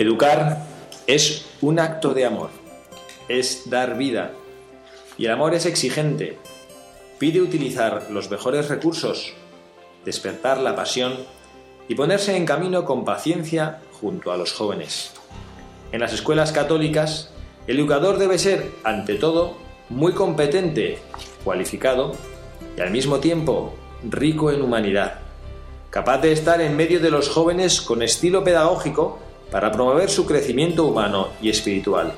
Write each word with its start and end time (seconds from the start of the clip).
Educar 0.00 0.64
es 1.06 1.44
un 1.60 1.78
acto 1.78 2.14
de 2.14 2.24
amor, 2.24 2.48
es 3.28 3.68
dar 3.68 3.98
vida. 3.98 4.30
Y 5.18 5.26
el 5.26 5.32
amor 5.32 5.52
es 5.54 5.66
exigente, 5.66 6.38
pide 7.18 7.42
utilizar 7.42 8.06
los 8.08 8.30
mejores 8.30 8.70
recursos, 8.70 9.34
despertar 10.06 10.56
la 10.56 10.74
pasión 10.74 11.12
y 11.86 11.96
ponerse 11.96 12.34
en 12.34 12.46
camino 12.46 12.86
con 12.86 13.04
paciencia 13.04 13.82
junto 14.00 14.32
a 14.32 14.38
los 14.38 14.54
jóvenes. 14.54 15.12
En 15.92 16.00
las 16.00 16.14
escuelas 16.14 16.50
católicas, 16.50 17.28
el 17.66 17.78
educador 17.78 18.16
debe 18.16 18.38
ser, 18.38 18.70
ante 18.84 19.16
todo, 19.16 19.58
muy 19.90 20.14
competente, 20.14 20.98
cualificado 21.44 22.14
y 22.74 22.80
al 22.80 22.90
mismo 22.90 23.18
tiempo 23.18 23.74
rico 24.02 24.50
en 24.50 24.62
humanidad, 24.62 25.18
capaz 25.90 26.22
de 26.22 26.32
estar 26.32 26.62
en 26.62 26.74
medio 26.74 27.00
de 27.00 27.10
los 27.10 27.28
jóvenes 27.28 27.82
con 27.82 28.02
estilo 28.02 28.42
pedagógico 28.42 29.18
para 29.50 29.72
promover 29.72 30.10
su 30.10 30.26
crecimiento 30.26 30.84
humano 30.84 31.28
y 31.42 31.50
espiritual. 31.50 32.14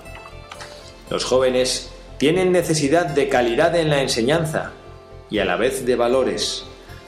Los 1.10 1.25
jóvenes 1.25 1.91
tienen 2.19 2.53
necesidad 2.53 3.06
de 3.06 3.28
calidad 3.28 3.75
en 3.76 3.91
la 3.91 4.03
enseñanza 4.03 4.72
y 5.31 5.38
a 5.38 5.44
la 5.44 5.56
vez 5.56 5.84
de 5.84 5.97
valores, 5.97 6.65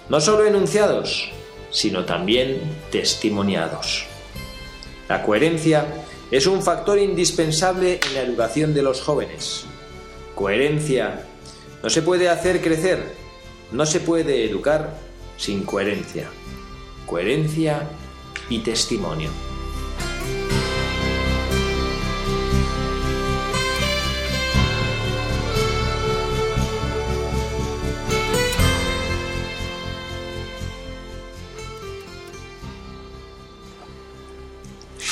no 0.08 0.20
solo 0.20 0.46
enunciados, 0.46 1.30
sino 1.70 2.04
también 2.04 2.60
testimoniados. 2.90 4.06
La 5.08 5.22
coherencia 5.22 5.86
es 6.30 6.46
un 6.46 6.62
factor 6.62 6.98
indispensable 6.98 8.00
en 8.06 8.14
la 8.14 8.22
educación 8.22 8.74
de 8.74 8.82
los 8.82 9.02
jóvenes. 9.02 9.66
Coherencia 10.34 11.26
no 11.82 11.90
se 11.90 12.02
puede 12.02 12.28
hacer 12.28 12.60
crecer, 12.62 13.12
no 13.70 13.86
se 13.86 14.00
puede 14.00 14.44
educar 14.44 14.96
sin 15.36 15.64
coherencia. 15.64 16.28
Coherencia 17.06 17.82
y 18.48 18.60
testimonio. 18.60 19.30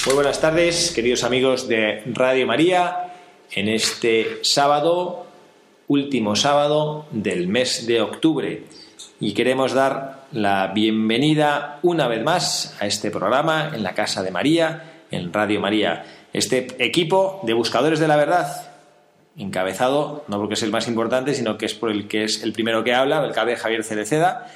Muy 0.04 0.16
buenas 0.16 0.40
tardes, 0.40 0.90
queridos 0.90 1.22
amigos 1.22 1.68
de 1.68 2.02
Radio 2.06 2.44
María, 2.44 3.12
en 3.52 3.68
este 3.68 4.40
sábado, 4.42 5.26
último 5.86 6.34
sábado 6.34 7.06
del 7.12 7.46
mes 7.46 7.86
de 7.86 8.00
octubre. 8.00 8.64
Y 9.20 9.32
queremos 9.32 9.74
dar 9.74 10.24
la 10.32 10.72
bienvenida 10.74 11.78
una 11.82 12.08
vez 12.08 12.24
más 12.24 12.76
a 12.80 12.86
este 12.86 13.12
programa 13.12 13.70
en 13.72 13.84
la 13.84 13.94
Casa 13.94 14.24
de 14.24 14.32
María, 14.32 15.04
en 15.12 15.32
Radio 15.32 15.60
María. 15.60 16.04
Este 16.32 16.66
equipo 16.84 17.40
de 17.44 17.52
buscadores 17.52 18.00
de 18.00 18.08
la 18.08 18.16
verdad, 18.16 18.72
encabezado, 19.36 20.24
no 20.26 20.38
porque 20.38 20.54
es 20.54 20.64
el 20.64 20.72
más 20.72 20.88
importante, 20.88 21.32
sino 21.32 21.56
que 21.56 21.66
es 21.66 21.74
por 21.74 21.92
el 21.92 22.08
que 22.08 22.24
es 22.24 22.42
el 22.42 22.52
primero 22.52 22.82
que 22.82 22.92
habla, 22.92 23.24
el 23.24 23.30
cabe 23.30 23.54
Javier 23.54 23.84
Cereceda, 23.84 24.50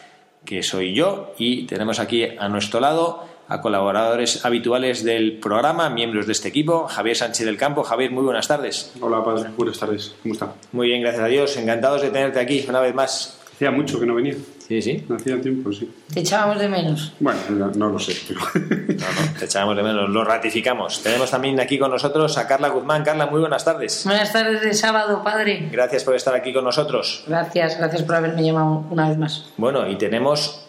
que 0.44 0.64
soy 0.64 0.92
yo, 0.92 1.34
y 1.38 1.66
tenemos 1.66 2.00
aquí 2.00 2.24
a 2.24 2.48
nuestro 2.48 2.80
lado 2.80 3.35
a 3.48 3.60
colaboradores 3.60 4.44
habituales 4.44 5.04
del 5.04 5.38
programa, 5.38 5.88
miembros 5.90 6.26
de 6.26 6.32
este 6.32 6.48
equipo, 6.48 6.86
Javier 6.88 7.16
Sánchez 7.16 7.46
del 7.46 7.56
Campo. 7.56 7.82
Javier, 7.82 8.10
muy 8.10 8.24
buenas 8.24 8.48
tardes. 8.48 8.92
Hola, 9.00 9.24
padre. 9.24 9.50
Buenas 9.56 9.78
tardes. 9.78 10.14
¿Cómo 10.22 10.34
está? 10.34 10.52
Muy 10.72 10.88
bien, 10.88 11.02
gracias 11.02 11.22
a 11.22 11.28
Dios. 11.28 11.56
Encantados 11.56 12.02
de 12.02 12.10
tenerte 12.10 12.40
aquí 12.40 12.64
una 12.68 12.80
vez 12.80 12.94
más. 12.94 13.38
Hacía 13.54 13.70
mucho 13.70 13.98
que 13.98 14.04
no 14.04 14.14
venía. 14.14 14.34
Sí, 14.68 14.82
sí. 14.82 15.06
Hacía 15.14 15.40
tiempo, 15.40 15.72
sí. 15.72 15.90
Te 16.12 16.20
echábamos 16.20 16.58
de 16.58 16.68
menos. 16.68 17.12
Bueno, 17.20 17.40
no, 17.74 17.88
lo 17.88 17.98
sé, 17.98 18.14
pero... 18.26 18.40
No, 18.42 19.06
no, 19.06 19.38
te 19.38 19.44
echábamos 19.44 19.76
de 19.76 19.82
menos, 19.82 20.10
lo 20.10 20.24
ratificamos. 20.24 21.02
Tenemos 21.02 21.30
también 21.30 21.58
aquí 21.60 21.78
con 21.78 21.90
nosotros 21.90 22.36
a 22.36 22.46
Carla 22.46 22.68
Guzmán. 22.68 23.04
Carla, 23.04 23.26
muy 23.26 23.40
buenas 23.40 23.64
tardes. 23.64 24.02
Buenas 24.04 24.32
tardes 24.32 24.60
de 24.60 24.74
sábado, 24.74 25.22
padre. 25.22 25.68
Gracias 25.70 26.04
por 26.04 26.16
estar 26.16 26.34
aquí 26.34 26.52
con 26.52 26.64
nosotros. 26.64 27.24
Gracias, 27.28 27.78
gracias 27.78 28.02
por 28.02 28.16
haberme 28.16 28.42
llamado 28.42 28.84
una 28.90 29.08
vez 29.08 29.16
más. 29.16 29.52
Bueno, 29.56 29.88
y 29.88 29.96
tenemos 29.96 30.65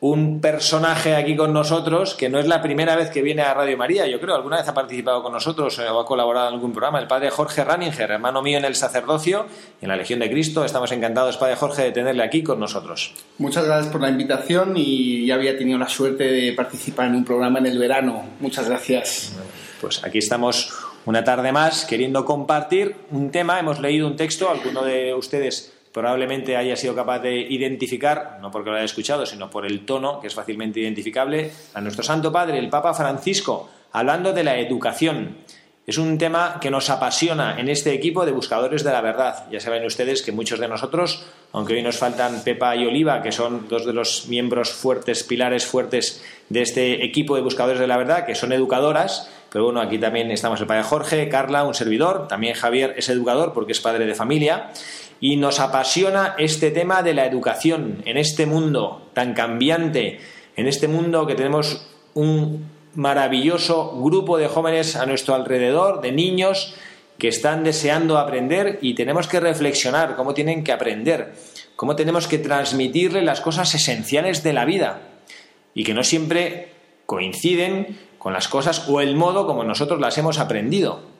un 0.00 0.40
personaje 0.40 1.16
aquí 1.16 1.36
con 1.36 1.52
nosotros 1.54 2.14
que 2.14 2.28
no 2.28 2.38
es 2.38 2.46
la 2.46 2.60
primera 2.60 2.96
vez 2.96 3.08
que 3.10 3.22
viene 3.22 3.42
a 3.42 3.54
Radio 3.54 3.78
María, 3.78 4.06
yo 4.06 4.20
creo, 4.20 4.34
alguna 4.34 4.58
vez 4.58 4.68
ha 4.68 4.74
participado 4.74 5.22
con 5.22 5.32
nosotros 5.32 5.78
o 5.78 6.00
ha 6.00 6.04
colaborado 6.04 6.48
en 6.48 6.54
algún 6.54 6.72
programa, 6.72 7.00
el 7.00 7.06
padre 7.06 7.30
Jorge 7.30 7.64
Ranninger, 7.64 8.10
hermano 8.10 8.42
mío 8.42 8.58
en 8.58 8.66
el 8.66 8.74
sacerdocio 8.74 9.46
y 9.80 9.86
en 9.86 9.88
la 9.88 9.96
Legión 9.96 10.20
de 10.20 10.30
Cristo. 10.30 10.64
Estamos 10.64 10.92
encantados, 10.92 11.38
padre 11.38 11.56
Jorge, 11.56 11.82
de 11.82 11.92
tenerle 11.92 12.22
aquí 12.22 12.42
con 12.42 12.60
nosotros. 12.60 13.14
Muchas 13.38 13.64
gracias 13.64 13.90
por 13.90 14.02
la 14.02 14.10
invitación 14.10 14.74
y 14.76 15.26
ya 15.26 15.36
había 15.36 15.56
tenido 15.56 15.78
la 15.78 15.88
suerte 15.88 16.24
de 16.24 16.52
participar 16.52 17.06
en 17.06 17.14
un 17.14 17.24
programa 17.24 17.58
en 17.58 17.66
el 17.66 17.78
verano. 17.78 18.24
Muchas 18.40 18.68
gracias. 18.68 19.32
Pues 19.80 20.04
aquí 20.04 20.18
estamos 20.18 20.72
una 21.06 21.24
tarde 21.24 21.52
más 21.52 21.86
queriendo 21.86 22.24
compartir 22.24 22.96
un 23.10 23.30
tema. 23.30 23.58
Hemos 23.60 23.80
leído 23.80 24.06
un 24.06 24.16
texto, 24.16 24.50
alguno 24.50 24.84
de 24.84 25.14
ustedes 25.14 25.75
probablemente 25.96 26.58
haya 26.58 26.76
sido 26.76 26.94
capaz 26.94 27.20
de 27.20 27.34
identificar, 27.34 28.36
no 28.42 28.50
porque 28.50 28.68
lo 28.68 28.76
haya 28.76 28.84
escuchado, 28.84 29.24
sino 29.24 29.48
por 29.48 29.64
el 29.64 29.86
tono, 29.86 30.20
que 30.20 30.26
es 30.26 30.34
fácilmente 30.34 30.78
identificable, 30.78 31.50
a 31.72 31.80
nuestro 31.80 32.04
Santo 32.04 32.30
Padre, 32.30 32.58
el 32.58 32.68
Papa 32.68 32.92
Francisco, 32.92 33.70
hablando 33.92 34.34
de 34.34 34.44
la 34.44 34.58
educación. 34.58 35.38
Es 35.86 35.96
un 35.96 36.18
tema 36.18 36.58
que 36.60 36.70
nos 36.70 36.90
apasiona 36.90 37.58
en 37.58 37.70
este 37.70 37.94
equipo 37.94 38.26
de 38.26 38.32
buscadores 38.32 38.84
de 38.84 38.92
la 38.92 39.00
verdad. 39.00 39.46
Ya 39.50 39.58
saben 39.58 39.86
ustedes 39.86 40.20
que 40.20 40.32
muchos 40.32 40.60
de 40.60 40.68
nosotros, 40.68 41.24
aunque 41.52 41.72
hoy 41.72 41.82
nos 41.82 41.96
faltan 41.96 42.44
Pepa 42.44 42.76
y 42.76 42.84
Oliva, 42.84 43.22
que 43.22 43.32
son 43.32 43.66
dos 43.66 43.86
de 43.86 43.94
los 43.94 44.26
miembros 44.28 44.72
fuertes, 44.72 45.24
pilares 45.24 45.64
fuertes 45.64 46.22
de 46.50 46.60
este 46.60 47.06
equipo 47.06 47.36
de 47.36 47.42
buscadores 47.42 47.80
de 47.80 47.86
la 47.86 47.96
verdad, 47.96 48.26
que 48.26 48.34
son 48.34 48.52
educadoras, 48.52 49.30
pero 49.50 49.64
bueno, 49.64 49.80
aquí 49.80 49.96
también 49.96 50.30
estamos 50.30 50.60
el 50.60 50.66
padre 50.66 50.82
Jorge, 50.82 51.30
Carla, 51.30 51.64
un 51.64 51.72
servidor, 51.72 52.28
también 52.28 52.54
Javier 52.54 52.92
es 52.98 53.08
educador 53.08 53.54
porque 53.54 53.72
es 53.72 53.80
padre 53.80 54.04
de 54.04 54.14
familia 54.14 54.68
y 55.20 55.36
nos 55.36 55.60
apasiona 55.60 56.34
este 56.38 56.70
tema 56.70 57.02
de 57.02 57.14
la 57.14 57.26
educación 57.26 58.02
en 58.04 58.16
este 58.16 58.46
mundo 58.46 59.10
tan 59.14 59.34
cambiante, 59.34 60.20
en 60.56 60.66
este 60.66 60.88
mundo 60.88 61.26
que 61.26 61.34
tenemos 61.34 61.86
un 62.14 62.66
maravilloso 62.94 64.00
grupo 64.00 64.38
de 64.38 64.48
jóvenes 64.48 64.96
a 64.96 65.06
nuestro 65.06 65.34
alrededor, 65.34 66.00
de 66.00 66.12
niños 66.12 66.74
que 67.18 67.28
están 67.28 67.64
deseando 67.64 68.18
aprender 68.18 68.78
y 68.82 68.94
tenemos 68.94 69.26
que 69.26 69.40
reflexionar 69.40 70.16
cómo 70.16 70.34
tienen 70.34 70.64
que 70.64 70.72
aprender, 70.72 71.34
cómo 71.76 71.96
tenemos 71.96 72.26
que 72.26 72.38
transmitirle 72.38 73.22
las 73.22 73.40
cosas 73.40 73.74
esenciales 73.74 74.42
de 74.42 74.52
la 74.52 74.64
vida 74.64 75.00
y 75.74 75.84
que 75.84 75.94
no 75.94 76.04
siempre 76.04 76.68
coinciden 77.06 77.98
con 78.18 78.32
las 78.32 78.48
cosas 78.48 78.88
o 78.88 79.00
el 79.00 79.14
modo 79.16 79.46
como 79.46 79.64
nosotros 79.64 80.00
las 80.00 80.18
hemos 80.18 80.38
aprendido. 80.38 81.15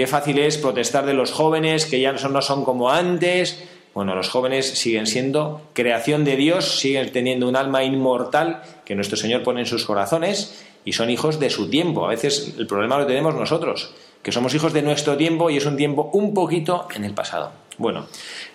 Qué 0.00 0.06
fácil 0.06 0.38
es 0.38 0.56
protestar 0.56 1.04
de 1.04 1.12
los 1.12 1.30
jóvenes 1.30 1.84
que 1.84 2.00
ya 2.00 2.10
no 2.12 2.40
son 2.40 2.64
como 2.64 2.90
antes, 2.90 3.62
bueno, 3.92 4.14
los 4.14 4.30
jóvenes 4.30 4.66
siguen 4.66 5.06
siendo 5.06 5.60
creación 5.74 6.24
de 6.24 6.36
Dios, 6.36 6.78
siguen 6.80 7.12
teniendo 7.12 7.46
un 7.46 7.54
alma 7.54 7.84
inmortal 7.84 8.62
que 8.86 8.94
nuestro 8.94 9.18
Señor 9.18 9.42
pone 9.42 9.60
en 9.60 9.66
sus 9.66 9.84
corazones 9.84 10.64
y 10.86 10.94
son 10.94 11.10
hijos 11.10 11.38
de 11.38 11.50
su 11.50 11.68
tiempo. 11.68 12.06
A 12.06 12.08
veces 12.08 12.54
el 12.56 12.66
problema 12.66 12.96
lo 12.96 13.04
tenemos 13.04 13.34
nosotros, 13.34 13.92
que 14.22 14.32
somos 14.32 14.54
hijos 14.54 14.72
de 14.72 14.80
nuestro 14.80 15.18
tiempo 15.18 15.50
y 15.50 15.58
es 15.58 15.66
un 15.66 15.76
tiempo 15.76 16.08
un 16.14 16.32
poquito 16.32 16.88
en 16.94 17.04
el 17.04 17.12
pasado. 17.12 17.52
Bueno, 17.76 18.06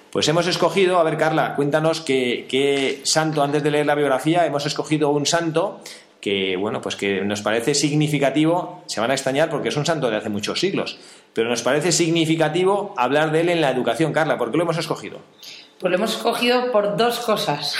pues 0.10 0.28
hemos 0.28 0.48
escogido, 0.48 0.98
a 0.98 1.04
ver 1.04 1.16
Carla, 1.16 1.54
cuéntanos 1.54 2.02
qué, 2.02 2.48
qué 2.50 3.02
santo, 3.04 3.44
antes 3.44 3.62
de 3.62 3.70
leer 3.70 3.86
la 3.86 3.94
biografía, 3.94 4.48
hemos 4.48 4.66
escogido 4.66 5.12
un 5.12 5.28
santo 5.28 5.80
que 6.26 6.58
bueno, 6.58 6.82
pues 6.82 6.96
que 6.96 7.22
nos 7.22 7.44
parece 7.44 7.76
significativo, 7.76 8.82
se 8.88 9.00
van 9.00 9.12
a 9.12 9.14
extrañar 9.14 9.48
porque 9.48 9.70
es 9.70 9.78
un 9.78 9.86
santo 9.86 10.10
de 10.10 10.18
hace 10.18 10.30
muchos 10.30 10.60
siglos, 10.60 10.98
pero 11.36 11.50
nos 11.50 11.62
parece 11.62 11.92
significativo 11.92 12.94
hablar 12.96 13.32
de 13.32 13.42
él 13.42 13.50
en 13.50 13.60
la 13.60 13.70
educación. 13.70 14.14
Carla, 14.14 14.38
¿por 14.38 14.52
qué 14.52 14.58
lo 14.58 14.64
hemos 14.64 14.78
escogido? 14.78 15.20
Pues 15.80 15.92
lo 15.92 15.98
hemos 15.98 16.16
escogido 16.16 16.72
por 16.72 16.96
dos 16.96 17.20
cosas. 17.20 17.76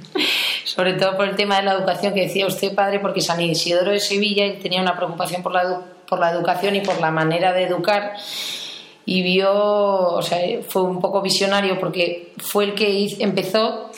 Sobre 0.64 0.94
todo 0.94 1.16
por 1.16 1.28
el 1.28 1.36
tema 1.36 1.58
de 1.58 1.62
la 1.62 1.74
educación 1.74 2.12
que 2.12 2.22
decía 2.22 2.48
usted, 2.48 2.74
padre, 2.74 2.98
porque 2.98 3.20
San 3.20 3.40
Isidoro 3.40 3.92
de 3.92 4.00
Sevilla 4.00 4.58
tenía 4.58 4.82
una 4.82 4.96
preocupación 4.96 5.44
por 5.44 5.52
la, 5.52 5.82
por 6.08 6.18
la 6.18 6.32
educación 6.32 6.74
y 6.74 6.80
por 6.80 7.00
la 7.00 7.12
manera 7.12 7.52
de 7.52 7.62
educar 7.62 8.14
y 9.04 9.22
vio, 9.22 9.52
o 9.54 10.20
sea, 10.20 10.40
fue 10.68 10.82
un 10.82 11.00
poco 11.00 11.22
visionario 11.22 11.78
porque 11.78 12.32
fue 12.38 12.64
el 12.64 12.74
que 12.74 13.16
empezó 13.20 13.92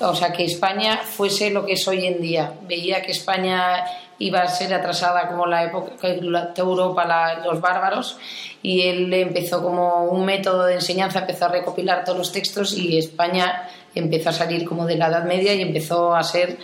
o 0.00 0.14
sea, 0.14 0.32
que 0.32 0.44
España 0.44 0.98
fuese 0.98 1.50
lo 1.50 1.64
que 1.64 1.72
es 1.72 1.88
hoy 1.88 2.06
en 2.06 2.20
día. 2.20 2.52
Veía 2.66 3.00
que 3.02 3.12
España 3.12 3.84
iba 4.18 4.40
a 4.40 4.48
ser 4.48 4.74
atrasada 4.74 5.28
como 5.28 5.46
la 5.46 5.64
época 5.64 6.08
de 6.08 6.20
Europa, 6.56 7.40
los 7.44 7.60
bárbaros, 7.60 8.18
y 8.62 8.82
él 8.82 9.12
empezó 9.14 9.62
como 9.62 10.04
un 10.04 10.24
método 10.24 10.64
de 10.64 10.74
enseñanza, 10.74 11.20
empezó 11.20 11.46
a 11.46 11.48
recopilar 11.48 12.04
todos 12.04 12.18
los 12.18 12.32
textos 12.32 12.76
y 12.76 12.98
España 12.98 13.68
empezó 13.94 14.30
a 14.30 14.32
salir 14.32 14.64
como 14.64 14.86
de 14.86 14.96
la 14.96 15.08
Edad 15.08 15.24
Media 15.24 15.54
y 15.54 15.62
empezó 15.62 16.14
a 16.14 16.22
ser 16.22 16.58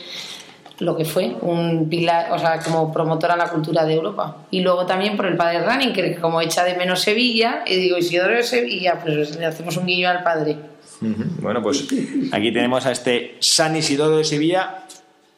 lo 0.80 0.96
que 0.96 1.04
fue 1.04 1.36
un 1.40 1.88
pilar, 1.88 2.32
o 2.32 2.38
sea, 2.38 2.58
como 2.58 2.92
promotora 2.92 3.34
de 3.34 3.38
la 3.38 3.48
cultura 3.48 3.84
de 3.84 3.94
Europa. 3.94 4.38
Y 4.50 4.60
luego 4.60 4.84
también 4.86 5.16
por 5.16 5.26
el 5.26 5.36
padre 5.36 5.64
Running, 5.64 5.92
que 5.92 6.16
como 6.16 6.40
echa 6.40 6.64
de 6.64 6.74
menos 6.74 7.00
Sevilla, 7.00 7.62
y 7.66 7.76
digo, 7.76 7.96
Isidoro 7.96 8.34
de 8.34 8.42
Sevilla, 8.42 8.98
pues 9.00 9.36
le 9.36 9.46
hacemos 9.46 9.76
un 9.76 9.86
guiño 9.86 10.08
al 10.08 10.24
padre. 10.24 10.56
Bueno, 11.40 11.62
pues 11.62 11.86
aquí 12.32 12.52
tenemos 12.52 12.86
a 12.86 12.92
este 12.92 13.36
San 13.40 13.76
Isidoro 13.76 14.16
de 14.16 14.24
Sevilla, 14.24 14.84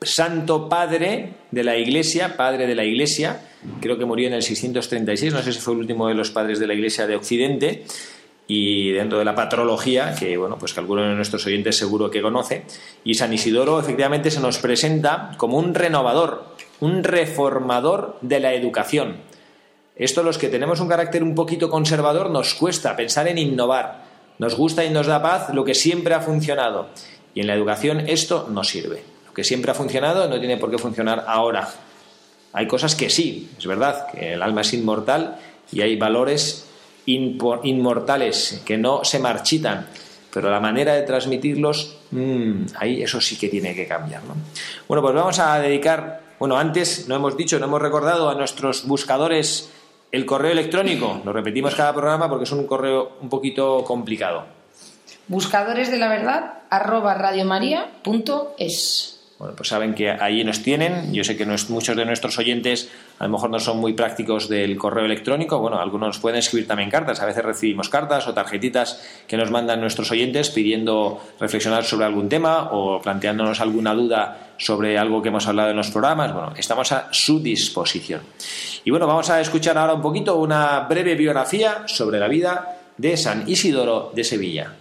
santo 0.02 0.69
padre 0.69 1.34
de 1.50 1.64
la 1.64 1.76
iglesia, 1.76 2.37
padre 2.37 2.66
de 2.66 2.75
la 2.75 2.84
iglesia, 2.84 3.40
creo 3.81 3.98
que 3.98 4.04
murió 4.04 4.28
en 4.28 4.34
el 4.34 4.43
636, 4.43 5.32
no 5.32 5.43
sé 5.43 5.52
si 5.52 5.60
fue 5.60 5.75
el 5.75 5.81
último 5.81 6.08
de 6.08 6.14
los 6.14 6.31
padres 6.31 6.58
de 6.58 6.66
la 6.66 6.75
iglesia 6.75 7.06
de 7.06 7.16
Occidente, 7.16 7.84
y 8.48 8.93
dentro 8.93 9.19
de 9.19 9.25
la 9.25 9.34
patrología, 9.34 10.14
que 10.14 10.37
bueno, 10.37 10.56
pues 10.58 10.72
que 10.72 10.81
alguno 10.81 11.02
de 11.02 11.14
nuestros 11.14 11.44
oyentes 11.46 11.76
seguro 11.76 12.10
que 12.10 12.22
conoce, 12.22 12.62
y 13.04 13.14
San 13.14 13.32
Isidoro 13.32 13.81
efectivamente 13.81 14.31
se 14.31 14.40
nos 14.40 14.58
presenta 14.58 15.32
como 15.37 15.58
un 15.58 15.75
renovador, 15.75 16.54
un 16.81 17.02
reformador 17.02 18.19
de 18.20 18.40
la 18.40 18.54
educación. 18.54 19.16
Esto 19.96 20.22
los 20.22 20.38
que 20.38 20.48
tenemos 20.48 20.81
un 20.81 20.88
carácter 20.88 21.22
un 21.22 21.34
poquito 21.34 21.70
conservador 21.70 22.31
nos 22.31 22.54
cuesta 22.54 22.94
pensar 22.94 23.26
en 23.28 23.38
innovar, 23.38 24.04
nos 24.38 24.54
gusta 24.54 24.84
y 24.84 24.90
nos 24.90 25.06
da 25.06 25.22
paz 25.22 25.48
lo 25.52 25.64
que 25.64 25.75
siempre 25.75 26.14
ha 26.14 26.20
funcionado. 26.20 26.88
Y 27.34 27.40
en 27.40 27.46
la 27.46 27.54
educación 27.54 28.00
esto 28.06 28.46
no 28.50 28.62
sirve. 28.62 29.16
Que 29.37 29.44
siempre 29.44 29.71
ha 29.71 29.75
funcionado 29.75 30.27
no 30.29 30.38
tiene 30.38 30.56
por 30.56 30.71
qué 30.71 30.79
funcionar 30.79 31.27
ahora. 31.29 31.69
Hay 32.55 32.67
cosas 32.67 32.97
que 32.97 33.11
sí, 33.11 33.50
es 33.59 33.67
verdad, 33.67 34.06
que 34.11 34.33
el 34.33 34.43
alma 34.43 34.62
es 34.62 34.73
inmortal 34.73 35.37
y 35.71 35.83
hay 35.83 35.97
valores 35.97 36.67
inmortales 37.05 38.62
que 38.65 38.79
no 38.79 39.05
se 39.05 39.19
marchitan, 39.19 39.88
pero 40.33 40.50
la 40.50 40.59
manera 40.59 40.94
de 40.94 41.03
transmitirlos, 41.03 41.99
mmm, 42.12 42.62
ahí 42.77 43.03
eso 43.03 43.21
sí 43.21 43.37
que 43.37 43.49
tiene 43.49 43.75
que 43.75 43.87
cambiar. 43.87 44.25
¿no? 44.25 44.35
Bueno, 44.88 45.03
pues 45.03 45.15
vamos 45.15 45.39
a 45.39 45.61
dedicar, 45.61 46.23
bueno, 46.39 46.56
antes 46.56 47.06
no 47.06 47.17
hemos 47.17 47.37
dicho, 47.37 47.59
no 47.59 47.67
hemos 47.67 47.82
recordado 47.82 48.31
a 48.31 48.35
nuestros 48.35 48.87
buscadores 48.87 49.71
el 50.11 50.25
correo 50.25 50.53
electrónico, 50.53 51.21
lo 51.25 51.32
repetimos 51.35 51.75
cada 51.75 51.93
programa 51.93 52.27
porque 52.29 52.44
es 52.44 52.53
un 52.53 52.67
correo 52.67 53.19
un 53.21 53.29
poquito 53.29 53.85
complicado. 53.85 54.44
Buscadores 55.29 55.91
de 55.91 55.99
la 55.99 56.09
verdad 56.09 56.55
arroba 56.71 57.12
radiomaria.es. 57.15 59.16
Bueno, 59.38 59.55
pues 59.55 59.69
saben 59.69 59.94
que 59.94 60.11
ahí 60.11 60.43
nos 60.44 60.62
tienen. 60.62 61.12
Yo 61.12 61.23
sé 61.23 61.37
que 61.37 61.44
muchos 61.44 61.94
de 61.94 62.06
nuestros 62.06 62.38
oyentes 62.38 62.91
a 63.19 63.25
lo 63.25 63.31
mejor 63.31 63.50
no 63.50 63.61
son 63.61 63.79
muy 63.79 63.93
prácticos 63.93 64.49
del 64.49 64.79
correo 64.79 65.05
electrónico. 65.05 65.59
Bueno, 65.59 65.79
algunos 65.79 66.19
pueden 66.19 66.38
escribir 66.38 66.67
también 66.67 66.88
cartas. 66.88 67.21
A 67.21 67.27
veces 67.27 67.44
recibimos 67.44 67.91
cartas 67.91 68.27
o 68.29 68.33
tarjetitas 68.33 69.05
que 69.27 69.37
nos 69.37 69.50
mandan 69.50 69.83
nuestros 69.83 70.11
oyentes 70.11 70.49
pidiendo 70.49 71.21
reflexionar 71.38 71.85
sobre 71.85 72.06
algún 72.06 72.31
tema 72.31 72.71
o 72.73 73.03
planteándonos 73.03 73.61
alguna 73.61 73.94
duda 73.94 74.55
sobre 74.56 74.97
algo 74.97 75.21
que 75.21 75.29
hemos 75.29 75.47
hablado 75.47 75.69
en 75.69 75.77
los 75.77 75.91
programas. 75.91 76.32
Bueno, 76.32 76.55
estamos 76.56 76.91
a 76.93 77.09
su 77.11 77.39
disposición. 77.41 78.23
Y 78.85 78.91
bueno, 78.91 79.06
vamos 79.06 79.29
a 79.29 79.39
escuchar 79.39 79.77
ahora 79.77 79.93
un 79.93 80.03
poquito 80.03 80.37
una 80.37 80.81
breve 80.81 81.15
biografía 81.15 81.82
sobre 81.87 82.19
la 82.19 82.29
vida 82.29 82.79
de 82.96 83.19
San 83.19 83.46
Isidoro 83.46 84.13
de 84.15 84.25
Sevilla. 84.25 84.72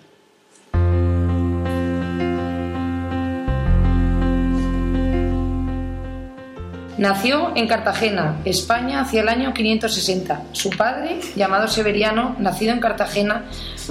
Nació 6.98 7.52
en 7.56 7.68
Cartagena, 7.68 8.38
España, 8.46 9.02
hacia 9.02 9.22
el 9.22 9.28
año 9.28 9.54
560. 9.54 10.44
Su 10.54 10.70
padre, 10.70 11.20
llamado 11.36 11.68
Severiano, 11.68 12.38
nacido 12.40 12.72
en 12.72 12.80
Cartagena, 12.80 13.44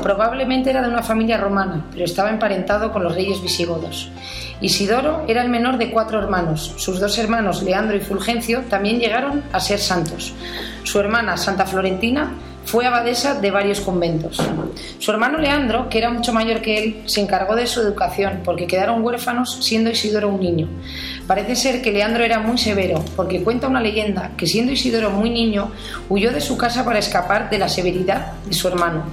probablemente 0.02 0.70
era 0.70 0.80
de 0.80 0.88
una 0.88 1.02
familia 1.02 1.36
romana, 1.36 1.84
pero 1.92 2.06
estaba 2.06 2.30
emparentado 2.30 2.92
con 2.92 3.04
los 3.04 3.14
reyes 3.14 3.42
visigodos. 3.42 4.10
Isidoro 4.62 5.26
era 5.28 5.42
el 5.42 5.50
menor 5.50 5.76
de 5.76 5.90
cuatro 5.90 6.18
hermanos. 6.18 6.72
Sus 6.78 6.98
dos 6.98 7.18
hermanos, 7.18 7.62
Leandro 7.62 7.94
y 7.94 8.00
Fulgencio, 8.00 8.62
también 8.70 8.98
llegaron 8.98 9.42
a 9.52 9.60
ser 9.60 9.80
santos. 9.80 10.32
Su 10.84 10.98
hermana, 10.98 11.36
Santa 11.36 11.66
Florentina, 11.66 12.32
fue 12.64 12.86
abadesa 12.86 13.40
de 13.40 13.50
varios 13.50 13.80
conventos. 13.80 14.40
Su 14.98 15.10
hermano 15.10 15.38
Leandro, 15.38 15.88
que 15.88 15.98
era 15.98 16.10
mucho 16.10 16.32
mayor 16.32 16.60
que 16.60 16.78
él, 16.78 17.02
se 17.06 17.20
encargó 17.20 17.56
de 17.56 17.66
su 17.66 17.80
educación 17.80 18.40
porque 18.44 18.66
quedaron 18.66 19.04
huérfanos 19.04 19.58
siendo 19.62 19.90
Isidoro 19.90 20.28
un 20.28 20.40
niño. 20.40 20.68
Parece 21.26 21.56
ser 21.56 21.82
que 21.82 21.92
Leandro 21.92 22.24
era 22.24 22.38
muy 22.38 22.58
severo 22.58 23.04
porque 23.16 23.42
cuenta 23.42 23.68
una 23.68 23.80
leyenda 23.80 24.32
que 24.36 24.46
siendo 24.46 24.72
Isidoro 24.72 25.10
muy 25.10 25.30
niño 25.30 25.70
huyó 26.08 26.32
de 26.32 26.40
su 26.40 26.56
casa 26.56 26.84
para 26.84 26.98
escapar 26.98 27.50
de 27.50 27.58
la 27.58 27.68
severidad 27.68 28.32
de 28.46 28.54
su 28.54 28.68
hermano. 28.68 29.04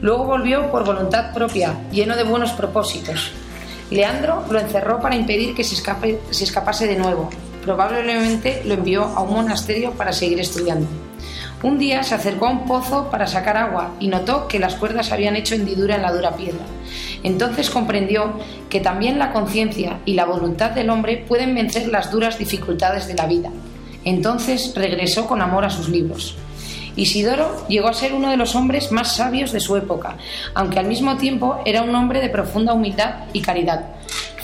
Luego 0.00 0.24
volvió 0.24 0.70
por 0.70 0.84
voluntad 0.84 1.32
propia, 1.32 1.74
lleno 1.90 2.16
de 2.16 2.24
buenos 2.24 2.52
propósitos. 2.52 3.32
Leandro 3.90 4.44
lo 4.50 4.58
encerró 4.58 5.00
para 5.00 5.16
impedir 5.16 5.54
que 5.54 5.64
se, 5.64 5.74
escape, 5.74 6.20
se 6.30 6.44
escapase 6.44 6.86
de 6.86 6.96
nuevo. 6.96 7.30
Probablemente 7.64 8.62
lo 8.64 8.74
envió 8.74 9.04
a 9.04 9.22
un 9.22 9.32
monasterio 9.32 9.92
para 9.92 10.12
seguir 10.12 10.40
estudiando. 10.40 10.86
Un 11.60 11.76
día 11.76 12.04
se 12.04 12.14
acercó 12.14 12.46
a 12.46 12.50
un 12.50 12.66
pozo 12.66 13.10
para 13.10 13.26
sacar 13.26 13.56
agua 13.56 13.94
y 13.98 14.06
notó 14.06 14.46
que 14.46 14.60
las 14.60 14.76
cuerdas 14.76 15.10
habían 15.10 15.34
hecho 15.34 15.56
hendidura 15.56 15.96
en 15.96 16.02
la 16.02 16.12
dura 16.12 16.36
piedra. 16.36 16.64
Entonces 17.24 17.68
comprendió 17.68 18.38
que 18.70 18.78
también 18.78 19.18
la 19.18 19.32
conciencia 19.32 19.98
y 20.04 20.14
la 20.14 20.24
voluntad 20.24 20.70
del 20.70 20.88
hombre 20.88 21.24
pueden 21.26 21.56
vencer 21.56 21.88
las 21.88 22.12
duras 22.12 22.38
dificultades 22.38 23.08
de 23.08 23.14
la 23.14 23.26
vida. 23.26 23.50
Entonces 24.04 24.72
regresó 24.76 25.26
con 25.26 25.42
amor 25.42 25.64
a 25.64 25.70
sus 25.70 25.88
libros. 25.88 26.36
Isidoro 26.94 27.66
llegó 27.68 27.88
a 27.88 27.94
ser 27.94 28.12
uno 28.12 28.30
de 28.30 28.36
los 28.36 28.54
hombres 28.54 28.92
más 28.92 29.16
sabios 29.16 29.50
de 29.50 29.60
su 29.60 29.76
época, 29.76 30.16
aunque 30.54 30.78
al 30.78 30.86
mismo 30.86 31.16
tiempo 31.16 31.60
era 31.64 31.82
un 31.82 31.94
hombre 31.94 32.20
de 32.20 32.28
profunda 32.28 32.72
humildad 32.72 33.24
y 33.32 33.40
caridad. 33.40 33.84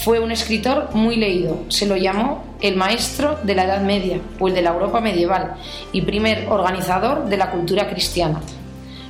Fue 0.04 0.20
un 0.20 0.30
escritor 0.30 0.90
muy 0.92 1.16
leído. 1.16 1.64
Se 1.70 1.86
lo 1.86 1.96
llamó 1.96 2.44
el 2.60 2.76
maestro 2.76 3.38
de 3.42 3.54
la 3.54 3.64
Edad 3.64 3.80
Media 3.80 4.20
o 4.38 4.48
el 4.48 4.54
de 4.54 4.60
la 4.60 4.68
Europa 4.68 5.00
medieval 5.00 5.54
y 5.92 6.02
primer 6.02 6.46
organizador 6.50 7.24
de 7.24 7.38
la 7.38 7.50
cultura 7.50 7.88
cristiana. 7.88 8.42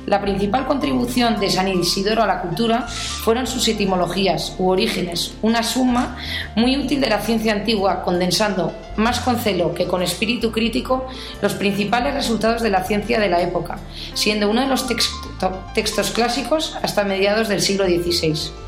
La 0.05 0.21
principal 0.21 0.65
contribución 0.65 1.37
de 1.37 1.49
San 1.49 1.67
Isidoro 1.67 2.23
a 2.23 2.27
la 2.27 2.41
cultura 2.41 2.87
fueron 2.87 3.45
sus 3.45 3.67
etimologías 3.67 4.55
u 4.57 4.69
orígenes, 4.69 5.33
una 5.41 5.63
suma 5.63 6.15
muy 6.55 6.77
útil 6.77 7.01
de 7.01 7.09
la 7.09 7.19
ciencia 7.19 7.51
antigua, 7.51 8.01
condensando 8.01 8.71
más 8.95 9.19
con 9.19 9.37
celo 9.37 9.73
que 9.73 9.87
con 9.87 10.01
espíritu 10.01 10.53
crítico 10.53 11.07
los 11.41 11.55
principales 11.55 12.13
resultados 12.13 12.61
de 12.61 12.69
la 12.69 12.85
ciencia 12.85 13.19
de 13.19 13.27
la 13.27 13.41
época, 13.41 13.79
siendo 14.13 14.49
uno 14.49 14.61
de 14.61 14.67
los 14.67 14.87
textos 14.87 16.11
clásicos 16.11 16.77
hasta 16.81 17.03
mediados 17.03 17.49
del 17.49 17.59
siglo 17.59 17.83
XVI. 17.83 18.63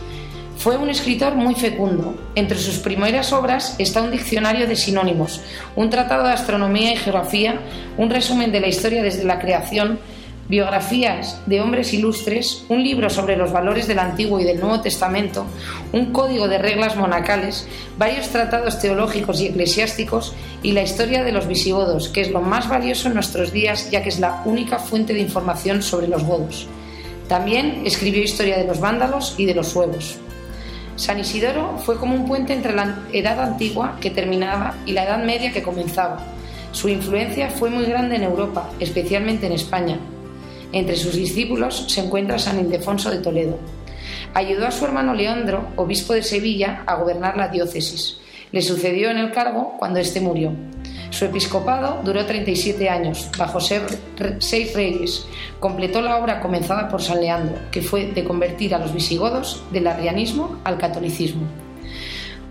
Fue 0.57 0.75
un 0.75 0.89
escritor 0.89 1.35
muy 1.35 1.53
fecundo. 1.53 2.15
Entre 2.33 2.57
sus 2.57 2.79
primeras 2.79 3.31
obras 3.31 3.75
está 3.77 4.01
un 4.01 4.09
diccionario 4.09 4.65
de 4.67 4.75
sinónimos, 4.75 5.41
un 5.75 5.91
tratado 5.91 6.25
de 6.25 6.33
astronomía 6.33 6.93
y 6.93 6.97
geografía, 6.97 7.59
un 7.95 8.09
resumen 8.09 8.51
de 8.51 8.59
la 8.59 8.67
historia 8.67 9.03
desde 9.03 9.23
la 9.23 9.39
creación, 9.39 9.99
biografías 10.49 11.39
de 11.45 11.61
hombres 11.61 11.93
ilustres, 11.93 12.65
un 12.69 12.83
libro 12.83 13.11
sobre 13.11 13.37
los 13.37 13.51
valores 13.51 13.87
del 13.87 13.99
Antiguo 13.99 14.39
y 14.39 14.45
del 14.45 14.59
Nuevo 14.59 14.81
Testamento, 14.81 15.45
un 15.93 16.11
código 16.11 16.47
de 16.47 16.57
reglas 16.57 16.95
monacales, 16.95 17.67
varios 17.99 18.29
tratados 18.29 18.79
teológicos 18.79 19.39
y 19.39 19.47
eclesiásticos 19.47 20.33
y 20.63 20.71
la 20.71 20.81
historia 20.81 21.23
de 21.23 21.33
los 21.33 21.47
visigodos, 21.47 22.09
que 22.09 22.21
es 22.21 22.31
lo 22.31 22.41
más 22.41 22.67
valioso 22.67 23.09
en 23.09 23.13
nuestros 23.13 23.51
días 23.51 23.91
ya 23.91 24.01
que 24.01 24.09
es 24.09 24.19
la 24.19 24.41
única 24.43 24.79
fuente 24.79 25.13
de 25.13 25.19
información 25.19 25.83
sobre 25.83 26.07
los 26.07 26.23
godos. 26.23 26.67
También 27.27 27.83
escribió 27.85 28.23
historia 28.23 28.57
de 28.57 28.65
los 28.65 28.79
vándalos 28.79 29.35
y 29.37 29.45
de 29.45 29.53
los 29.53 29.67
suevos. 29.67 30.17
San 30.97 31.19
Isidoro 31.19 31.77
fue 31.77 31.97
como 31.97 32.15
un 32.15 32.25
puente 32.25 32.53
entre 32.53 32.73
la 32.73 33.03
Edad 33.13 33.39
Antigua 33.39 33.97
que 34.01 34.09
terminaba 34.09 34.75
y 34.87 34.93
la 34.93 35.03
Edad 35.03 35.23
Media 35.23 35.53
que 35.53 35.61
comenzaba. 35.61 36.19
Su 36.71 36.89
influencia 36.89 37.51
fue 37.51 37.69
muy 37.69 37.85
grande 37.85 38.15
en 38.15 38.23
Europa, 38.23 38.71
especialmente 38.79 39.45
en 39.45 39.53
España. 39.53 39.99
Entre 40.73 40.95
sus 40.95 41.13
discípulos 41.13 41.85
se 41.87 42.01
encuentra 42.01 42.39
San 42.39 42.59
Ildefonso 42.59 43.11
de 43.11 43.19
Toledo. 43.19 43.59
Ayudó 44.33 44.65
a 44.65 44.71
su 44.71 44.85
hermano 44.85 45.13
Leandro, 45.13 45.67
obispo 45.75 46.13
de 46.13 46.23
Sevilla, 46.23 46.81
a 46.87 46.95
gobernar 46.95 47.37
la 47.37 47.49
diócesis. 47.49 48.17
Le 48.51 48.63
sucedió 48.63 49.11
en 49.11 49.19
el 49.19 49.31
cargo 49.31 49.75
cuando 49.77 49.99
éste 49.99 50.19
murió. 50.19 50.51
Su 51.17 51.25
episcopado 51.25 52.01
duró 52.05 52.27
37 52.27 52.89
años, 52.89 53.27
bajo 53.39 53.59
seis 53.59 54.73
reyes. 54.75 55.25
Completó 55.59 55.99
la 55.99 56.17
obra 56.17 56.39
comenzada 56.39 56.89
por 56.89 57.01
San 57.01 57.21
Leandro, 57.21 57.57
que 57.71 57.81
fue 57.81 58.11
de 58.11 58.23
convertir 58.23 58.75
a 58.75 58.77
los 58.77 58.93
visigodos 58.93 59.63
del 59.71 59.87
arrianismo 59.87 60.59
al 60.63 60.77
catolicismo. 60.77 61.41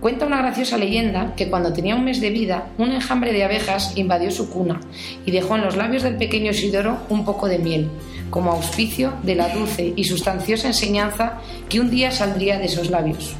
Cuenta 0.01 0.27
una 0.27 0.39
graciosa 0.39 0.79
leyenda 0.79 1.35
que 1.37 1.49
cuando 1.49 1.73
tenía 1.73 1.95
un 1.95 2.03
mes 2.03 2.21
de 2.21 2.31
vida, 2.31 2.67
un 2.77 2.91
enjambre 2.91 3.33
de 3.33 3.45
abejas 3.45 3.97
invadió 3.97 4.33
su 4.33 4.51
cuna 4.51 4.81
y 5.25 5.31
dejó 5.31 5.55
en 5.55 5.63
los 5.63 5.77
labios 5.77 6.03
del 6.03 6.17
pequeño 6.17 6.51
Isidoro 6.51 6.99
un 7.09 7.25
poco 7.25 7.47
de 7.47 7.61
miel, 7.61 7.89
como 8.31 8.51
auspicio 8.51 9.13
de 9.23 9.37
la 9.37 9.49
dulce 9.51 9.93
y 9.95 10.03
sustanciosa 10.03 10.67
enseñanza 10.67 11.35
que 11.69 11.79
un 11.79 11.89
día 11.89 12.11
saldría 12.11 12.59
de 12.59 12.65
esos 12.65 12.91
labios. 12.91 13.37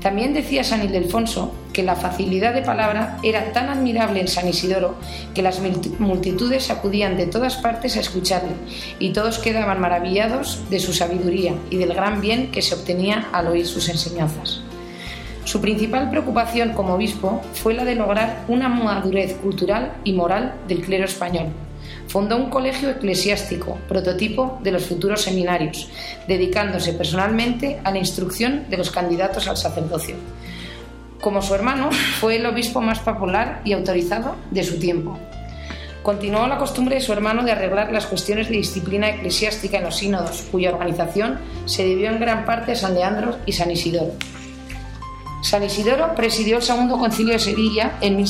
También 0.00 0.32
decía 0.32 0.62
San 0.62 0.84
Ildefonso 0.84 1.52
que 1.72 1.82
la 1.82 1.96
facilidad 1.96 2.54
de 2.54 2.62
palabra 2.62 3.18
era 3.22 3.52
tan 3.52 3.68
admirable 3.68 4.20
en 4.20 4.28
San 4.28 4.48
Isidoro 4.48 4.94
que 5.34 5.42
las 5.42 5.60
multitudes 5.98 6.70
acudían 6.70 7.16
de 7.16 7.26
todas 7.26 7.56
partes 7.56 7.96
a 7.96 8.00
escucharle 8.00 8.52
y 9.00 9.12
todos 9.12 9.38
quedaban 9.38 9.80
maravillados 9.80 10.62
de 10.70 10.78
su 10.78 10.92
sabiduría 10.92 11.54
y 11.70 11.76
del 11.78 11.94
gran 11.94 12.20
bien 12.20 12.50
que 12.52 12.62
se 12.62 12.74
obtenía 12.74 13.28
al 13.32 13.48
oír 13.48 13.66
sus 13.66 13.88
enseñanzas. 13.88 14.62
Su 15.44 15.60
principal 15.60 16.10
preocupación 16.10 16.74
como 16.74 16.94
obispo 16.94 17.40
fue 17.54 17.74
la 17.74 17.84
de 17.84 17.94
lograr 17.94 18.44
una 18.48 18.68
madurez 18.68 19.34
cultural 19.36 19.94
y 20.04 20.12
moral 20.12 20.54
del 20.68 20.82
clero 20.82 21.06
español. 21.06 21.46
Fundó 22.08 22.36
un 22.36 22.48
colegio 22.48 22.88
eclesiástico, 22.90 23.78
prototipo 23.86 24.58
de 24.62 24.72
los 24.72 24.86
futuros 24.86 25.22
seminarios, 25.22 25.88
dedicándose 26.26 26.94
personalmente 26.94 27.80
a 27.84 27.90
la 27.90 27.98
instrucción 27.98 28.64
de 28.70 28.78
los 28.78 28.90
candidatos 28.90 29.46
al 29.46 29.58
sacerdocio. 29.58 30.16
Como 31.20 31.42
su 31.42 31.54
hermano, 31.54 31.90
fue 32.20 32.36
el 32.36 32.46
obispo 32.46 32.80
más 32.80 33.00
popular 33.00 33.60
y 33.64 33.72
autorizado 33.72 34.36
de 34.50 34.64
su 34.64 34.78
tiempo. 34.78 35.18
Continuó 36.02 36.46
la 36.46 36.56
costumbre 36.56 36.94
de 36.94 37.00
su 37.02 37.12
hermano 37.12 37.44
de 37.44 37.52
arreglar 37.52 37.92
las 37.92 38.06
cuestiones 38.06 38.48
de 38.48 38.56
disciplina 38.56 39.10
eclesiástica 39.10 39.76
en 39.76 39.84
los 39.84 39.96
sínodos, 39.96 40.46
cuya 40.50 40.70
organización 40.70 41.38
se 41.66 41.84
debió 41.84 42.08
en 42.08 42.20
gran 42.20 42.46
parte 42.46 42.72
a 42.72 42.76
San 42.76 42.94
Leandro 42.94 43.36
y 43.44 43.52
San 43.52 43.70
Isidoro. 43.70 44.14
San 45.40 45.62
Isidoro 45.62 46.14
presidió 46.14 46.56
el 46.56 46.62
segundo 46.62 46.98
concilio 46.98 47.34
de 47.34 47.38
Sevilla 47.38 47.96
en, 48.00 48.24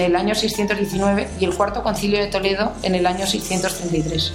el 0.00 0.16
año 0.16 0.34
619 0.34 1.28
y 1.40 1.44
el 1.44 1.54
cuarto 1.54 1.82
concilio 1.82 2.20
de 2.20 2.28
Toledo 2.28 2.72
en 2.82 2.94
el 2.94 3.04
año 3.04 3.26
633. 3.26 4.32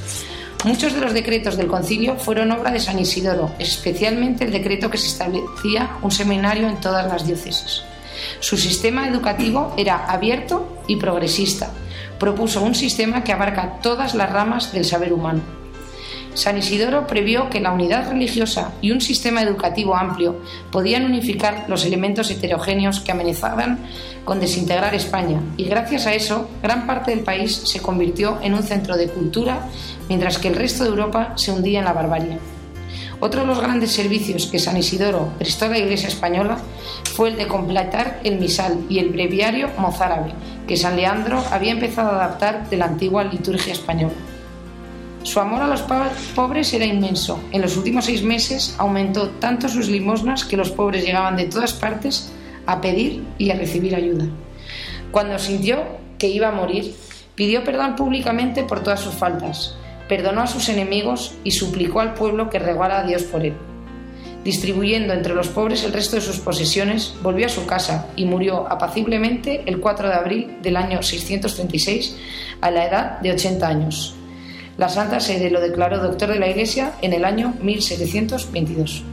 Muchos 0.66 0.94
de 0.94 1.02
los 1.02 1.14
decretos 1.14 1.58
del 1.58 1.68
concilio 1.68 2.16
fueron 2.18 2.52
obra 2.52 2.72
de 2.72 2.80
San 2.80 3.00
Isidoro, 3.00 3.52
especialmente 3.60 4.44
el 4.44 4.52
decreto 4.52 4.90
que 4.90 4.98
se 4.98 5.08
establecía 5.08 5.98
un 6.02 6.12
seminario 6.12 6.68
en 6.68 6.80
todas 6.82 7.08
las 7.08 7.26
diócesis. 7.26 7.84
Su 8.40 8.58
sistema 8.58 9.08
educativo 9.08 9.74
era 9.78 10.06
abierto 10.06 10.84
y 10.88 10.98
progresista. 10.98 11.72
Propuso 12.20 12.62
un 12.62 12.76
sistema 12.76 13.24
que 13.24 13.34
abarca 13.34 13.80
todas 13.82 14.16
las 14.16 14.32
ramas 14.32 14.72
del 14.74 14.86
saber 14.86 15.14
humano 15.14 15.63
San 16.34 16.58
Isidoro 16.58 17.06
previó 17.06 17.50
que 17.50 17.60
la 17.60 17.72
unidad 17.72 18.10
religiosa 18.10 18.72
y 18.82 18.92
un 18.92 19.02
sistema 19.02 19.44
educativo 19.44 19.96
amplio 19.96 20.42
podían 20.72 21.06
unificar 21.06 21.66
los 21.68 21.86
elementos 21.86 22.32
heterogéneos 22.32 23.02
que 23.02 23.12
amenazaban 23.12 23.80
con 24.26 24.40
desintegrar 24.40 24.96
España 24.96 25.42
y 25.58 25.66
gracias 25.66 26.08
a 26.08 26.14
eso 26.14 26.50
gran 26.62 26.88
parte 26.88 27.12
del 27.12 27.24
país 27.24 27.54
se 27.66 27.82
convirtió 27.82 28.40
en 28.42 28.56
un 28.56 28.64
centro 28.64 28.98
de 28.98 29.10
cultura 29.10 29.68
mientras 30.10 30.40
que 30.40 30.48
el 30.48 30.56
resto 30.56 30.84
de 30.84 30.90
Europa 30.90 31.34
se 31.36 31.52
hundía 31.52 31.80
en 31.80 31.86
la 31.86 31.94
barbarie. 31.94 32.40
Otro 33.20 33.42
de 33.42 33.48
los 33.48 33.62
grandes 33.62 33.92
servicios 33.92 34.48
que 34.48 34.60
San 34.60 34.76
Isidoro 34.76 35.30
prestó 35.38 35.66
a 35.66 35.70
la 35.70 35.78
Iglesia 35.78 36.10
española 36.10 36.58
fue 37.16 37.30
el 37.30 37.38
de 37.38 37.48
completar 37.48 38.20
el 38.24 38.40
misal 38.40 38.86
y 38.90 39.00
el 39.00 39.10
breviario 39.10 39.70
mozárabe 39.78 40.34
que 40.68 40.78
San 40.78 40.96
Leandro 40.96 41.44
había 41.52 41.72
empezado 41.72 42.10
a 42.10 42.26
adaptar 42.26 42.70
de 42.70 42.78
la 42.78 42.86
antigua 42.86 43.24
liturgia 43.24 43.72
española. 43.72 44.14
Su 45.24 45.40
amor 45.40 45.62
a 45.62 45.68
los 45.68 45.82
pobres 46.36 46.74
era 46.74 46.86
inmenso. 46.86 47.40
En 47.52 47.62
los 47.62 47.78
últimos 47.78 48.06
seis 48.06 48.24
meses 48.24 48.76
aumentó 48.78 49.30
tanto 49.30 49.70
sus 49.70 49.88
limosnas 49.88 50.44
que 50.44 50.58
los 50.58 50.70
pobres 50.70 51.06
llegaban 51.06 51.38
de 51.38 51.46
todas 51.46 51.72
partes 51.72 52.32
a 52.66 52.82
pedir 52.82 53.24
y 53.38 53.50
a 53.50 53.56
recibir 53.56 53.96
ayuda. 53.96 54.26
Cuando 55.12 55.40
sintió 55.40 55.84
que 56.20 56.28
iba 56.28 56.50
a 56.50 56.52
morir, 56.52 56.94
pidió 57.36 57.64
perdón 57.64 57.96
públicamente 57.96 58.64
por 58.64 58.84
todas 58.84 59.00
sus 59.00 59.14
faltas, 59.14 59.76
perdonó 60.10 60.42
a 60.42 60.48
sus 60.48 60.68
enemigos 60.68 61.36
y 61.46 61.52
suplicó 61.52 62.02
al 62.02 62.16
pueblo 62.16 62.50
que 62.50 62.60
regara 62.60 63.00
a 63.00 63.04
Dios 63.04 63.24
por 63.24 63.46
él. 63.46 63.54
Distribuyendo 64.44 65.14
entre 65.14 65.36
los 65.36 65.48
pobres 65.48 65.86
el 65.86 65.94
resto 65.94 66.18
de 66.18 66.22
sus 66.22 66.40
posesiones, 66.40 67.16
volvió 67.24 67.46
a 67.46 67.50
su 67.50 67.66
casa 67.66 68.08
y 68.18 68.26
murió 68.26 68.68
apaciblemente 68.70 69.64
el 69.68 69.80
4 69.80 70.10
de 70.10 70.16
abril 70.16 70.58
del 70.62 70.76
año 70.76 71.02
636 71.02 72.18
a 72.60 72.72
la 72.72 72.86
edad 72.86 73.20
de 73.22 73.32
80 73.32 73.66
años. 73.66 74.16
La 74.78 74.90
Santa 74.90 75.20
Sede 75.20 75.52
lo 75.52 75.62
declaró 75.62 76.00
doctor 76.00 76.30
de 76.30 76.40
la 76.40 76.50
Iglesia 76.50 76.94
en 77.04 77.14
el 77.14 77.26
año 77.26 77.54
1722. 77.62 79.04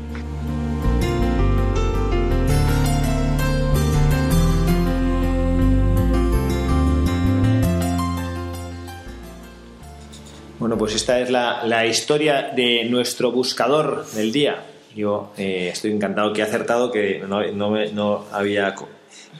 Bueno, 10.58 10.78
pues 10.78 10.94
esta 10.94 11.20
es 11.20 11.30
la, 11.30 11.86
historia 11.86 12.52
de 12.56 12.84
nuestro 12.84 13.30
buscador 13.30 14.06
del 14.12 14.32
día. 14.32 14.64
Yo 14.96 15.32
eh, 15.36 15.70
estoy 15.72 15.92
encantado 15.92 16.32
que 16.32 16.40
he 16.40 16.44
acertado, 16.44 16.90
que 16.90 17.22
no, 17.26 17.42
no 17.52 18.24
había 18.32 18.74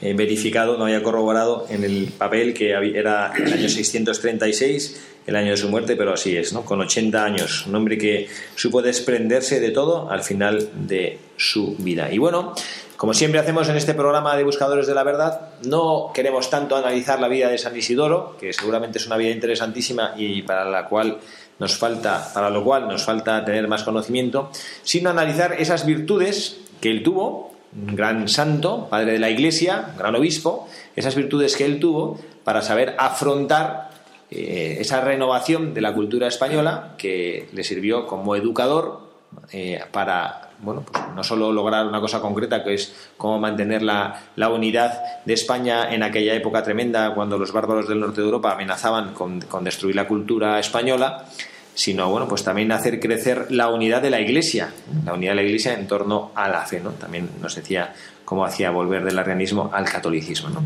eh, 0.03 0.15
verificado, 0.15 0.79
no 0.79 0.85
había 0.85 1.03
corroborado 1.03 1.67
en 1.69 1.85
el 1.85 2.11
papel 2.17 2.55
que 2.55 2.71
era 2.71 3.33
el 3.37 3.53
año 3.53 3.69
636, 3.69 5.10
el 5.27 5.37
año 5.37 5.51
de 5.51 5.57
su 5.57 5.69
muerte, 5.69 5.97
pero 5.97 6.15
así 6.15 6.37
es, 6.37 6.53
¿no? 6.53 6.65
Con 6.65 6.81
80 6.81 7.25
años, 7.25 7.67
un 7.67 7.75
hombre 7.75 7.99
que 7.99 8.29
supo 8.55 8.83
desprenderse 8.83 9.61
de 9.61 9.71
todo 9.71 10.11
al 10.11 10.23
final 10.23 10.71
de 10.75 11.19
su 11.37 11.77
vida. 11.79 12.13
Y 12.13 12.19
bueno, 12.19 12.55
como 12.97 13.15
siempre 13.15 13.41
hacemos 13.41 13.69
en 13.69 13.77
este 13.77 13.95
programa 13.95 14.37
de 14.37 14.45
Buscadores 14.45 14.87
de 14.87 14.95
la 14.95 15.03
Verdad, 15.03 15.53
no 15.65 16.11
queremos 16.13 16.51
tanto 16.51 16.77
analizar 16.77 17.21
la 17.21 17.29
vida 17.29 17.49
de 17.49 17.59
San 17.59 17.77
Isidoro, 17.77 18.37
que 18.39 18.53
seguramente 18.53 18.99
es 18.99 19.07
una 19.07 19.17
vida 19.17 19.31
interesantísima 19.31 20.15
y 20.17 20.43
para 20.43 20.65
la 20.65 20.87
cual 20.87 21.19
nos 21.59 21.77
falta, 21.77 22.31
para 22.35 22.51
lo 22.51 22.65
cual 22.65 22.89
nos 22.89 23.05
falta 23.05 23.45
tener 23.45 23.69
más 23.69 23.85
conocimiento, 23.85 24.51
sino 24.83 25.11
analizar 25.11 25.55
esas 25.55 25.87
virtudes 25.87 26.59
que 26.81 26.91
él 26.91 27.03
tuvo 27.03 27.53
un 27.75 27.95
gran 27.95 28.29
santo, 28.29 28.89
padre 28.91 29.13
de 29.13 29.19
la 29.19 29.31
Iglesia, 29.31 29.95
gran 29.97 30.15
obispo, 30.17 30.69
esas 30.97 31.15
virtudes 31.15 31.57
que 31.57 31.65
él 31.65 31.79
tuvo 31.79 32.19
para 32.43 32.63
saber 32.63 32.97
afrontar 32.99 33.90
eh, 34.31 34.77
esa 34.81 35.01
renovación 35.01 35.75
de 35.75 35.81
la 35.81 35.93
cultura 35.93 36.29
española 36.29 36.95
que 36.97 37.49
le 37.53 37.65
sirvió 37.65 38.07
como 38.07 38.37
educador 38.37 39.11
eh, 39.53 39.81
para, 39.91 40.51
bueno, 40.61 40.85
pues 40.91 41.03
no 41.15 41.25
solo 41.25 41.53
lograr 41.53 41.87
una 41.87 42.01
cosa 42.01 42.21
concreta, 42.21 42.63
que 42.63 42.75
es 42.75 43.11
cómo 43.17 43.41
mantener 43.41 43.83
la, 43.83 44.31
la, 44.37 44.49
unidad 44.49 45.01
de 45.25 45.35
España 45.35 45.93
en 45.93 46.03
aquella 46.03 46.35
época 46.35 46.63
tremenda, 46.63 47.13
cuando 47.15 47.39
los 47.39 47.53
bárbaros 47.53 47.89
del 47.89 48.01
norte 48.01 48.21
de 48.21 48.27
Europa 48.27 48.53
amenazaban 48.53 49.15
con, 49.15 49.41
con 49.43 49.65
destruir 49.65 49.97
la 49.97 50.07
cultura 50.07 50.59
española, 50.61 51.27
sino 51.75 52.11
bueno, 52.11 52.29
pues 52.29 52.45
también 52.45 52.71
hacer 52.73 53.01
crecer 53.01 53.47
la 53.51 53.69
unidad 53.69 54.03
de 54.03 54.11
la 54.11 54.21
Iglesia, 54.21 54.73
la 55.05 55.15
unidad 55.15 55.33
de 55.33 55.37
la 55.37 55.43
Iglesia 55.43 55.75
en 55.75 55.87
torno 55.87 56.31
a 56.35 56.49
la 56.49 56.67
fe, 56.67 56.81
¿no? 56.81 56.91
También 56.91 57.31
nos 57.41 57.55
decía 57.55 57.95
cómo 58.25 58.45
hacía 58.45 58.71
volver 58.71 59.05
del 59.05 59.19
arrianismo 59.19 59.71
al 59.73 59.87
catolicismo, 59.87 60.51
¿no? 60.51 60.63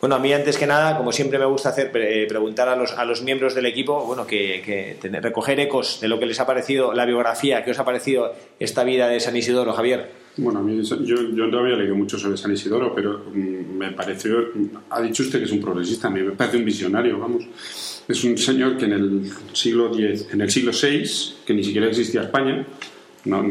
Bueno, 0.00 0.14
a 0.14 0.18
mí 0.18 0.32
antes 0.32 0.56
que 0.56 0.66
nada, 0.66 0.96
como 0.96 1.12
siempre 1.12 1.38
me 1.38 1.44
gusta 1.44 1.68
hacer, 1.68 1.90
eh, 1.94 2.24
preguntar 2.26 2.68
a 2.70 2.74
los, 2.74 2.92
a 2.92 3.04
los 3.04 3.22
miembros 3.22 3.54
del 3.54 3.66
equipo, 3.66 4.02
bueno, 4.06 4.26
que, 4.26 4.96
recoger 5.20 5.60
ecos 5.60 6.00
de 6.00 6.08
lo 6.08 6.18
que 6.18 6.24
les 6.24 6.40
ha 6.40 6.46
parecido 6.46 6.94
la 6.94 7.04
biografía, 7.04 7.62
qué 7.62 7.72
os 7.72 7.78
ha 7.78 7.84
parecido 7.84 8.32
esta 8.58 8.82
vida 8.82 9.08
de 9.08 9.20
San 9.20 9.36
Isidoro, 9.36 9.74
Javier. 9.74 10.08
Bueno, 10.38 10.60
a 10.60 10.62
mí, 10.62 10.82
yo, 10.82 10.96
yo 11.04 11.46
no 11.46 11.58
había 11.58 11.92
mucho 11.92 12.18
sobre 12.18 12.38
San 12.38 12.50
Isidoro, 12.50 12.94
pero 12.94 13.26
mm, 13.30 13.76
me 13.76 13.92
pareció, 13.92 14.38
ha 14.88 15.02
dicho 15.02 15.22
usted 15.22 15.38
que 15.38 15.44
es 15.44 15.52
un 15.52 15.60
progresista, 15.60 16.08
a 16.08 16.10
mí 16.10 16.22
me 16.22 16.32
parece 16.32 16.56
un 16.56 16.64
visionario, 16.64 17.18
vamos. 17.18 17.44
Es 18.08 18.24
un 18.24 18.38
señor 18.38 18.78
que 18.78 18.86
en 18.86 18.92
el 18.92 19.30
siglo 19.52 19.94
X, 19.94 20.28
en 20.32 20.40
el 20.40 20.50
siglo 20.50 20.72
VI, 20.72 21.34
que 21.44 21.52
ni 21.52 21.62
siquiera 21.62 21.88
existía 21.88 22.22
España 22.22 22.64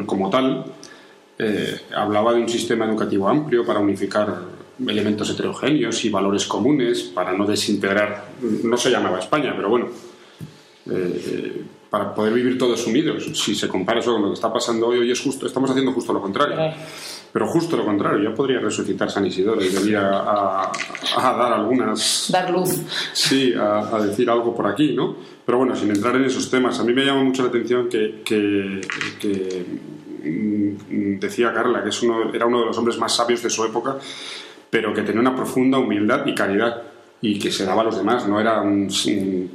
como 0.07 0.31
tal, 0.31 0.65
eh, 1.37 1.79
hablaba 1.95 2.33
de 2.33 2.41
un 2.41 2.49
sistema 2.49 2.85
educativo 2.85 3.29
amplio 3.29 3.63
para 3.63 3.79
unificar 3.79 4.58
elementos 4.87 5.29
heterogéneos 5.29 6.03
y 6.05 6.09
valores 6.09 6.45
comunes, 6.45 7.03
para 7.03 7.33
no 7.33 7.45
desintegrar, 7.45 8.29
no 8.63 8.77
se 8.77 8.89
llamaba 8.89 9.19
España, 9.19 9.53
pero 9.55 9.69
bueno, 9.69 9.87
eh, 10.89 11.63
para 11.89 12.13
poder 12.13 12.33
vivir 12.33 12.57
todos 12.57 12.85
unidos. 12.85 13.25
Si 13.33 13.55
se 13.55 13.67
compara 13.67 13.99
eso 13.99 14.13
con 14.13 14.21
lo 14.21 14.27
que 14.29 14.35
está 14.35 14.53
pasando 14.53 14.87
hoy, 14.87 14.99
hoy 14.99 15.11
es 15.11 15.19
justo, 15.19 15.47
estamos 15.47 15.69
haciendo 15.71 15.91
justo 15.91 16.13
lo 16.13 16.21
contrario. 16.21 16.55
Pero 17.31 17.47
justo 17.47 17.77
lo 17.77 17.85
contrario, 17.85 18.29
yo 18.29 18.35
podría 18.35 18.59
resucitar 18.59 19.09
San 19.11 19.25
Isidoro 19.25 19.63
y 19.63 19.69
venir 19.69 19.97
a, 19.97 20.71
dar 21.15 21.53
algunas... 21.53 22.29
Dar 22.31 22.49
luz. 22.49 22.81
Sí, 23.13 23.53
a, 23.53 23.99
decir 24.01 24.29
algo 24.29 24.55
por 24.55 24.67
aquí, 24.67 24.93
¿no? 24.93 25.15
Pero 25.45 25.59
bueno, 25.59 25.75
sin 25.75 25.89
entrar 25.89 26.15
en 26.15 26.25
esos 26.25 26.49
temas, 26.49 26.79
a 26.79 26.83
mí 26.83 26.93
me 26.93 27.05
llama 27.05 27.23
mucho 27.23 27.43
la 27.43 27.49
atención 27.49 27.87
que, 27.87 28.21
que, 28.23 29.65
mm, 30.23 31.19
decía 31.19 31.53
Carla, 31.53 31.83
que 31.83 31.89
es 31.89 32.01
uno, 32.01 32.33
era 32.33 32.45
uno 32.45 32.61
de 32.61 32.65
los 32.67 32.77
hombres 32.77 32.97
más 32.97 33.15
sabios 33.15 33.43
de 33.43 33.49
su 33.49 33.63
época, 33.63 33.97
pero 34.69 34.93
que 34.93 35.01
tenía 35.01 35.21
una 35.21 35.35
profunda 35.35 35.77
humildad 35.77 36.25
y 36.25 36.35
caridad 36.35 36.83
y 37.21 37.37
que 37.37 37.51
se 37.51 37.65
daba 37.65 37.81
a 37.81 37.85
los 37.85 37.97
demás, 37.97 38.27
no 38.27 38.39
era 38.39 38.61
un, 38.61 38.89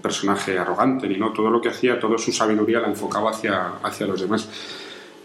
personaje 0.03 0.59
arrogante 0.59 1.09
ni 1.09 1.17
no, 1.17 1.33
todo 1.33 1.51
lo 1.51 1.61
que 1.61 1.71
hacía, 1.71 1.99
toda 1.99 2.19
su 2.19 2.33
sabiduría 2.33 2.81
la 2.81 2.89
enfocaba 2.89 3.31
hacia, 3.31 3.77
hacia 3.83 4.07
los 4.07 4.21
demás. 4.21 4.49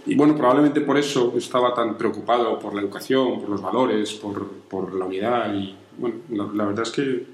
Y 0.05 0.15
bueno, 0.15 0.35
probablemente 0.35 0.81
por 0.81 0.97
eso 0.97 1.33
estaba 1.37 1.73
tan 1.73 1.97
preocupado 1.97 2.57
por 2.57 2.73
la 2.73 2.81
educación, 2.81 3.41
por 3.41 3.49
los 3.49 3.61
valores, 3.61 4.13
por, 4.13 4.47
por 4.69 4.93
la 4.93 5.05
unidad 5.05 5.53
y 5.53 5.75
bueno, 5.97 6.15
la, 6.53 6.65
verdad 6.65 6.83
es 6.83 6.91
que 6.91 7.25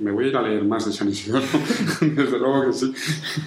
me 0.00 0.10
voy 0.10 0.26
a 0.26 0.28
ir 0.28 0.36
a 0.36 0.42
leer 0.42 0.64
más 0.64 0.84
de 0.84 0.92
San 0.92 1.08
Isidoro, 1.08 1.46
desde 2.00 2.38
luego 2.38 2.66
que 2.66 2.72
sí. 2.74 2.92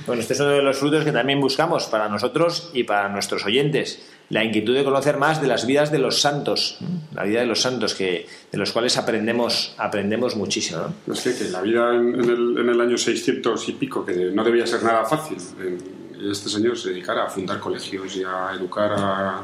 Bueno, 0.08 0.22
este 0.22 0.34
es 0.34 0.40
uno 0.40 0.50
de 0.50 0.64
los 0.64 0.78
frutos 0.78 1.04
que 1.04 1.12
también 1.12 1.40
buscamos 1.40 1.86
para 1.86 2.10
nosotros 2.10 2.72
y 2.74 2.84
para 2.84 3.08
nuestros 3.10 3.46
oyentes 3.46 4.17
la 4.30 4.44
inquietud 4.44 4.76
de 4.76 4.84
conocer 4.84 5.18
más 5.18 5.42
de 5.42 5.48
las 5.48 5.66
vidas 5.66 5.92
de 5.92 6.00
los 6.00 6.22
santos, 6.22 6.80
la 7.14 7.24
vida 7.24 7.40
de 7.40 7.46
los 7.46 7.62
santos, 7.62 7.96
que, 7.96 8.28
de 8.52 8.58
los 8.58 8.72
cuales 8.72 8.98
aprendemos, 8.98 9.74
aprendemos 9.78 10.36
muchísimo. 10.36 10.94
¿no? 11.06 11.14
Es 11.14 11.22
que, 11.22 11.50
la 11.50 11.62
vida 11.62 11.96
en, 11.96 12.20
el, 12.20 12.58
en, 12.58 12.70
el, 12.70 12.82
año 12.82 12.98
600 12.98 13.70
y 13.70 13.72
pico, 13.74 14.06
que 14.06 14.14
no 14.14 14.44
debía 14.44 14.68
ser 14.68 14.84
nada 14.84 15.06
fácil, 15.06 15.38
este 16.30 16.50
señor 16.50 16.78
se 16.78 16.90
dedicara 16.90 17.26
a 17.26 17.30
fundar 17.30 17.60
colegios 17.60 18.16
y 18.16 18.24
a 18.24 18.52
educar 18.54 18.92
a, 18.98 19.42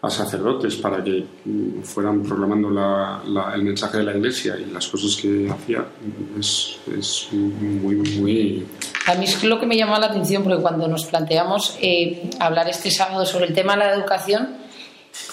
a 0.00 0.10
sacerdotes 0.10 0.76
para 0.76 1.02
que 1.02 1.24
mm, 1.44 1.82
fueran 1.82 2.22
proclamando 2.22 2.68
el 3.54 3.62
mensaje 3.62 3.98
de 3.98 4.04
la 4.04 4.16
iglesia 4.16 4.56
y 4.56 4.70
las 4.70 4.86
cosas 4.86 5.16
que 5.20 5.50
hacía 5.50 5.84
es, 6.38 6.78
es 6.96 7.28
muy, 7.32 7.96
muy... 7.96 8.66
A 9.06 9.14
mí 9.14 9.24
es 9.24 9.42
lo 9.42 9.58
que 9.58 9.66
me 9.66 9.76
llamó 9.76 9.98
la 9.98 10.06
atención 10.06 10.44
porque 10.44 10.62
cuando 10.62 10.86
nos 10.86 11.06
planteamos 11.06 11.76
eh, 11.80 12.30
hablar 12.38 12.68
este 12.68 12.90
sábado 12.90 13.26
sobre 13.26 13.46
el 13.46 13.54
tema 13.54 13.72
de 13.72 13.78
la 13.80 13.94
educación, 13.94 14.57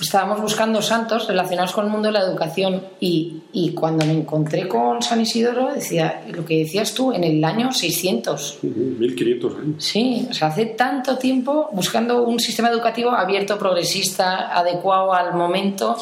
estábamos 0.02 0.42
buscando 0.42 0.82
santos 0.82 1.28
relacionados 1.28 1.72
con 1.72 1.86
el 1.86 1.92
mundo 1.92 2.08
de 2.08 2.14
la 2.14 2.22
educación 2.22 2.82
y, 3.00 3.42
y, 3.54 3.74
cuando 3.74 4.06
me 4.06 4.14
encontré 4.14 4.68
con 4.68 5.02
San 5.02 5.22
Isidoro 5.22 5.74
decía, 5.74 6.26
lo 6.32 6.46
que 6.46 6.60
decías 6.60 6.94
tú, 6.94 7.12
en 7.12 7.24
el 7.24 7.44
año 7.44 7.72
600. 7.72 8.60
1500 8.64 9.56
años. 9.56 9.84
Sí, 9.84 10.28
o 10.30 10.34
sea, 10.34 10.50
hace 10.50 10.66
tanto 10.68 11.18
tiempo 11.18 11.70
buscando 11.72 12.24
un 12.24 12.40
sistema 12.40 12.70
educativo 12.70 13.12
abierto, 13.12 13.58
progresista, 13.58 14.58
adecuado 14.58 15.14
al 15.14 15.34
momento 15.34 15.98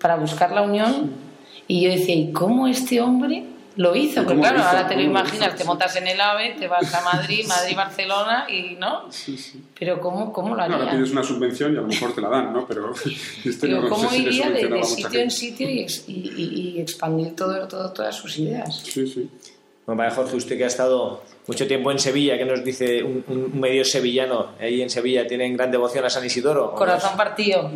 para 0.00 0.16
buscar 0.16 0.52
la 0.52 0.62
unión. 0.62 1.28
Y 1.66 1.82
yo 1.82 1.90
decía, 1.90 2.14
¿y 2.14 2.32
cómo 2.32 2.66
este 2.66 3.00
hombre 3.00 3.57
lo 3.78 3.94
hizo, 3.94 4.24
porque 4.24 4.40
claro, 4.40 4.60
ahora 4.60 4.88
te 4.88 4.96
lo 4.96 5.02
imaginas, 5.02 5.54
te 5.54 5.62
montas 5.62 5.94
en 5.94 6.08
el 6.08 6.20
AVE, 6.20 6.56
te 6.58 6.66
vas 6.66 6.92
a 6.92 7.00
Madrid, 7.00 7.46
Madrid-Barcelona 7.46 8.46
y 8.50 8.74
no. 8.74 9.10
Sí, 9.12 9.38
sí. 9.38 9.62
Pero 9.78 10.00
¿cómo, 10.00 10.32
cómo 10.32 10.56
lo 10.56 10.62
haría? 10.62 10.76
ahora 10.76 10.90
pides 10.90 11.12
una 11.12 11.22
subvención 11.22 11.74
y 11.74 11.76
a 11.76 11.82
lo 11.82 11.86
mejor 11.86 12.12
te 12.12 12.20
la 12.20 12.28
dan, 12.28 12.52
¿no? 12.52 12.66
Pero, 12.66 12.92
este 13.44 13.80
¿cómo 13.88 14.12
iría 14.12 14.50
de, 14.50 14.82
sitio 14.82 15.20
en 15.20 15.30
sitio 15.30 15.70
y, 15.70 15.86
y, 16.08 16.80
expandir 16.80 17.36
todo, 17.36 17.68
todo, 17.68 17.92
todas 17.92 18.16
sus 18.16 18.36
ideas? 18.40 18.82
Sí, 18.82 19.06
sí. 19.06 19.30
Bueno, 19.88 20.00
para 20.00 20.10
Jorge, 20.10 20.36
usted 20.36 20.58
que 20.58 20.64
ha 20.64 20.66
estado 20.66 21.22
mucho 21.46 21.66
tiempo 21.66 21.90
en 21.90 21.98
Sevilla, 21.98 22.36
que 22.36 22.44
nos 22.44 22.62
dice 22.62 23.02
un, 23.02 23.58
medio 23.58 23.82
sevillano, 23.86 24.48
ahí 24.60 24.82
en 24.82 24.90
Sevilla 24.90 25.26
tienen 25.26 25.56
gran 25.56 25.70
devoción 25.70 26.04
a 26.04 26.10
San 26.10 26.26
Isidoro. 26.26 26.74
Corazón 26.74 27.16
partido. 27.16 27.70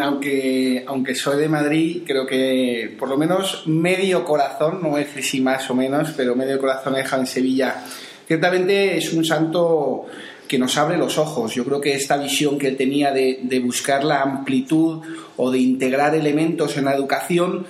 Aunque, 0.00 0.82
aunque 0.86 1.14
soy 1.14 1.38
de 1.38 1.50
Madrid, 1.50 2.02
creo 2.06 2.26
que 2.26 2.96
por 2.98 3.10
lo 3.10 3.18
menos 3.18 3.64
medio 3.66 4.24
corazón, 4.24 4.80
no 4.82 4.96
es 4.96 5.08
si 5.20 5.42
más 5.42 5.68
o 5.68 5.74
menos, 5.74 6.14
pero 6.16 6.34
medio 6.34 6.58
corazón 6.58 6.94
he 6.94 7.00
dejado 7.00 7.20
en 7.20 7.26
Sevilla. 7.26 7.84
Ciertamente 8.26 8.96
es 8.96 9.12
un 9.12 9.22
santo 9.22 10.06
que 10.48 10.58
nos 10.58 10.78
abre 10.78 10.96
los 10.96 11.18
ojos. 11.18 11.54
Yo 11.54 11.66
creo 11.66 11.78
que 11.78 11.94
esta 11.94 12.16
visión 12.16 12.58
que 12.58 12.68
él 12.68 12.78
tenía 12.78 13.12
de, 13.12 13.40
de 13.42 13.60
buscar 13.60 14.02
la 14.02 14.22
amplitud 14.22 15.02
o 15.36 15.50
de 15.50 15.58
integrar 15.58 16.14
elementos 16.14 16.74
en 16.78 16.86
la 16.86 16.94
educación 16.94 17.66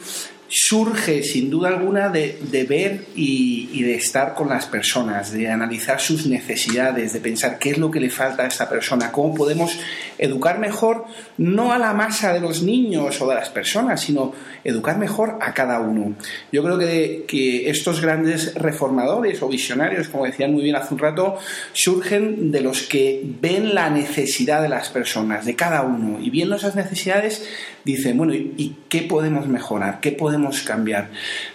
surge 0.49 1.23
sin 1.23 1.51
duda 1.51 1.69
alguna 1.69 2.11
de, 2.11 2.67
ver 2.69 3.07
y, 3.17 3.83
de 3.83 3.95
estar 3.95 4.35
con 4.35 4.49
las 4.49 4.67
personas, 4.67 5.33
de 5.33 5.49
analizar 5.49 6.01
sus 6.01 6.27
necesidades, 6.27 7.13
de 7.13 7.21
pensar 7.21 7.59
qué 7.59 7.71
es 7.71 7.79
lo 7.79 7.91
que 7.91 8.01
le 8.01 8.11
falta 8.11 8.45
a 8.45 8.47
esta 8.47 8.69
persona, 8.69 9.11
cómo 9.11 9.35
podemos 9.35 9.79
educar 10.19 10.59
mejor 10.59 11.07
no 11.39 11.73
a 11.73 11.79
la 11.79 11.93
masa 11.93 12.33
de 12.33 12.41
los 12.41 12.63
niños 12.63 13.21
o 13.21 13.29
de 13.29 13.35
las 13.35 13.49
personas, 13.49 14.01
sino 14.01 14.33
educar 14.63 14.99
mejor 14.99 15.39
a 15.41 15.53
cada 15.55 15.81
uno. 15.81 16.15
Yo 16.53 16.63
creo 16.63 16.79
que, 16.79 17.25
que 17.27 17.71
estos 17.71 18.01
grandes 18.01 18.55
reformadores 18.55 19.43
o 19.43 19.49
visionarios, 19.49 20.09
como 20.09 20.27
decían 20.27 20.53
muy 20.53 20.63
bien 20.63 20.77
hace 20.77 20.95
un 20.95 21.01
rato, 21.01 21.37
surgen 21.73 22.53
de 22.53 22.61
los 22.61 22.83
que 22.83 23.23
ven 23.41 23.75
la 23.75 23.91
necesidad 23.91 24.63
de 24.63 24.69
las 24.69 24.89
personas, 24.91 25.45
de 25.45 25.57
cada 25.57 25.83
uno, 25.83 26.19
y 26.21 26.31
viendo 26.31 26.57
esas 26.57 26.77
necesidades 26.77 27.47
dicen, 27.85 28.17
bueno, 28.17 28.35
¿y 28.35 28.77
qué 28.89 29.03
podemos 29.03 29.47
mejorar? 29.47 30.01
¿Qué 30.01 30.13
podemos 30.13 30.63
cambiar? 30.63 31.11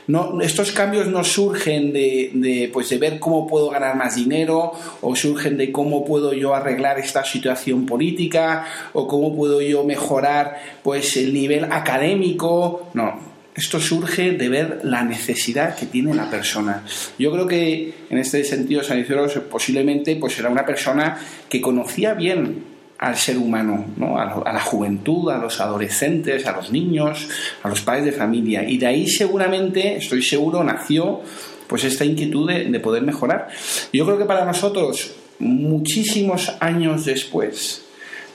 No, 0.07 0.39
estos 0.41 0.71
cambios 0.71 1.07
no 1.07 1.23
surgen 1.23 1.91
de, 1.91 2.31
de, 2.33 2.69
pues 2.71 2.89
de 2.89 2.97
ver 2.97 3.19
cómo 3.19 3.47
puedo 3.47 3.69
ganar 3.69 3.95
más 3.95 4.15
dinero 4.15 4.71
o 5.01 5.15
surgen 5.15 5.57
de 5.57 5.71
cómo 5.71 6.05
puedo 6.05 6.33
yo 6.33 6.53
arreglar 6.53 6.99
esta 6.99 7.23
situación 7.23 7.85
política 7.85 8.65
o 8.93 9.07
cómo 9.07 9.35
puedo 9.35 9.61
yo 9.61 9.83
mejorar 9.83 10.57
pues 10.83 11.17
el 11.17 11.33
nivel 11.33 11.65
académico. 11.65 12.89
No, 12.93 13.19
esto 13.55 13.79
surge 13.79 14.31
de 14.31 14.49
ver 14.49 14.79
la 14.83 15.03
necesidad 15.03 15.75
que 15.75 15.85
tiene 15.85 16.13
la 16.13 16.29
persona. 16.29 16.85
Yo 17.17 17.31
creo 17.31 17.47
que 17.47 17.93
en 18.09 18.17
este 18.17 18.43
sentido 18.43 18.83
San 18.83 18.99
Isidro 18.99 19.27
posiblemente 19.49 20.15
pues 20.15 20.37
era 20.39 20.49
una 20.49 20.65
persona 20.65 21.19
que 21.49 21.59
conocía 21.59 22.13
bien 22.13 22.78
al 22.99 23.15
ser 23.15 23.37
humano, 23.37 23.85
¿no? 23.95 24.19
a, 24.19 24.25
la 24.25 24.59
juventud, 24.59 25.31
a 25.31 25.37
los 25.37 25.61
adolescentes, 25.61 26.45
a 26.45 26.51
los 26.51 26.71
niños, 26.71 27.29
a 27.63 27.69
los 27.69 27.81
padres 27.81 28.05
de 28.05 28.11
familia. 28.11 28.63
Y 28.63 28.77
de 28.77 28.87
ahí 28.87 29.07
seguramente, 29.07 29.95
estoy 29.95 30.21
seguro, 30.21 30.63
nació 30.63 31.21
pues 31.67 31.85
esta 31.85 32.03
inquietud 32.03 32.49
de, 32.49 32.79
poder 32.79 33.03
mejorar. 33.03 33.47
Yo 33.93 34.05
creo 34.05 34.17
que 34.17 34.25
para 34.25 34.43
nosotros, 34.43 35.13
muchísimos 35.39 36.51
años 36.59 37.05
después, 37.05 37.85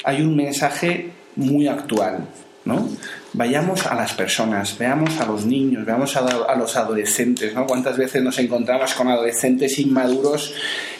hay 0.03 0.23
un 0.23 0.35
mensaje 0.35 1.11
muy 1.37 1.69
actual, 1.69 2.27
¿no? 2.65 2.89
Vayamos 3.33 3.87
a 3.87 3.95
las 3.95 4.13
personas, 4.15 4.79
veamos 4.79 5.21
a 5.21 5.27
los 5.27 5.45
niños, 5.45 5.85
veamos 5.85 6.17
a, 6.17 6.21
a 6.21 6.55
los 6.57 6.77
adolescentes, 6.77 7.53
¿no? 7.55 7.67
¿Cuántas 7.67 7.97
veces 7.97 8.23
nos 8.23 8.39
encontramos 8.39 8.95
con 8.95 9.09
adolescentes 9.09 9.79
inmaduros 9.79 10.55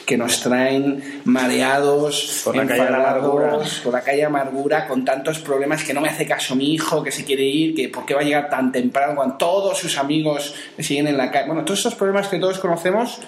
que 0.05 0.17
nos 0.17 0.41
traen 0.41 1.21
mareados, 1.25 2.41
por 2.43 2.55
la 2.55 2.67
calle 2.67 2.87
amargura, 2.87 3.59
por 3.83 3.93
la 3.93 4.01
calle 4.01 4.23
amargura, 4.23 4.87
con 4.87 5.03
tantos 5.03 5.39
problemas 5.39 5.83
que 5.83 5.93
no 5.93 6.01
me 6.01 6.09
hace 6.09 6.27
caso 6.27 6.55
mi 6.55 6.73
hijo, 6.73 7.03
que 7.03 7.11
se 7.11 7.25
quiere 7.25 7.43
ir, 7.43 7.75
que 7.75 7.89
por 7.89 8.05
qué 8.05 8.13
va 8.13 8.21
a 8.21 8.23
llegar 8.23 8.49
tan 8.49 8.71
temprano 8.71 9.15
cuando 9.15 9.35
todos 9.35 9.77
sus 9.77 9.97
amigos 9.97 10.53
siguen 10.77 11.07
en 11.07 11.17
la 11.17 11.31
calle. 11.31 11.47
Bueno, 11.47 11.65
todos 11.65 11.79
estos 11.79 11.95
problemas 11.95 12.27
que 12.27 12.37
todos 12.37 12.59
conocemos, 12.59 13.19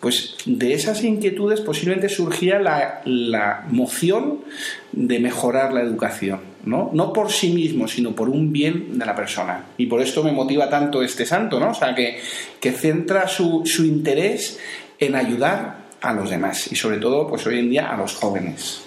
pues 0.00 0.36
de 0.46 0.72
esas 0.72 1.02
inquietudes 1.04 1.60
posiblemente 1.60 2.08
surgía 2.08 2.58
la, 2.58 3.02
la 3.04 3.64
moción 3.68 4.40
de 4.92 5.18
mejorar 5.18 5.72
la 5.72 5.82
educación, 5.82 6.40
¿no? 6.66 6.90
No 6.92 7.12
por 7.12 7.32
sí 7.32 7.52
mismo, 7.52 7.88
sino 7.88 8.14
por 8.14 8.28
un 8.28 8.52
bien 8.52 8.98
de 8.98 9.06
la 9.06 9.14
persona. 9.14 9.64
Y 9.78 9.86
por 9.86 10.02
esto 10.02 10.22
me 10.22 10.32
motiva 10.32 10.68
tanto 10.68 11.02
este 11.02 11.24
santo, 11.24 11.58
¿no? 11.58 11.70
O 11.70 11.74
sea, 11.74 11.94
que, 11.94 12.20
que 12.60 12.72
centra 12.72 13.26
su, 13.26 13.62
su 13.64 13.84
interés 13.84 14.58
en 14.98 15.14
ayudar 15.14 15.86
a 16.00 16.12
los 16.12 16.30
demás 16.30 16.70
y 16.70 16.76
sobre 16.76 16.98
todo 16.98 17.26
pues 17.26 17.46
hoy 17.46 17.58
en 17.58 17.70
día 17.70 17.90
a 17.90 17.96
los 17.96 18.14
jóvenes. 18.14 18.82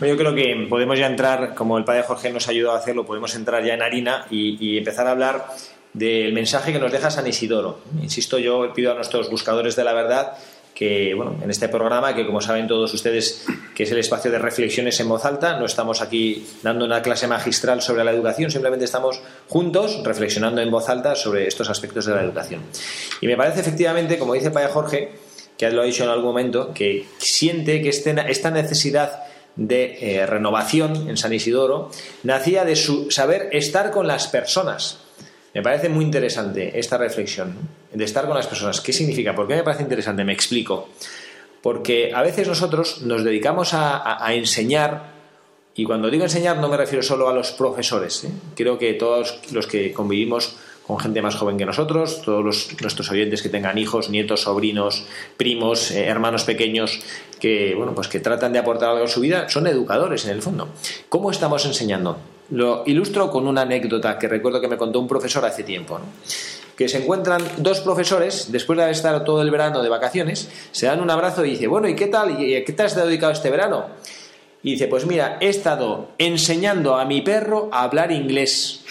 Yo 0.00 0.16
creo 0.16 0.34
que 0.34 0.66
podemos 0.68 0.98
ya 0.98 1.06
entrar, 1.06 1.54
como 1.54 1.76
el 1.76 1.84
padre 1.84 2.02
Jorge 2.04 2.32
nos 2.32 2.48
ayudó 2.48 2.72
a 2.72 2.78
hacerlo, 2.78 3.04
podemos 3.04 3.34
entrar 3.34 3.64
ya 3.64 3.74
en 3.74 3.82
harina 3.82 4.26
y, 4.30 4.78
empezar 4.78 5.06
a 5.06 5.10
hablar 5.10 5.46
del 5.92 6.32
mensaje 6.32 6.72
que 6.72 6.78
nos 6.78 6.92
deja 6.92 7.10
San 7.10 7.26
Isidoro. 7.26 7.80
Insisto, 8.00 8.38
yo 8.38 8.72
pido 8.72 8.92
a 8.92 8.94
nuestros 8.94 9.28
buscadores 9.30 9.76
de 9.76 9.84
la 9.84 9.92
verdad 9.92 10.32
que, 10.80 11.12
bueno, 11.12 11.36
en 11.42 11.50
este 11.50 11.68
programa, 11.68 12.14
que 12.14 12.24
como 12.24 12.40
saben 12.40 12.66
todos 12.66 12.94
ustedes, 12.94 13.44
que 13.74 13.82
es 13.82 13.92
el 13.92 13.98
espacio 13.98 14.30
de 14.30 14.38
reflexiones 14.38 14.98
en 14.98 15.10
voz 15.10 15.26
alta, 15.26 15.58
no 15.58 15.66
estamos 15.66 16.00
aquí 16.00 16.46
dando 16.62 16.86
una 16.86 17.02
clase 17.02 17.26
magistral 17.26 17.82
sobre 17.82 18.02
la 18.02 18.12
educación, 18.12 18.50
simplemente 18.50 18.86
estamos 18.86 19.20
juntos 19.46 20.00
reflexionando 20.02 20.62
en 20.62 20.70
voz 20.70 20.88
alta 20.88 21.14
sobre 21.16 21.46
estos 21.46 21.68
aspectos 21.68 22.06
de 22.06 22.14
la 22.14 22.22
educación. 22.22 22.62
Y 23.20 23.26
me 23.26 23.36
parece 23.36 23.60
efectivamente, 23.60 24.18
como 24.18 24.32
dice 24.32 24.50
Padre 24.50 24.70
Jorge, 24.70 25.10
que 25.58 25.70
lo 25.70 25.82
ha 25.82 25.84
dicho 25.84 26.04
en 26.04 26.08
algún 26.08 26.24
momento, 26.24 26.72
que 26.72 27.04
siente 27.18 27.82
que 27.82 27.90
este, 27.90 28.16
esta 28.30 28.50
necesidad 28.50 29.24
de 29.56 29.98
eh, 30.00 30.24
renovación 30.24 31.10
en 31.10 31.18
San 31.18 31.34
Isidoro 31.34 31.90
nacía 32.22 32.64
de 32.64 32.76
su 32.76 33.10
saber 33.10 33.50
estar 33.52 33.90
con 33.90 34.06
las 34.06 34.28
personas. 34.28 35.00
Me 35.54 35.62
parece 35.62 35.88
muy 35.88 36.04
interesante 36.04 36.78
esta 36.78 36.96
reflexión 36.96 37.56
de 37.92 38.04
estar 38.04 38.26
con 38.26 38.36
las 38.36 38.46
personas. 38.46 38.80
¿Qué 38.80 38.92
significa? 38.92 39.34
¿Por 39.34 39.48
qué 39.48 39.56
me 39.56 39.62
parece 39.62 39.82
interesante? 39.82 40.24
Me 40.24 40.32
explico. 40.32 40.88
Porque 41.60 42.12
a 42.14 42.22
veces 42.22 42.46
nosotros 42.46 43.02
nos 43.02 43.24
dedicamos 43.24 43.74
a, 43.74 44.32
enseñar, 44.32 45.12
y 45.74 45.84
cuando 45.84 46.08
digo 46.08 46.24
enseñar 46.24 46.58
no 46.58 46.68
me 46.68 46.76
refiero 46.76 47.02
solo 47.02 47.28
a 47.28 47.34
los 47.34 47.52
profesores, 47.52 48.24
¿eh? 48.24 48.30
creo 48.56 48.78
que 48.78 48.94
todos 48.94 49.40
los 49.52 49.66
que 49.66 49.92
convivimos 49.92 50.56
con 50.86 50.98
gente 50.98 51.20
más 51.20 51.36
joven 51.36 51.58
que 51.58 51.66
nosotros, 51.66 52.22
todos 52.22 52.68
nuestros 52.80 53.10
oyentes 53.10 53.42
que 53.42 53.48
tengan 53.48 53.76
hijos, 53.76 54.08
nietos, 54.08 54.42
sobrinos, 54.42 55.04
primos, 55.36 55.90
eh, 55.90 56.06
hermanos 56.06 56.44
pequeños 56.44 57.00
que 57.38 57.74
bueno, 57.76 57.94
pues 57.94 58.08
que 58.08 58.20
tratan 58.20 58.52
de 58.52 58.58
aportar 58.58 58.90
algo 58.90 59.04
a 59.04 59.08
su 59.08 59.20
vida, 59.20 59.48
son 59.48 59.66
educadores 59.66 60.24
en 60.24 60.32
el 60.32 60.42
fondo. 60.42 60.68
¿Cómo 61.08 61.30
estamos 61.30 61.64
enseñando? 61.66 62.18
Lo 62.50 62.82
ilustro 62.86 63.30
con 63.30 63.46
una 63.46 63.62
anécdota 63.62 64.18
que 64.18 64.28
recuerdo 64.28 64.60
que 64.60 64.68
me 64.68 64.76
contó 64.76 64.98
un 65.00 65.08
profesor 65.08 65.44
hace 65.44 65.62
tiempo. 65.62 66.00
que 66.76 66.88
se 66.88 66.96
encuentran 66.96 67.42
dos 67.58 67.80
profesores, 67.80 68.50
después 68.50 68.78
de 68.78 68.84
haber 68.84 68.96
estado 68.96 69.22
todo 69.22 69.42
el 69.42 69.50
verano 69.50 69.82
de 69.82 69.90
vacaciones, 69.90 70.48
se 70.72 70.86
dan 70.86 71.02
un 71.02 71.10
abrazo 71.10 71.44
y 71.44 71.50
dice, 71.50 71.66
bueno, 71.66 71.86
¿y 71.88 71.94
qué 71.94 72.06
tal? 72.06 72.40
¿Y 72.40 72.64
qué 72.64 72.72
te 72.72 72.82
has 72.82 72.96
dedicado 72.96 73.32
este 73.32 73.50
verano? 73.50 73.84
Y 74.62 74.72
dice, 74.72 74.88
pues 74.88 75.04
mira, 75.04 75.36
he 75.40 75.48
estado 75.48 76.08
enseñando 76.16 76.96
a 76.96 77.04
mi 77.04 77.20
perro 77.20 77.68
a 77.70 77.82
hablar 77.82 78.10
inglés. 78.12 78.84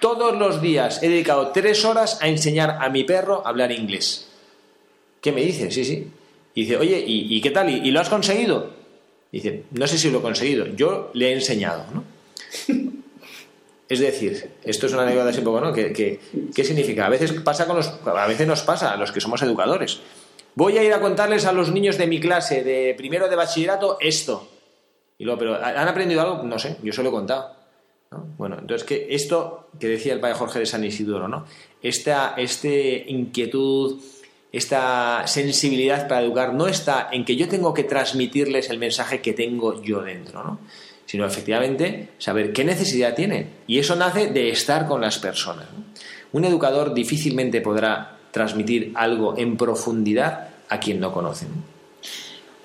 Todos 0.00 0.36
los 0.36 0.62
días 0.62 1.02
he 1.02 1.08
dedicado 1.10 1.48
tres 1.48 1.84
horas 1.84 2.18
a 2.22 2.28
enseñar 2.28 2.78
a 2.80 2.88
mi 2.88 3.04
perro 3.04 3.42
a 3.44 3.50
hablar 3.50 3.72
inglés. 3.72 4.28
¿Qué 5.20 5.32
me 5.32 5.42
dice? 5.42 5.70
Sí, 5.70 5.84
sí. 5.84 6.10
Y 6.54 6.62
dice, 6.62 6.76
oye, 6.78 7.02
¿y, 7.06 7.40
qué 7.42 7.50
tal? 7.50 7.68
¿Y, 7.68 7.90
lo 7.90 8.00
has 8.00 8.08
conseguido? 8.08 8.70
dice, 9.30 9.64
no 9.72 9.86
sé 9.86 9.98
si 9.98 10.10
lo 10.10 10.20
he 10.20 10.22
conseguido, 10.22 10.66
yo 10.66 11.10
le 11.12 11.28
he 11.28 11.32
enseñado, 11.34 11.84
¿no? 11.92 12.15
Es 13.88 14.00
decir, 14.00 14.50
esto 14.64 14.86
es 14.86 14.92
una 14.92 15.02
anécdota 15.02 15.30
así 15.30 15.42
poco, 15.42 15.60
¿no? 15.60 15.72
¿Qué, 15.72 16.18
significa? 16.52 17.06
A 17.06 17.08
veces 17.08 17.32
pasa 17.32 17.66
con 17.66 17.76
los, 17.76 17.92
a 18.04 18.26
veces 18.26 18.46
nos 18.46 18.62
pasa 18.62 18.92
a 18.92 18.96
los 18.96 19.12
que 19.12 19.20
somos 19.20 19.40
educadores. 19.42 20.00
Voy 20.56 20.76
a 20.78 20.82
ir 20.82 20.92
a 20.92 21.00
contarles 21.00 21.44
a 21.46 21.52
los 21.52 21.70
niños 21.70 21.96
de 21.96 22.08
mi 22.08 22.18
clase 22.18 22.64
de 22.64 22.94
primero 22.96 23.28
de 23.28 23.36
bachillerato 23.36 23.98
esto. 24.00 24.48
Y 25.18 25.24
luego, 25.24 25.38
pero 25.38 25.64
¿han 25.64 25.86
aprendido 25.86 26.20
algo? 26.20 26.42
No 26.42 26.58
sé, 26.58 26.78
yo 26.82 26.92
se 26.92 27.02
lo 27.02 27.10
he 27.10 27.12
contado. 27.12 27.54
Bueno, 28.36 28.56
entonces 28.58 28.86
que 28.86 29.06
esto 29.10 29.68
que 29.78 29.88
decía 29.88 30.14
el 30.14 30.20
padre 30.20 30.34
Jorge 30.34 30.58
de 30.60 30.66
San 30.66 30.82
Isidoro, 30.82 31.28
¿no? 31.28 31.44
Esta 31.82 32.34
este 32.36 33.04
inquietud, 33.08 34.00
esta 34.50 35.26
sensibilidad 35.26 36.08
para 36.08 36.22
educar 36.22 36.54
no 36.54 36.66
está 36.66 37.08
en 37.12 37.24
que 37.24 37.36
yo 37.36 37.48
tengo 37.48 37.72
que 37.72 37.84
transmitirles 37.84 38.70
el 38.70 38.78
mensaje 38.78 39.20
que 39.20 39.32
tengo 39.32 39.82
yo 39.82 40.02
dentro, 40.02 40.42
¿no? 40.42 40.58
Sino 41.06 41.24
efectivamente 41.24 42.10
saber 42.18 42.52
qué 42.52 42.64
necesidad 42.64 43.14
tiene. 43.14 43.48
Y 43.66 43.78
eso 43.78 43.96
nace 43.96 44.28
de 44.28 44.50
estar 44.50 44.86
con 44.86 45.00
las 45.00 45.18
personas. 45.18 45.66
Un 46.32 46.44
educador 46.44 46.92
difícilmente 46.92 47.60
podrá 47.60 48.18
transmitir 48.30 48.92
algo 48.94 49.38
en 49.38 49.56
profundidad 49.56 50.48
a 50.68 50.78
quien 50.78 51.00
no 51.00 51.12
conoce 51.12 51.46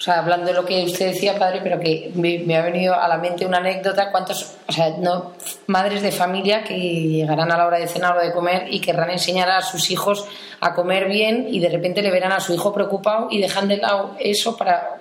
o 0.02 0.04
sea, 0.04 0.18
hablando 0.18 0.48
de 0.48 0.54
lo 0.54 0.66
que 0.66 0.84
usted 0.84 1.10
decía, 1.10 1.38
padre, 1.38 1.60
pero 1.62 1.80
que 1.80 2.12
me, 2.16 2.58
ha 2.58 2.64
venido 2.64 2.96
a 2.96 3.08
la 3.08 3.20
mente 3.20 3.46
una 3.46 3.60
anécdota, 3.60 4.10
cuántos, 4.10 4.56
o 4.68 4.72
sea, 4.72 4.96
no, 4.98 5.34
madres 5.68 6.02
de 6.02 6.12
familia 6.12 6.64
que 6.64 6.76
llegarán 6.76 7.52
a 7.52 7.58
la 7.58 7.68
hora 7.68 7.78
de 7.78 7.88
cenar 7.88 8.18
o 8.18 8.20
de 8.20 8.34
comer 8.34 8.66
y 8.72 8.82
querrán 8.82 9.12
enseñar 9.12 9.52
a 9.52 9.62
sus 9.62 9.92
hijos 9.92 10.26
a 10.60 10.74
comer 10.74 11.08
bien 11.08 11.46
y 11.52 11.60
de 11.60 11.70
repente 11.70 12.02
le 12.02 12.10
verán 12.10 12.32
a 12.32 12.40
su 12.40 12.52
hijo 12.52 12.74
preocupado 12.74 13.28
y 13.30 13.40
dejan 13.40 13.68
de 13.68 13.78
lado 13.78 14.16
eso 14.20 14.58
para 14.58 15.01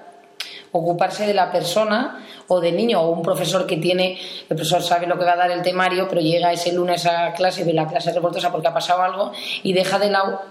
ocuparse 0.73 1.27
de 1.27 1.35
la 1.35 1.51
persona 1.51 2.25
o 2.49 2.61
del 2.61 2.77
niño 2.77 3.01
o 3.01 3.11
un 3.11 3.23
profesor 3.23 3.67
que 3.67 3.77
tiene, 3.77 4.19
el 4.49 4.57
profesor 4.57 4.83
sabe 4.83 5.07
lo 5.07 5.19
que 5.19 5.25
va 5.25 5.33
a 5.33 5.37
dar 5.37 5.51
el 5.51 5.63
temario, 5.63 6.07
pero 6.09 6.21
llega 6.21 6.53
ese 6.53 6.73
lunes 6.73 7.07
a 7.07 7.33
clase, 7.33 7.65
ve 7.65 7.73
la 7.73 7.87
clase 7.87 8.13
reportosa 8.13 8.51
porque 8.51 8.69
ha 8.69 8.75
pasado 8.75 9.03
algo 9.03 9.33
y 9.63 9.73
deja 9.73 9.99
de 9.99 10.11
lado 10.11 10.43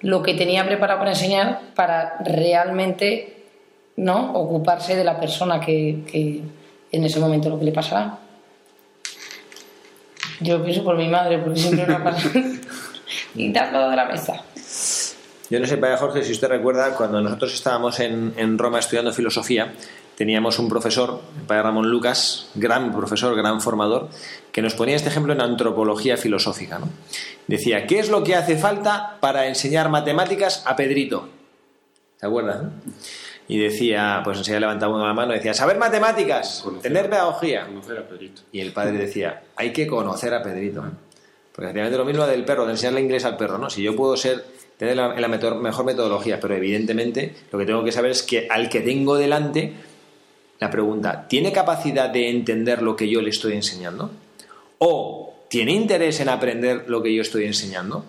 lo 0.00 0.22
que 0.22 0.34
tenía 0.34 0.64
preparado 0.64 0.98
para 0.98 1.12
enseñar 1.12 1.60
para 1.74 2.16
realmente 2.24 3.44
¿no? 3.96 4.32
ocuparse 4.32 4.96
de 4.96 5.04
la 5.04 5.20
persona 5.20 5.60
que, 5.60 6.42
en 6.92 7.04
ese 7.04 7.20
momento 7.20 7.50
lo 7.50 7.58
que 7.58 7.66
le 7.66 7.72
pasará. 7.72 8.18
Yo 10.40 10.62
pienso 10.64 10.82
por 10.82 10.96
mi 10.96 11.06
madre, 11.06 11.38
porque 11.38 11.60
siempre 11.60 11.86
me 11.86 12.00
pasa 12.00 12.30
quitarlo 13.34 13.90
de 13.90 13.96
la 13.96 14.06
mesa. 14.06 14.42
Yo 15.50 15.58
no 15.58 15.66
sé, 15.66 15.76
Padre 15.76 15.96
Jorge, 15.96 16.22
si 16.22 16.32
usted 16.32 16.48
recuerda, 16.48 16.94
cuando 16.94 17.20
nosotros 17.20 17.52
estábamos 17.52 17.98
en, 18.00 18.32
en 18.36 18.56
Roma 18.56 18.78
estudiando 18.78 19.12
filosofía, 19.12 19.74
teníamos 20.16 20.58
un 20.58 20.68
profesor, 20.68 21.20
el 21.40 21.46
Padre 21.46 21.64
Ramón 21.64 21.90
Lucas, 21.90 22.48
gran 22.54 22.94
profesor, 22.94 23.34
gran 23.36 23.60
formador, 23.60 24.08
que 24.52 24.62
nos 24.62 24.74
ponía 24.74 24.96
este 24.96 25.08
ejemplo 25.08 25.32
en 25.32 25.40
antropología 25.40 26.16
filosófica. 26.16 26.78
¿no? 26.78 26.88
Decía, 27.48 27.86
¿qué 27.86 27.98
es 27.98 28.10
lo 28.10 28.22
que 28.22 28.36
hace 28.36 28.56
falta 28.56 29.18
para 29.20 29.46
enseñar 29.46 29.88
matemáticas 29.88 30.62
a 30.66 30.76
Pedrito? 30.76 31.28
¿Se 32.18 32.26
acuerdas? 32.26 32.62
y 33.50 33.58
decía, 33.58 34.20
pues 34.22 34.38
enseguida 34.38 34.60
levantaba 34.60 34.94
una 34.94 35.12
mano 35.12 35.32
y 35.32 35.38
decía, 35.38 35.52
saber 35.52 35.76
matemáticas, 35.76 36.64
tener 36.82 37.10
pedagogía. 37.10 37.66
Conocer 37.66 37.98
a 37.98 38.06
Pedrito. 38.06 38.42
Y 38.52 38.60
el 38.60 38.72
padre 38.72 38.92
decía, 38.92 39.42
hay 39.56 39.72
que 39.72 39.88
conocer 39.88 40.32
a 40.34 40.40
Pedrito. 40.40 40.84
Porque 41.50 41.64
efectivamente 41.64 41.98
lo 41.98 42.04
mismo 42.04 42.24
del 42.28 42.44
perro, 42.44 42.64
de 42.64 42.70
enseñarle 42.70 43.00
inglés 43.00 43.24
al 43.24 43.36
perro, 43.36 43.58
¿no? 43.58 43.68
Si 43.68 43.82
yo 43.82 43.96
puedo 43.96 44.16
ser, 44.16 44.44
tener 44.80 44.96
la, 44.96 45.28
mejor 45.28 45.84
metodología, 45.84 46.40
pero 46.40 46.54
evidentemente 46.54 47.34
lo 47.52 47.58
que 47.58 47.66
tengo 47.66 47.84
que 47.84 47.92
saber 47.92 48.12
es 48.12 48.22
que 48.22 48.48
al 48.48 48.70
que 48.70 48.80
tengo 48.80 49.14
delante, 49.14 49.74
la 50.58 50.70
pregunta, 50.70 51.28
¿tiene 51.28 51.52
capacidad 51.52 52.08
de 52.08 52.30
entender 52.30 52.80
lo 52.80 52.96
que 52.96 53.06
yo 53.06 53.20
le 53.20 53.28
estoy 53.28 53.52
enseñando? 53.52 54.10
¿O 54.78 55.34
tiene 55.48 55.72
interés 55.72 56.20
en 56.20 56.30
aprender 56.30 56.84
lo 56.88 57.02
que 57.02 57.14
yo 57.14 57.20
estoy 57.20 57.44
enseñando? 57.44 58.04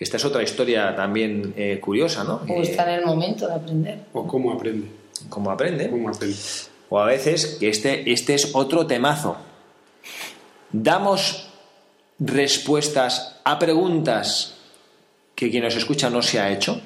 esta 0.00 0.16
es 0.16 0.24
otra 0.24 0.42
historia 0.42 0.96
también 0.96 1.52
eh, 1.58 1.78
curiosa, 1.78 2.24
¿no? 2.24 2.40
O 2.48 2.62
está 2.62 2.90
en 2.90 3.00
el 3.00 3.06
momento 3.06 3.46
de 3.46 3.54
aprender. 3.54 3.98
O 4.14 4.26
cómo 4.26 4.50
aprende. 4.50 4.88
¿Cómo 5.28 5.50
aprende? 5.50 5.90
¿Cómo 5.90 6.08
aprende? 6.08 6.36
O 6.88 6.98
a 6.98 7.04
veces, 7.04 7.58
que 7.60 7.68
este, 7.68 8.10
este 8.10 8.34
es 8.34 8.54
otro 8.54 8.86
temazo. 8.86 9.36
Damos 10.72 11.50
respuestas 12.18 13.36
a 13.44 13.58
preguntas 13.58 14.59
que 15.40 15.50
quien 15.50 15.64
nos 15.64 15.74
escucha 15.74 16.10
no 16.10 16.20
se 16.20 16.38
ha 16.38 16.50
hecho. 16.50 16.82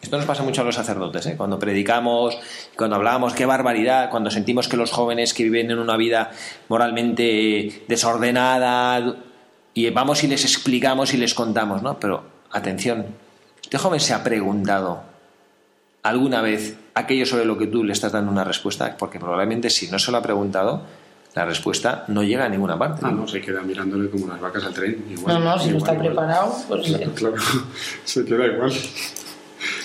Esto 0.00 0.16
nos 0.16 0.24
pasa 0.24 0.42
mucho 0.42 0.62
a 0.62 0.64
los 0.64 0.74
sacerdotes, 0.74 1.26
¿eh? 1.26 1.36
cuando 1.36 1.58
predicamos, 1.58 2.38
cuando 2.74 2.96
hablamos, 2.96 3.34
qué 3.34 3.44
barbaridad, 3.44 4.08
cuando 4.08 4.30
sentimos 4.30 4.68
que 4.68 4.78
los 4.78 4.90
jóvenes 4.90 5.34
que 5.34 5.44
viven 5.44 5.70
en 5.70 5.78
una 5.78 5.98
vida 5.98 6.30
moralmente 6.68 7.84
desordenada, 7.86 9.16
y 9.74 9.90
vamos 9.90 10.24
y 10.24 10.28
les 10.28 10.44
explicamos 10.44 11.12
y 11.12 11.18
les 11.18 11.34
contamos, 11.34 11.82
¿no? 11.82 12.00
Pero 12.00 12.24
atención, 12.50 13.06
este 13.62 13.76
joven 13.76 14.00
se 14.00 14.14
ha 14.14 14.24
preguntado 14.24 15.02
alguna 16.02 16.40
vez 16.40 16.78
aquello 16.94 17.26
sobre 17.26 17.44
lo 17.44 17.58
que 17.58 17.66
tú 17.66 17.84
le 17.84 17.92
estás 17.92 18.12
dando 18.12 18.32
una 18.32 18.44
respuesta, 18.44 18.96
porque 18.98 19.20
probablemente 19.20 19.68
si 19.68 19.90
no 19.90 19.98
se 19.98 20.10
lo 20.10 20.16
ha 20.16 20.22
preguntado, 20.22 20.84
la 21.34 21.44
respuesta 21.44 22.04
no 22.08 22.22
llega 22.22 22.44
a 22.44 22.48
ninguna 22.48 22.78
parte. 22.78 23.02
Ah, 23.04 23.10
no, 23.10 23.26
se 23.26 23.40
queda 23.40 23.62
mirándole 23.62 24.10
como 24.10 24.26
las 24.26 24.40
vacas 24.40 24.64
al 24.64 24.74
tren. 24.74 25.04
no, 25.26 25.38
no, 25.38 25.58
si 25.58 25.70
no 25.70 25.78
está 25.78 25.96
preparado, 25.96 26.54
pues... 26.68 26.92
Claro, 27.14 27.36
se 28.04 28.24
queda 28.24 28.46
igual. 28.46 28.72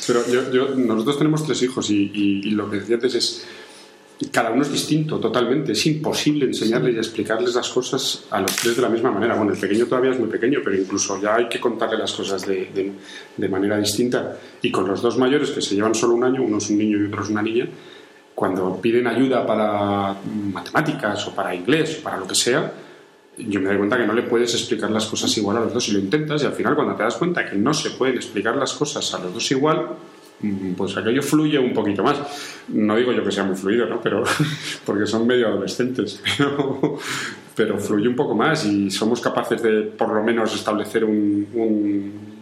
Pero 0.08 0.51
yo, 0.51 0.75
nosotros 0.75 1.17
tenemos 1.17 1.45
tres 1.45 1.62
hijos 1.63 1.89
y, 1.89 2.12
y 2.13 2.51
lo 2.51 2.69
que 2.69 2.77
decía 2.77 2.95
antes 2.95 3.15
es 3.15 3.45
cada 4.31 4.51
uno 4.51 4.62
es 4.62 4.71
distinto 4.71 5.19
totalmente. 5.19 5.73
Es 5.73 5.86
imposible 5.86 6.45
enseñarles 6.45 6.95
y 6.95 6.97
explicarles 6.97 7.53
las 7.53 7.69
cosas 7.69 8.25
a 8.31 8.39
los 8.39 8.55
tres 8.55 8.75
de 8.75 8.81
la 8.81 8.89
misma 8.89 9.12
manera. 9.12 9.36
Bueno, 9.36 9.51
el 9.51 9.60
pequeño 9.60 9.86
todavía 9.88 10.12
es 10.12 10.19
muy 10.19 10.29
pequeño, 10.29 10.60
pero 10.63 10.77
incluso 10.77 11.21
ya 11.21 11.36
hay 11.36 11.49
que 11.49 11.60
contarle 11.60 11.97
las 11.97 12.13
cosas 12.13 12.45
de, 12.45 12.93
de, 13.36 13.49
manera 13.49 13.77
distinta. 13.77 14.38
Y 14.62 14.71
con 14.71 14.88
los 14.88 15.01
dos 15.01 15.17
mayores, 15.17 15.51
que 15.51 15.62
se 15.62 15.75
llevan 15.75 15.95
solo 15.95 16.15
un 16.15 16.23
año, 16.23 16.43
uno 16.43 16.58
es 16.58 16.69
un 16.69 16.77
niño 16.77 16.97
y 16.97 17.08
otro 17.08 17.23
es 17.23 17.29
una 17.29 17.41
niña, 17.41 17.67
cuando 18.35 18.79
piden 18.81 19.07
ayuda 19.07 19.45
para 19.47 20.15
matemáticas 20.53 21.27
o 21.27 21.33
para 21.33 21.55
inglés 21.55 21.97
o 21.99 22.03
para 22.03 22.17
lo 22.17 22.27
que 22.27 22.35
sea, 22.35 22.71
yo 23.37 23.59
me 23.59 23.67
doy 23.67 23.77
cuenta 23.77 23.97
que 23.97 24.05
no 24.05 24.13
le 24.13 24.23
puedes 24.23 24.53
explicar 24.53 24.91
las 24.91 25.05
cosas 25.07 25.35
igual 25.37 25.57
a 25.57 25.61
los 25.61 25.73
dos 25.73 25.89
y 25.89 25.93
lo 25.93 25.99
intentas 25.99 26.43
y 26.43 26.45
al 26.45 26.53
final 26.53 26.75
cuando 26.75 26.95
te 26.95 27.03
das 27.03 27.15
cuenta 27.15 27.49
que 27.49 27.55
no 27.55 27.73
se 27.73 27.91
pueden 27.91 28.15
explicar 28.15 28.55
las 28.55 28.73
cosas 28.73 29.13
a 29.13 29.19
los 29.19 29.33
dos 29.33 29.51
igual, 29.51 29.87
Mm, 30.41 30.73
pues 30.73 30.97
aquello 30.97 31.21
fluye 31.21 31.57
un 31.57 31.73
poquito 31.73 32.03
más. 32.03 32.19
No 32.67 32.95
digo 32.95 33.11
yo 33.11 33.23
que 33.23 33.31
sea 33.31 33.43
muy 33.43 33.55
fluido, 33.55 33.85
¿no? 33.87 34.01
Pero, 34.01 34.23
porque 34.85 35.05
son 35.05 35.25
medio 35.25 35.47
adolescentes, 35.47 36.21
pero, 37.55 37.79
fluye 37.79 38.07
un 38.07 38.15
poco 38.15 38.35
más 38.35 38.65
y 38.65 38.91
somos 38.91 39.21
capaces 39.21 39.61
de 39.61 39.83
por 39.83 40.13
lo 40.13 40.23
menos 40.23 40.53
establecer 40.53 41.05
un, 41.05 42.34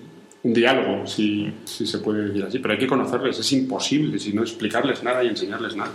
diálogo, 0.43 1.07
si, 1.07 1.51
si 1.63 1.87
se 1.87 1.99
puede 1.99 2.25
decir 2.25 2.43
así. 2.43 2.59
Pero 2.59 2.73
hay 2.73 2.79
que 2.79 2.87
conocerles, 2.87 3.39
es 3.39 3.51
imposible, 3.53 4.19
si 4.19 4.33
no 4.33 4.41
explicarles 4.41 5.01
nada 5.01 5.23
y 5.23 5.27
enseñarles 5.27 5.75
nada. 5.75 5.91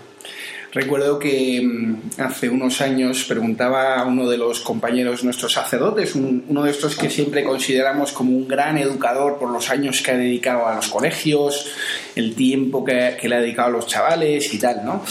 Recuerdo 0.73 1.19
que 1.19 1.63
mm, 1.63 2.21
hace 2.21 2.49
unos 2.49 2.81
años 2.83 3.25
preguntaba 3.25 3.97
a 3.97 4.05
uno 4.05 4.29
de 4.29 4.37
los 4.37 4.61
compañeros 4.61 5.25
nuestros 5.25 5.53
sacerdotes, 5.53 6.15
uno 6.15 6.63
de 6.63 6.71
estos 6.71 6.95
que 6.97 7.09
siempre 7.09 7.43
consideramos 7.43 8.13
como 8.13 8.33
un 8.33 8.47
gran 8.47 8.77
educador 8.77 9.39
por 9.39 9.51
los 9.51 9.71
años 9.71 10.03
que 10.03 10.11
ha 10.11 10.17
dedicado 10.17 10.67
a 10.67 10.75
los 10.75 10.89
colegios, 10.89 11.71
el 12.15 12.35
tiempo 12.35 12.85
que, 12.85 13.17
le 13.23 13.35
ha 13.35 13.41
dedicado 13.41 13.69
a 13.69 13.73
los 13.73 13.87
chavales 13.87 14.53
y 14.53 14.59
tal, 14.59 14.85
¿no? 14.85 15.03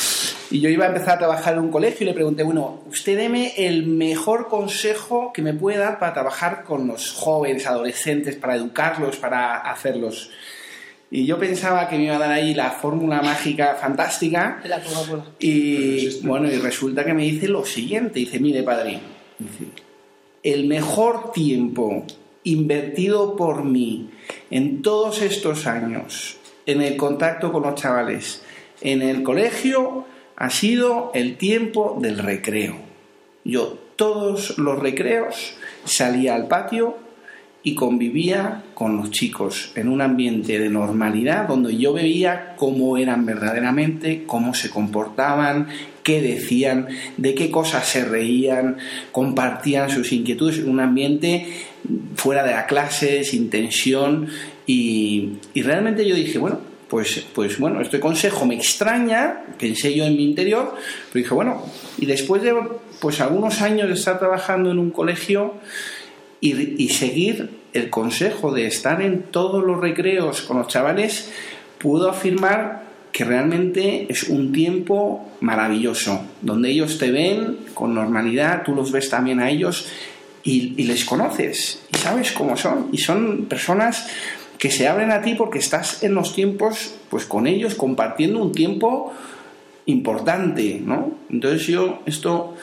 Y 0.52 0.62
yo 0.62 0.70
iba 0.70 0.86
a 0.86 0.90
empezar 0.90 1.16
a 1.16 1.20
trabajar 1.20 1.56
en 1.56 1.62
un 1.62 1.72
colegio 1.72 2.06
y 2.06 2.08
le 2.08 2.14
pregunté, 2.14 2.44
bueno, 2.44 2.84
usted 2.90 3.18
deme 3.18 3.54
el 3.58 3.86
mejor 3.88 4.48
consejo 4.48 5.32
que 5.34 5.42
me 5.42 5.54
puede 5.54 5.80
dar 5.80 6.00
para 6.00 6.14
trabajar 6.14 6.64
con 6.64 6.88
los 6.88 7.12
jóvenes, 7.14 7.66
adolescentes, 7.66 8.36
para 8.36 8.56
educarlos, 8.56 9.18
para 9.18 9.58
hacerlos. 9.58 10.30
Y 11.10 11.26
yo 11.26 11.40
pensaba 11.40 11.88
que 11.88 11.98
me 11.98 12.06
iba 12.06 12.16
a 12.16 12.20
dar 12.20 12.32
ahí 12.32 12.54
la 12.54 12.72
fórmula 12.72 13.22
mágica 13.22 13.78
fantástica. 13.80 14.62
La 14.66 14.82
Coca-Cola. 14.82 15.26
Y 15.40 16.20
bueno, 16.22 16.50
y 16.50 16.58
resulta 16.58 17.06
que 17.06 17.14
me 17.14 17.24
dice 17.24 17.48
lo 17.48 17.66
siguiente, 17.66 18.20
dice, 18.20 18.40
mire 18.40 18.64
padre, 18.64 19.00
dice, 19.40 19.72
el 20.44 20.66
mejor 20.68 21.32
tiempo 21.32 22.06
invertido 22.44 23.36
por 23.36 23.64
mí 23.64 24.10
en 24.50 24.82
todos 24.82 25.22
estos 25.22 25.68
años 25.68 26.38
en 26.66 26.82
el 26.82 26.98
contacto 26.98 27.52
con 27.52 27.64
los 27.64 27.76
chavales 27.76 28.42
en 28.82 29.02
el 29.02 29.24
colegio 29.24 30.06
ha 30.36 30.50
sido 30.50 31.12
el 31.14 31.38
tiempo 31.38 31.98
del 32.00 32.20
recreo. 32.20 32.76
Yo 33.44 33.78
todos 33.96 34.58
los 34.60 34.80
recreos 34.80 35.56
salía 35.86 36.36
al 36.36 36.48
patio 36.48 36.98
y 37.64 37.76
convivía 37.76 38.64
con 38.74 38.98
los 38.98 39.12
chicos 39.12 39.72
en 39.76 39.90
un 39.90 40.02
ambiente 40.02 40.58
de 40.58 40.70
normalidad 40.70 41.48
donde 41.48 41.76
yo 41.76 41.94
veía 41.94 42.56
cómo 42.56 42.98
eran 42.98 43.26
verdaderamente, 43.26 44.24
cómo 44.26 44.54
se 44.54 44.70
comportaban, 44.70 45.68
qué 46.04 46.22
decían, 46.22 46.88
de 47.18 47.36
qué 47.36 47.52
cosas 47.52 47.88
se 47.88 48.06
reían, 48.06 48.78
compartían 49.12 49.90
sus 49.90 50.14
inquietudes 50.14 50.60
un 50.60 50.80
ambiente 50.80 51.46
fuera 52.16 52.44
de 52.44 52.52
la 52.52 52.66
clase, 52.66 53.24
sin 53.24 53.50
tensión 53.50 54.28
y, 54.66 55.34
y 55.54 55.62
realmente 55.62 56.08
yo 56.08 56.16
dije, 56.16 56.38
bueno, 56.38 56.60
pues, 56.90 57.26
pues 57.34 57.60
bueno, 57.60 57.82
este 57.82 58.00
consejo 58.00 58.46
me 58.46 58.56
extraña, 58.56 59.44
pensé 59.60 59.94
yo 59.94 60.06
en 60.06 60.16
mi 60.16 60.24
interior, 60.24 60.74
pero 61.12 61.24
dije, 61.24 61.34
bueno, 61.34 61.66
y 61.98 62.06
después 62.06 62.42
de 62.42 62.56
pues 63.02 63.20
algunos 63.20 63.62
años 63.62 63.88
de 63.88 63.94
estar 63.94 64.20
trabajando 64.20 64.72
en 64.72 64.80
un 64.80 64.92
colegio 64.92 65.56
y, 66.40 66.90
seguir 66.90 67.50
el 67.74 67.90
consejo 67.90 68.52
de 68.52 68.68
estar 68.68 69.02
en 69.02 69.24
todos 69.24 69.64
los 69.64 69.80
recreos 69.80 70.42
con 70.42 70.58
los 70.58 70.68
chavales, 70.68 71.32
puedo 71.80 72.10
afirmar 72.10 72.84
que 73.12 73.24
realmente 73.24 74.06
es 74.10 74.24
un 74.24 74.52
tiempo 74.52 75.30
maravilloso, 75.42 76.22
donde 76.42 76.70
ellos 76.70 76.98
te 76.98 77.12
ven 77.12 77.58
con 77.74 77.94
normalidad, 77.94 78.64
tú 78.64 78.76
los 78.76 78.92
ves 78.92 79.10
también 79.10 79.40
a 79.40 79.50
ellos 79.50 79.88
y, 80.44 80.74
y 80.78 80.84
les 80.84 81.04
conoces 81.06 81.82
y 81.92 81.98
sabes 81.98 82.32
cómo 82.32 82.56
son. 82.56 82.90
Y 82.92 83.00
son 83.00 83.46
personas 83.46 84.08
que 84.58 84.72
se 84.72 84.88
abren 84.88 85.12
a 85.12 85.22
ti 85.22 85.36
porque 85.36 85.60
estás 85.60 86.04
en 86.04 86.14
los 86.14 86.34
tiempos, 86.34 86.96
pues 87.10 87.26
con 87.26 87.48
ellos, 87.48 87.76
compartiendo 87.76 88.42
un 88.42 88.52
tiempo 88.52 89.14
importante, 89.86 90.82
¿no? 90.84 91.12
Entonces 91.30 91.66
yo, 91.68 92.02
esto 92.06 92.56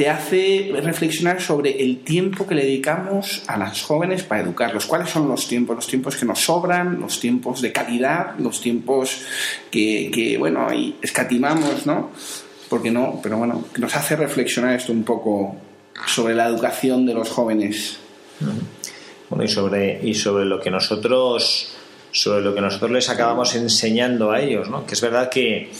te 0.00 0.08
hace 0.08 0.72
reflexionar 0.82 1.42
sobre 1.42 1.82
el 1.82 1.98
tiempo 1.98 2.46
que 2.46 2.54
le 2.54 2.62
dedicamos 2.62 3.42
a 3.46 3.58
las 3.58 3.82
jóvenes 3.82 4.22
para 4.22 4.40
educarlos. 4.40 4.86
¿Cuáles 4.86 5.10
son 5.10 5.28
los 5.28 5.46
tiempos? 5.46 5.76
Los 5.76 5.86
tiempos 5.88 6.16
que 6.16 6.24
nos 6.24 6.40
sobran, 6.40 6.98
los 6.98 7.20
tiempos 7.20 7.60
de 7.60 7.70
calidad, 7.70 8.34
los 8.38 8.62
tiempos 8.62 9.20
que, 9.70 10.36
bueno, 10.38 10.68
escatimamos, 11.02 11.84
¿no? 11.84 12.12
Porque 12.70 12.90
no, 12.90 13.20
pero 13.22 13.36
bueno, 13.36 13.66
nos 13.76 13.94
hace 13.94 14.16
reflexionar 14.16 14.74
esto 14.74 14.90
un 14.90 15.04
poco 15.04 15.56
sobre 16.06 16.34
la 16.34 16.46
educación 16.46 17.04
de 17.04 17.12
los 17.12 17.28
jóvenes. 17.28 17.98
Bueno, 19.28 19.44
y 19.44 19.48
sobre, 19.48 20.00
y 20.02 20.14
sobre 20.14 20.46
lo 20.46 20.60
que 20.60 20.70
nosotros 20.70 21.76
sobre 22.10 22.40
lo 22.40 22.54
que 22.54 22.62
nosotros 22.62 22.90
les 22.90 23.10
acabamos 23.10 23.54
enseñando 23.54 24.30
a 24.30 24.40
ellos, 24.40 24.70
¿no? 24.70 24.86
Que 24.86 24.94
es 24.94 25.00
verdad 25.02 25.28
que 25.28 25.70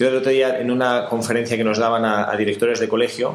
yo 0.00 0.08
el 0.08 0.16
otro 0.16 0.30
día 0.30 0.58
en 0.58 0.70
una 0.70 1.04
conferencia 1.04 1.56
que 1.56 1.62
nos 1.62 1.78
daban 1.78 2.04
a, 2.04 2.30
a 2.30 2.36
directores 2.36 2.80
de 2.80 2.88
colegio 2.88 3.34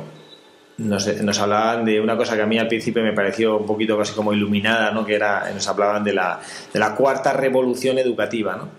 nos, 0.77 1.07
nos, 1.21 1.39
hablaban 1.39 1.85
de 1.85 2.01
una 2.01 2.17
cosa 2.17 2.35
que 2.35 2.41
a 2.41 2.45
mí 2.45 2.57
al 2.57 2.67
principio 2.67 3.01
me 3.01 3.13
pareció 3.13 3.57
un 3.57 3.65
poquito 3.65 3.97
casi 3.97 4.13
como 4.13 4.33
iluminada, 4.33 4.91
¿no? 4.91 5.05
Que 5.05 5.15
era 5.15 5.49
nos 5.53 5.65
hablaban 5.67 6.03
de 6.03 6.13
la, 6.13 6.41
de 6.73 6.79
la 6.79 6.95
cuarta 6.95 7.31
revolución 7.31 7.97
educativa, 7.97 8.57
¿no? 8.57 8.69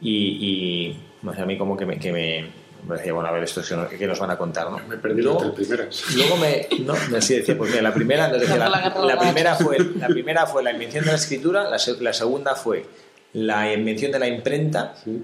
Y, 0.00 0.12
y 0.12 1.00
no 1.22 1.34
sé, 1.34 1.42
a 1.42 1.46
mí 1.46 1.58
como 1.58 1.76
que 1.76 1.86
me, 1.86 1.98
que 1.98 2.12
me 2.12 2.60
me 2.86 2.96
decía, 2.96 3.12
bueno, 3.12 3.28
a 3.28 3.32
ver, 3.32 3.44
esto 3.44 3.60
es 3.60 3.74
que, 3.90 3.98
que 3.98 4.06
nos 4.06 4.18
van 4.18 4.30
a 4.30 4.38
contar, 4.38 4.70
¿no? 4.70 4.78
Me 4.88 4.96
perdido 4.96 5.32
luego, 5.32 5.44
las 5.44 5.54
primeras. 5.54 6.14
Luego 6.14 6.36
me, 6.36 6.66
no, 6.84 6.94
me 7.10 7.18
así 7.18 7.36
decía, 7.36 7.56
pues 7.56 7.70
mira, 7.70 7.82
la 7.82 7.94
primera, 7.94 8.28
nos 8.28 8.40
decía, 8.40 8.56
la, 8.56 8.68
la, 8.68 9.18
primera 9.18 9.54
fue, 9.54 9.78
la 9.96 10.08
primera 10.08 10.46
fue 10.46 10.62
la 10.62 10.72
invención 10.72 11.04
de 11.04 11.10
la 11.10 11.16
escritura, 11.16 11.64
la, 11.64 11.78
la 12.00 12.12
segunda 12.12 12.54
fue 12.54 12.86
la 13.34 13.72
invención 13.72 14.12
de 14.12 14.18
la 14.18 14.28
imprenta, 14.28 14.94
Sí. 15.02 15.22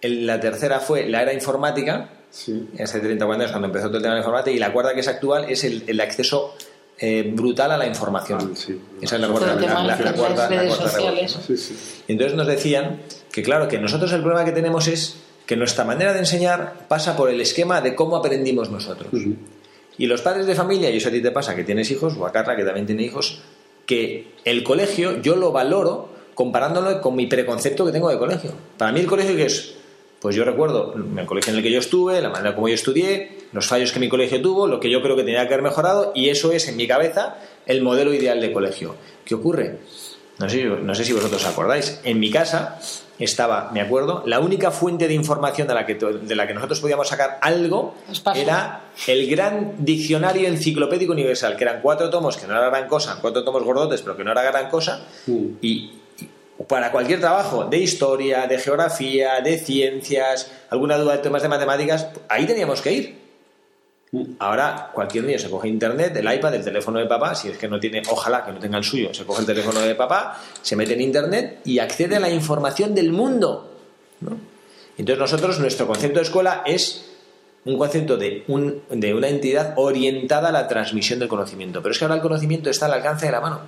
El- 0.00 0.26
la 0.26 0.38
tercera 0.40 0.80
fue 0.80 1.06
la 1.08 1.22
era 1.22 1.32
informática, 1.32 2.10
Sí. 2.30 2.68
hace 2.82 3.00
30 3.00 3.24
años 3.24 3.50
cuando 3.50 3.66
empezó 3.68 3.86
todo 3.86 3.96
el 3.98 4.02
tema 4.02 4.14
de 4.14 4.20
la 4.20 4.24
informática, 4.24 4.54
y 4.54 4.58
la 4.58 4.72
cuarta 4.72 4.92
que 4.94 5.00
es 5.00 5.08
actual 5.08 5.46
es 5.48 5.64
el, 5.64 5.84
el 5.86 6.00
acceso 6.00 6.54
eh, 6.98 7.30
brutal 7.34 7.70
a 7.72 7.76
la 7.76 7.86
información. 7.86 8.38
Ah, 8.42 8.56
sí. 8.56 8.80
Esa 9.02 9.16
es 9.16 9.20
la 9.20 9.28
cuarta, 9.28 9.54
la, 9.54 9.82
la- 9.82 9.96
la 9.96 9.96
cuarta, 10.14 10.28
las 10.30 10.38
la 10.38 10.48
redes 10.48 10.74
cuarta 10.76 10.96
revolución. 10.96 11.28
sociales. 11.28 11.38
Sí, 11.46 11.56
sí. 11.58 12.02
Y 12.08 12.12
entonces 12.12 12.36
nos 12.36 12.46
decían 12.46 13.00
que, 13.30 13.42
claro, 13.42 13.68
que 13.68 13.78
nosotros 13.78 14.10
el 14.12 14.22
problema 14.22 14.44
que 14.46 14.52
tenemos 14.52 14.88
es 14.88 15.16
que 15.44 15.56
nuestra 15.56 15.84
manera 15.84 16.14
de 16.14 16.20
enseñar 16.20 16.86
pasa 16.88 17.14
por 17.14 17.28
el 17.28 17.38
esquema 17.40 17.82
de 17.82 17.94
cómo 17.94 18.16
aprendimos 18.16 18.70
nosotros. 18.70 19.08
Y 19.98 20.06
los 20.06 20.22
padres 20.22 20.46
de 20.46 20.54
familia, 20.54 20.88
y 20.90 20.96
eso 20.96 21.08
a 21.08 21.12
ti 21.12 21.20
te 21.22 21.30
pasa, 21.30 21.54
que 21.54 21.64
tienes 21.64 21.90
hijos, 21.90 22.14
o 22.18 22.26
a 22.26 22.32
Carla, 22.32 22.56
que 22.56 22.64
también 22.64 22.86
tiene 22.86 23.02
hijos, 23.02 23.40
que 23.84 24.32
el 24.46 24.62
colegio 24.64 25.20
yo 25.20 25.36
lo 25.36 25.52
valoro 25.52 26.08
comparándolo 26.34 27.00
con 27.02 27.14
mi 27.14 27.26
preconcepto 27.26 27.84
que 27.84 27.92
tengo 27.92 28.08
de 28.10 28.18
colegio. 28.18 28.52
Para 28.78 28.90
mí 28.92 29.00
el 29.00 29.06
colegio 29.06 29.36
que 29.36 29.44
es, 29.46 29.74
pues 30.20 30.34
yo 30.34 30.44
recuerdo 30.44 30.94
el 31.16 31.26
colegio 31.26 31.52
en 31.52 31.58
el 31.58 31.62
que 31.62 31.70
yo 31.70 31.78
estuve, 31.78 32.20
la 32.20 32.30
manera 32.30 32.54
como 32.54 32.68
yo 32.68 32.74
estudié, 32.74 33.38
los 33.52 33.66
fallos 33.66 33.92
que 33.92 34.00
mi 34.00 34.08
colegio 34.08 34.40
tuvo, 34.40 34.66
lo 34.66 34.80
que 34.80 34.90
yo 34.90 35.02
creo 35.02 35.14
que 35.16 35.22
tenía 35.22 35.46
que 35.46 35.54
haber 35.54 35.62
mejorado, 35.62 36.12
y 36.14 36.30
eso 36.30 36.52
es 36.52 36.68
en 36.68 36.76
mi 36.76 36.86
cabeza 36.86 37.36
el 37.66 37.82
modelo 37.82 38.12
ideal 38.14 38.40
de 38.40 38.52
colegio. 38.52 38.94
¿Qué 39.24 39.34
ocurre? 39.34 39.78
No 40.38 40.48
sé, 40.48 40.64
no 40.64 40.94
sé 40.94 41.04
si 41.04 41.12
vosotros 41.12 41.42
os 41.42 41.48
acordáis. 41.48 42.00
En 42.04 42.20
mi 42.20 42.30
casa 42.30 42.78
estaba, 43.18 43.70
me 43.72 43.80
acuerdo, 43.80 44.22
la 44.26 44.40
única 44.40 44.70
fuente 44.70 45.08
de 45.08 45.14
información 45.14 45.66
de 45.66 45.72
la 45.74 45.86
que, 45.86 45.94
de 45.94 46.36
la 46.36 46.46
que 46.46 46.52
nosotros 46.52 46.80
podíamos 46.80 47.08
sacar 47.08 47.38
algo 47.40 47.94
era 48.34 48.82
el 49.06 49.30
gran 49.30 49.76
diccionario 49.78 50.46
enciclopédico 50.48 51.12
universal, 51.12 51.56
que 51.56 51.64
eran 51.64 51.80
cuatro 51.80 52.10
tomos, 52.10 52.36
que 52.36 52.46
no 52.46 52.52
era 52.52 52.68
gran 52.68 52.86
cosa, 52.88 53.18
cuatro 53.22 53.42
tomos 53.44 53.62
gordotes, 53.64 54.02
pero 54.02 54.16
que 54.16 54.24
no 54.24 54.32
era 54.32 54.42
gran 54.42 54.68
cosa, 54.70 55.06
Mm. 55.26 55.46
y 55.62 55.90
para 56.68 56.90
cualquier 56.90 57.20
trabajo 57.20 57.64
de 57.66 57.78
historia, 57.78 58.46
de 58.46 58.58
geografía, 58.58 59.40
de 59.40 59.58
ciencias, 59.58 60.50
alguna 60.70 60.96
duda 60.96 61.12
de 61.16 61.18
temas 61.18 61.42
de 61.42 61.48
matemáticas, 61.48 62.08
ahí 62.28 62.46
teníamos 62.46 62.80
que 62.80 62.92
ir. 62.92 63.26
Ahora 64.38 64.90
cualquier 64.94 65.24
niño 65.24 65.38
se 65.38 65.50
coge 65.50 65.68
internet, 65.68 66.16
el 66.16 66.32
iPad, 66.32 66.54
el 66.54 66.64
teléfono 66.64 66.98
de 66.98 67.06
papá, 67.06 67.34
si 67.34 67.48
es 67.48 67.58
que 67.58 67.68
no 67.68 67.78
tiene, 67.78 68.02
ojalá 68.08 68.44
que 68.46 68.52
no 68.52 68.58
tenga 68.58 68.78
el 68.78 68.84
suyo, 68.84 69.12
se 69.12 69.24
coge 69.24 69.40
el 69.40 69.46
teléfono 69.46 69.80
de 69.80 69.94
papá, 69.94 70.40
se 70.62 70.76
mete 70.76 70.94
en 70.94 71.02
internet 71.02 71.60
y 71.64 71.78
accede 71.80 72.16
a 72.16 72.20
la 72.20 72.30
información 72.30 72.94
del 72.94 73.12
mundo. 73.12 73.72
Entonces 74.96 75.18
nosotros, 75.18 75.58
nuestro 75.58 75.86
concepto 75.86 76.20
de 76.20 76.24
escuela 76.24 76.62
es 76.64 77.04
un 77.66 77.76
concepto 77.76 78.16
de, 78.16 78.44
un- 78.48 78.80
de 78.88 79.12
una 79.12 79.28
entidad 79.28 79.74
orientada 79.76 80.48
a 80.48 80.52
la 80.52 80.68
transmisión 80.68 81.18
del 81.18 81.28
conocimiento. 81.28 81.82
Pero 81.82 81.92
es 81.92 81.98
que 81.98 82.04
ahora 82.04 82.14
el 82.14 82.22
conocimiento 82.22 82.70
está 82.70 82.86
al 82.86 82.94
alcance 82.94 83.26
de 83.26 83.32
la 83.32 83.40
mano. 83.40 83.60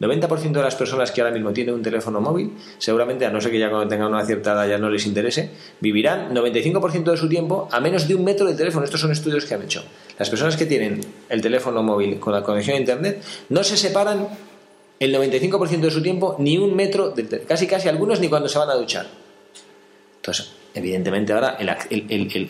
90% 0.00 0.52
de 0.52 0.62
las 0.62 0.74
personas 0.74 1.10
que 1.10 1.20
ahora 1.20 1.32
mismo 1.32 1.52
tienen 1.52 1.74
un 1.74 1.82
teléfono 1.82 2.20
móvil, 2.20 2.52
seguramente, 2.78 3.24
a 3.26 3.30
no 3.30 3.40
ser 3.40 3.50
que 3.50 3.58
ya 3.58 3.70
cuando 3.70 3.88
tengan 3.88 4.08
una 4.12 4.24
cierta 4.26 4.52
edad 4.52 4.68
ya 4.68 4.78
no 4.78 4.90
les 4.90 5.06
interese, 5.06 5.50
vivirán 5.80 6.34
95% 6.34 7.10
de 7.10 7.16
su 7.16 7.28
tiempo 7.28 7.68
a 7.72 7.80
menos 7.80 8.06
de 8.06 8.14
un 8.14 8.24
metro 8.24 8.46
del 8.46 8.56
teléfono. 8.56 8.84
Estos 8.84 9.00
son 9.00 9.12
estudios 9.12 9.44
que 9.46 9.54
han 9.54 9.62
hecho. 9.62 9.82
Las 10.18 10.28
personas 10.30 10.56
que 10.56 10.66
tienen 10.66 11.00
el 11.28 11.40
teléfono 11.40 11.82
móvil 11.82 12.18
con 12.20 12.32
la 12.32 12.42
conexión 12.42 12.76
a 12.76 12.80
Internet 12.80 13.22
no 13.48 13.64
se 13.64 13.76
separan 13.76 14.28
el 14.98 15.14
95% 15.14 15.80
de 15.80 15.90
su 15.90 16.02
tiempo 16.02 16.36
ni 16.38 16.56
un 16.58 16.74
metro, 16.74 17.10
del 17.10 17.28
te- 17.28 17.40
casi 17.40 17.66
casi 17.66 17.88
algunos 17.88 18.20
ni 18.20 18.28
cuando 18.28 18.48
se 18.48 18.58
van 18.58 18.70
a 18.70 18.74
duchar. 18.74 19.06
Entonces, 20.16 20.52
evidentemente 20.76 21.32
ahora 21.32 21.56
el, 21.58 21.68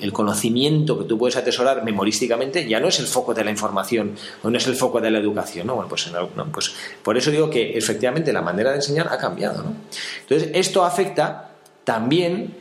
el- 0.00 0.12
conocimiento 0.12 0.98
que 0.98 1.04
tú 1.04 1.16
puedes 1.16 1.36
atesorar 1.36 1.84
memorísticamente 1.84 2.68
ya 2.68 2.80
no 2.80 2.88
es 2.88 2.98
el 3.00 3.06
foco 3.06 3.32
de 3.32 3.44
la 3.44 3.50
información 3.50 4.14
o 4.42 4.50
no 4.50 4.58
es 4.58 4.66
el 4.66 4.74
foco 4.76 5.00
de 5.00 5.10
la 5.10 5.18
educación, 5.18 5.66
¿no? 5.68 5.74
Bueno, 5.76 5.88
pues, 5.88 6.10
pues 6.52 6.74
por 7.02 7.16
eso 7.16 7.30
digo 7.30 7.48
que 7.48 7.76
efectivamente 7.78 8.32
la 8.32 8.42
manera 8.42 8.70
de 8.70 8.76
enseñar 8.76 9.08
ha 9.10 9.16
cambiado. 9.18 9.64
Entonces, 10.22 10.50
esto 10.54 10.84
afecta 10.84 11.50
también 11.84 12.54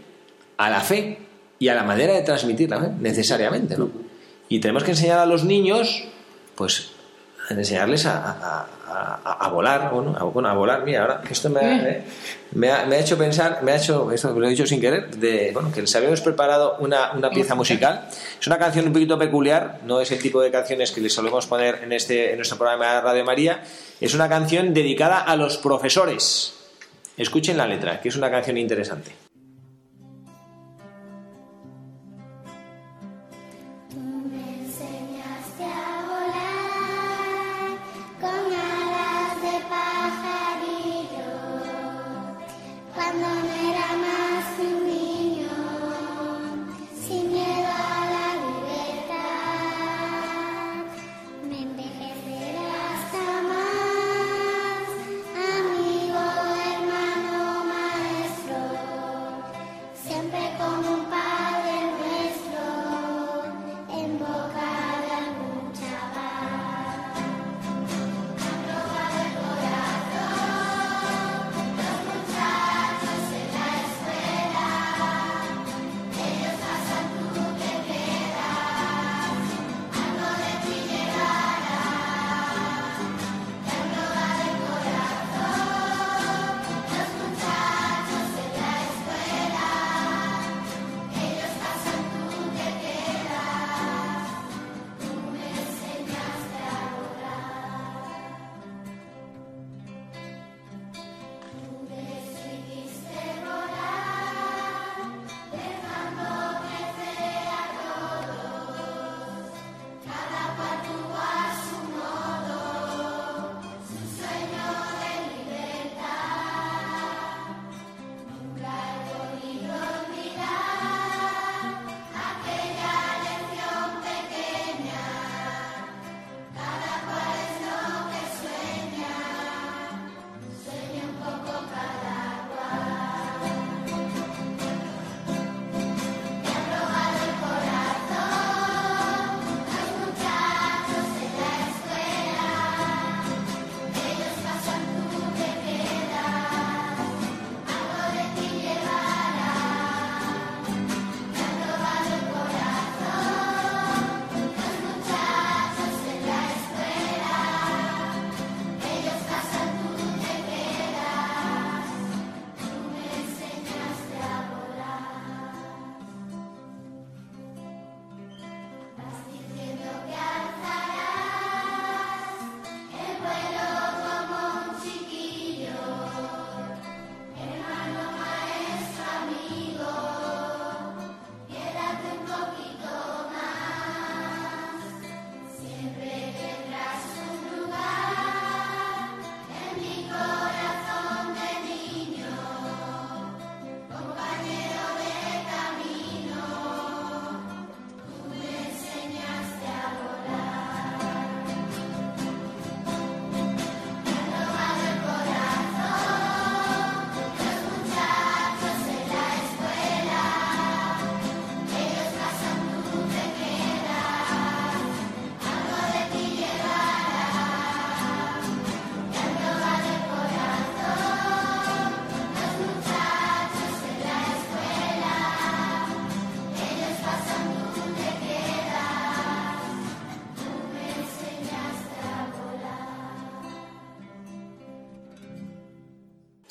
a 0.58 0.70
la 0.70 0.82
fe 0.82 1.18
y 1.60 1.68
a 1.70 1.76
la 1.76 1.84
manera 1.84 2.14
de 2.14 2.22
transmitir 2.22 2.70
la 2.70 2.80
fe, 2.80 2.90
necesariamente, 3.00 3.78
¿no? 3.78 3.90
Y 4.50 4.60
tenemos 4.60 4.84
que 4.84 4.92
enseñar 4.92 5.20
a 5.20 5.26
los 5.26 5.44
niños, 5.44 6.04
pues, 6.56 6.92
enseñarles 7.50 8.06
a, 8.06 8.18
a- 8.18 8.66
a- 8.88 9.38
a- 9.46 9.50
volar, 9.50 9.90
bueno 9.92 10.16
a, 10.18 10.24
bueno, 10.24 10.50
a 10.50 10.54
volar, 10.54 10.84
mira, 10.84 11.02
ahora 11.02 11.22
esto 11.30 11.50
me 11.50 11.60
ha, 11.60 11.90
eh, 11.90 12.04
me 12.54 12.72
ha- 12.72 12.86
me 12.86 12.96
ha 12.96 13.00
hecho 13.00 13.18
pensar, 13.18 13.60
me 13.64 13.72
ha 13.74 13.76
hecho, 13.76 14.12
esto 14.12 14.32
lo 14.38 14.46
he 14.46 14.50
dicho 14.50 14.66
sin 14.66 14.80
querer, 14.82 15.10
de, 15.16 15.52
bueno, 15.54 15.72
que 15.72 15.82
les 15.82 15.96
habíamos 15.96 16.22
preparado 16.22 16.78
una, 16.80 17.12
una 17.14 17.30
pieza 17.30 17.54
musical. 17.56 18.08
Es 18.40 18.48
una 18.48 18.58
canción 18.58 18.88
un 18.88 18.94
poquito 18.94 19.18
peculiar, 19.20 19.80
no 19.86 20.00
es 20.02 20.12
el 20.12 20.20
tipo 20.20 20.42
de 20.42 20.50
canciones 20.52 20.92
que 20.92 21.02
les 21.02 21.14
solemos 21.14 21.46
poner 21.48 21.80
en, 21.84 21.92
este, 21.94 22.32
en 22.32 22.38
nuestro 22.38 22.58
programa 22.58 22.94
de 22.96 23.02
Radio 23.02 23.26
María, 23.26 23.62
es 24.02 24.14
una 24.14 24.28
canción 24.30 24.74
dedicada 24.74 25.20
a 25.20 25.36
los 25.36 25.58
profesores. 25.58 26.54
Escuchen 27.18 27.58
la 27.58 27.68
letra, 27.68 28.02
que 28.02 28.10
es 28.10 28.16
una 28.16 28.30
canción 28.32 28.58
interesante. 28.58 29.12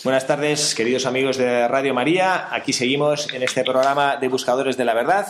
Buenas 0.05 0.27
tardes, 0.27 0.75
queridos 0.75 1.07
amigos 1.07 1.39
de 1.39 1.67
Radio 1.67 1.95
María. 1.95 2.55
Aquí 2.55 2.75
seguimos 2.75 3.33
en 3.33 3.43
este 3.43 3.65
programa 3.65 4.19
de 4.19 4.29
Buscadores 4.29 4.77
de 4.77 4.85
la 4.85 4.93
Verdad. 4.93 5.27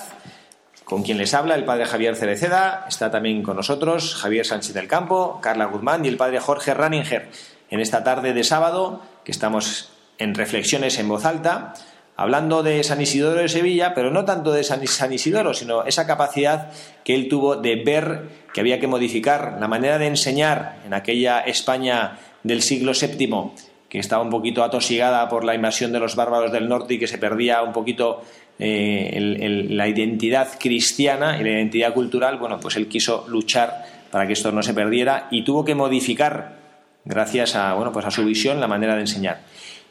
Con 0.85 1.05
quien 1.05 1.17
les 1.17 1.33
habla, 1.33 1.55
el 1.55 1.65
padre 1.65 1.85
Javier 1.85 2.17
Cereceda. 2.17 2.85
Está 2.89 3.09
también 3.09 3.45
con 3.45 3.55
nosotros 3.55 4.17
Javier 4.17 4.45
Sánchez 4.45 4.75
del 4.75 4.89
Campo, 4.89 5.39
Carla 5.41 5.67
Guzmán 5.67 6.05
y 6.05 6.09
el 6.09 6.17
padre 6.17 6.41
Jorge 6.41 6.75
Raninger. 6.75 7.31
En 7.71 7.79
esta 7.79 8.03
tarde 8.03 8.33
de 8.35 8.43
sábado, 8.43 9.01
que 9.23 9.31
estamos 9.31 9.91
en 10.19 10.35
reflexiones 10.35 10.99
en 10.99 11.07
voz 11.07 11.25
alta, 11.25 11.75
hablando 12.17 12.65
de 12.65 12.83
San 12.83 13.01
Isidoro 13.01 13.43
de 13.43 13.49
Sevilla, 13.49 13.95
pero 13.95 14.11
no 14.11 14.25
tanto 14.25 14.51
de 14.51 14.65
San 14.65 14.83
Isidoro, 14.83 15.55
sino 15.55 15.85
esa 15.85 16.05
capacidad 16.05 16.73
que 17.05 17.15
él 17.15 17.29
tuvo 17.29 17.55
de 17.55 17.77
ver 17.77 18.23
que 18.53 18.61
había 18.61 18.81
que 18.81 18.89
modificar 18.89 19.57
la 19.61 19.69
manera 19.69 19.99
de 19.99 20.09
enseñar 20.09 20.81
en 20.85 20.95
aquella 20.95 21.39
España 21.43 22.19
del 22.43 22.61
siglo 22.61 22.91
VII, 22.91 23.53
que 23.95 24.01
estaba 24.01 24.25
un 24.25 24.31
poquito 24.31 24.65
atosigada 24.65 25.29
por 25.29 25.45
la 25.45 25.55
invasión 25.55 25.93
de 25.93 26.01
los 26.01 26.17
bárbaros 26.17 26.51
del 26.51 26.69
norte 26.69 26.95
y 26.95 26.99
que 26.99 27.07
se 27.07 27.17
perdía 27.17 27.63
un 27.63 27.73
poquito 27.73 28.25
eh, 28.59 29.69
la 29.71 29.87
identidad 29.87 30.49
cristiana 30.59 31.39
y 31.39 31.45
la 31.45 31.51
identidad 31.51 31.95
cultural. 31.95 32.37
Bueno, 32.39 32.59
pues 32.59 32.75
él 32.75 32.89
quiso 32.89 33.25
luchar 33.29 33.85
para 34.11 34.27
que 34.27 34.33
esto 34.33 34.51
no 34.51 34.65
se 34.65 34.75
perdiera 34.75 35.29
y 35.31 35.45
tuvo 35.45 35.65
que 35.65 35.77
modificar 35.77 36.57
gracias 37.05 37.55
a, 37.55 37.75
bueno, 37.75 37.93
pues 37.93 38.05
a 38.05 38.11
su 38.11 38.25
visión, 38.25 38.59
la 38.59 38.67
manera 38.67 38.97
de 38.97 39.03
enseñar. 39.03 39.43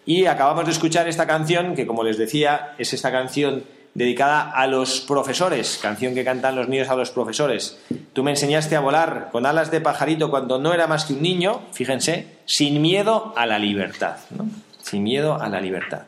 Y 0.05 0.25
acabamos 0.25 0.65
de 0.65 0.71
escuchar 0.71 1.07
esta 1.07 1.25
canción, 1.25 1.73
que 1.73 1.87
como 1.87 2.03
les 2.03 2.17
decía, 2.17 2.73
es 2.77 2.91
esta 2.91 3.09
canción 3.09 3.63
dedicada 3.93 4.49
a 4.51 4.67
los 4.67 5.01
profesores, 5.01 5.79
canción 5.81 6.15
que 6.15 6.23
cantan 6.23 6.55
los 6.55 6.67
niños 6.67 6.89
a 6.89 6.95
los 6.95 7.11
profesores. 7.11 7.79
Tú 8.13 8.23
me 8.23 8.31
enseñaste 8.31 8.75
a 8.75 8.79
volar 8.79 9.29
con 9.31 9.45
alas 9.45 9.71
de 9.71 9.81
pajarito 9.81 10.29
cuando 10.29 10.59
no 10.59 10.73
era 10.73 10.87
más 10.87 11.05
que 11.05 11.13
un 11.13 11.21
niño, 11.21 11.61
fíjense, 11.71 12.27
sin 12.45 12.81
miedo 12.81 13.33
a 13.35 13.45
la 13.45 13.59
libertad, 13.59 14.17
¿no? 14.31 14.47
Sin 14.81 15.03
miedo 15.03 15.39
a 15.39 15.47
la 15.47 15.61
libertad. 15.61 16.03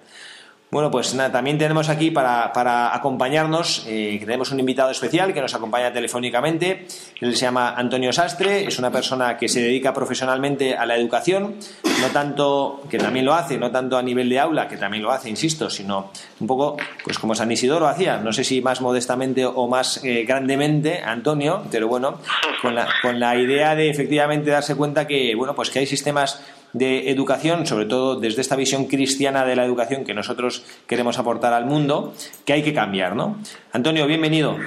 Bueno, 0.76 0.92
pues 0.92 1.14
nada, 1.14 1.32
también 1.32 1.58
tenemos 1.58 1.88
aquí 1.88 2.12
para, 2.12 2.52
para 2.52 2.94
acompañarnos, 2.94 3.86
eh, 3.88 4.18
tenemos 4.20 4.52
un 4.52 4.60
invitado 4.60 4.92
especial 4.92 5.34
que 5.34 5.40
nos 5.40 5.56
acompaña 5.56 5.94
telefónicamente. 5.94 6.86
Él 7.22 7.34
se 7.34 7.46
llama 7.46 7.76
Antonio 7.78 8.12
Sastre, 8.12 8.66
es 8.68 8.78
una 8.78 8.92
persona 8.92 9.38
que 9.38 9.48
se 9.48 9.62
dedica 9.62 9.94
profesionalmente 9.94 10.76
a 10.76 10.86
la 10.86 10.98
educación, 10.98 11.56
no 12.02 12.08
tanto, 12.12 12.84
que 12.90 12.98
también 12.98 13.24
lo 13.24 13.34
hace, 13.34 13.58
no 13.58 13.72
tanto 13.72 13.98
a 13.98 14.02
nivel 14.02 14.28
de 14.28 14.38
aula, 14.38 14.68
que 14.68 14.76
también 14.76 15.02
lo 15.02 15.12
hace, 15.12 15.30
insisto, 15.30 15.70
sino 15.70 16.12
un 16.42 16.48
poco, 16.48 16.76
pues 17.06 17.20
como 17.20 17.36
San 17.36 17.50
Isidoro 17.50 17.88
hacía, 17.88 18.18
no 18.18 18.34
sé 18.34 18.44
si 18.44 18.62
más 18.62 18.82
modestamente 18.82 19.46
o 19.46 19.70
más 19.70 20.04
eh, 20.04 20.26
grandemente, 20.28 21.02
Antonio, 21.02 21.64
pero 21.72 21.88
bueno, 21.88 22.20
con 22.62 22.76
la, 22.76 22.90
con 23.02 23.18
la 23.18 23.38
idea 23.38 23.76
de 23.76 23.90
efectivamente 23.90 24.52
darse 24.52 24.76
cuenta 24.76 25.08
que, 25.08 25.36
bueno, 25.36 25.56
pues 25.56 25.70
que 25.70 25.80
hay 25.80 25.86
sistemas 25.86 26.42
de 26.76 27.10
educación, 27.10 27.66
sobre 27.66 27.86
todo 27.86 28.20
desde 28.20 28.42
esta 28.42 28.58
visión 28.58 28.88
cristiana 28.88 29.46
de 29.46 29.56
la 29.56 29.64
educación 29.64 30.04
que 30.04 30.14
nosotros 30.14 30.66
queremos 30.88 31.18
aportar 31.18 31.54
al 31.54 31.64
mundo, 31.64 32.14
que 32.46 32.52
hay 32.52 32.64
que 32.64 32.74
cambiar, 32.74 33.16
¿no? 33.16 33.40
Antonio, 33.72 34.06
bienvenido. 34.06 34.58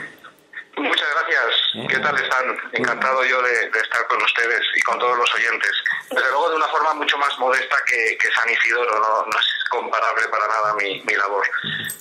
Muchas 0.78 1.08
gracias. 1.12 1.86
¿Qué 1.86 1.98
tal 1.98 2.16
están? 2.16 2.56
Encantado 2.72 3.22
yo 3.26 3.42
de, 3.42 3.68
de 3.68 3.78
estar 3.78 4.06
con 4.08 4.22
ustedes 4.22 4.62
y 4.74 4.80
con 4.80 4.98
todos 4.98 5.18
los 5.18 5.34
oyentes. 5.34 5.70
Desde 6.10 6.30
luego 6.30 6.48
de 6.48 6.56
una 6.56 6.68
forma 6.68 6.94
mucho 6.94 7.18
más 7.18 7.38
modesta 7.38 7.76
que, 7.86 8.16
que 8.16 8.28
San 8.32 8.48
Isidoro, 8.48 8.98
no, 8.98 9.26
no 9.26 9.38
es 9.38 9.46
comparable 9.68 10.28
para 10.28 10.48
nada 10.48 10.74
mi, 10.80 11.02
mi 11.02 11.14
labor. 11.14 11.44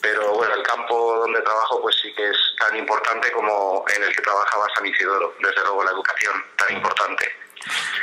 Pero 0.01 0.35
bueno, 0.35 0.53
el 0.53 0.63
campo 0.63 1.17
donde 1.19 1.41
trabajo 1.41 1.81
pues 1.81 1.97
sí 2.01 2.13
que 2.13 2.29
es 2.29 2.37
tan 2.57 2.77
importante 2.77 3.29
como 3.33 3.83
en 3.93 4.03
el 4.03 4.15
que 4.15 4.21
trabajaba 4.21 4.67
San 4.73 4.85
Isidoro. 4.85 5.35
Desde 5.41 5.61
luego 5.63 5.83
la 5.83 5.91
educación 5.91 6.33
tan 6.55 6.77
importante. 6.77 7.46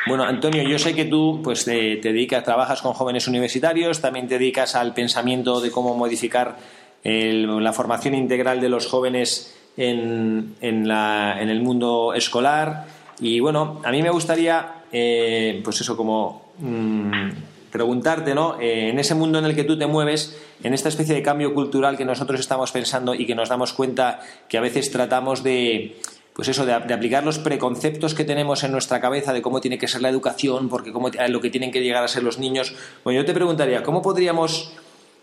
Bueno, 0.06 0.24
Antonio, 0.24 0.62
yo 0.62 0.78
sé 0.78 0.94
que 0.94 1.04
tú 1.06 1.40
pues 1.42 1.64
te, 1.64 1.96
dedicas, 1.96 2.44
trabajas 2.44 2.82
con 2.82 2.92
jóvenes 2.92 3.26
universitarios, 3.28 4.00
también 4.00 4.28
te 4.28 4.38
dedicas 4.38 4.74
al 4.74 4.92
pensamiento 4.94 5.60
de 5.60 5.70
cómo 5.70 5.94
modificar 5.96 6.56
el- 7.02 7.62
la 7.62 7.72
formación 7.72 8.14
integral 8.14 8.60
de 8.60 8.68
los 8.68 8.86
jóvenes 8.86 9.54
en, 9.76 10.54
en 10.60 10.86
la- 10.88 11.40
en 11.40 11.48
el 11.48 11.62
mundo 11.62 12.12
escolar. 12.14 12.84
Y 13.20 13.40
bueno, 13.40 13.80
a 13.84 13.90
mí 13.90 14.02
me 14.02 14.10
gustaría, 14.10 14.82
eh, 14.92 15.60
pues 15.64 15.80
eso, 15.80 15.96
como 15.96 16.52
mm, 16.58 17.30
preguntarte, 17.72 18.34
¿no? 18.34 18.60
Eh, 18.60 18.90
en 18.90 18.98
ese 19.00 19.14
mundo 19.16 19.38
en 19.40 19.44
el 19.46 19.54
que 19.56 19.64
tú 19.64 19.76
te 19.76 19.86
mueves, 19.86 20.38
en 20.62 20.74
esta 20.74 20.88
especie 20.88 21.14
de 21.14 21.22
cambio 21.22 21.52
cultural 21.54 21.96
que 21.96 22.04
nosotros 22.04 22.38
estamos 22.38 22.70
pensando 22.70 23.14
y 23.14 23.26
que 23.26 23.34
nos 23.34 23.48
damos 23.48 23.72
cuenta 23.72 24.20
que 24.48 24.56
a 24.58 24.60
veces 24.60 24.92
tratamos 24.92 25.42
de, 25.42 25.96
pues 26.34 26.48
eso, 26.48 26.66
de, 26.66 26.72
aplicar 26.72 27.24
los 27.24 27.38
preconceptos 27.38 28.12
que 28.14 28.24
tenemos 28.24 28.64
en 28.64 28.72
nuestra 28.72 29.00
cabeza 29.00 29.32
de 29.32 29.40
cómo 29.40 29.60
tiene 29.60 29.78
que 29.78 29.86
ser 29.86 30.02
la 30.02 30.08
educación, 30.08 30.68
porque 30.68 30.92
cómo, 30.92 31.10
lo 31.28 31.40
que 31.40 31.50
tienen 31.50 31.70
que 31.70 31.80
llegar 31.80 32.02
a 32.02 32.08
ser 32.08 32.24
los 32.24 32.38
niños. 32.38 32.74
Bueno, 33.04 33.20
yo 33.20 33.24
te 33.24 33.32
preguntaría, 33.32 33.84
¿cómo 33.84 34.02
podríamos, 34.02 34.72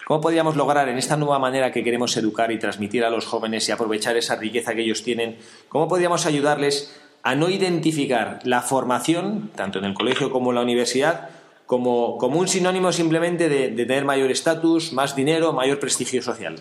cómo 0.08 0.22
podríamos 0.22 0.56
lograr 0.56 0.88
en 0.88 0.98
esta 0.98 1.18
nueva 1.18 1.38
manera 1.38 1.74
que 1.74 1.84
queremos 1.84 2.16
educar 2.16 2.50
y 2.54 2.60
transmitir 2.60 3.04
a 3.04 3.10
los 3.10 3.26
jóvenes 3.26 3.68
y 3.68 3.74
aprovechar 3.74 4.16
esa 4.16 4.38
riqueza 4.38 4.74
que 4.74 4.84
ellos 4.84 5.04
tienen, 5.04 5.38
cómo 5.68 5.90
podríamos 5.90 6.26
ayudarles 6.26 6.98
a 7.24 7.36
no 7.36 7.50
identificar 7.50 8.40
la 8.46 8.62
formación, 8.62 9.52
tanto 9.54 9.80
en 9.80 9.86
el 9.86 9.94
colegio 9.94 10.32
como 10.32 10.52
en 10.52 10.56
la 10.56 10.62
universidad, 10.62 11.30
como, 11.66 12.18
como 12.18 12.40
un 12.40 12.48
sinónimo 12.48 12.94
simplemente 12.94 13.50
de, 13.50 13.70
de 13.72 13.86
tener 13.86 14.06
mayor 14.06 14.32
estatus, 14.32 14.94
más 14.94 15.14
dinero, 15.14 15.52
mayor 15.52 15.80
prestigio 15.80 16.22
social? 16.22 16.56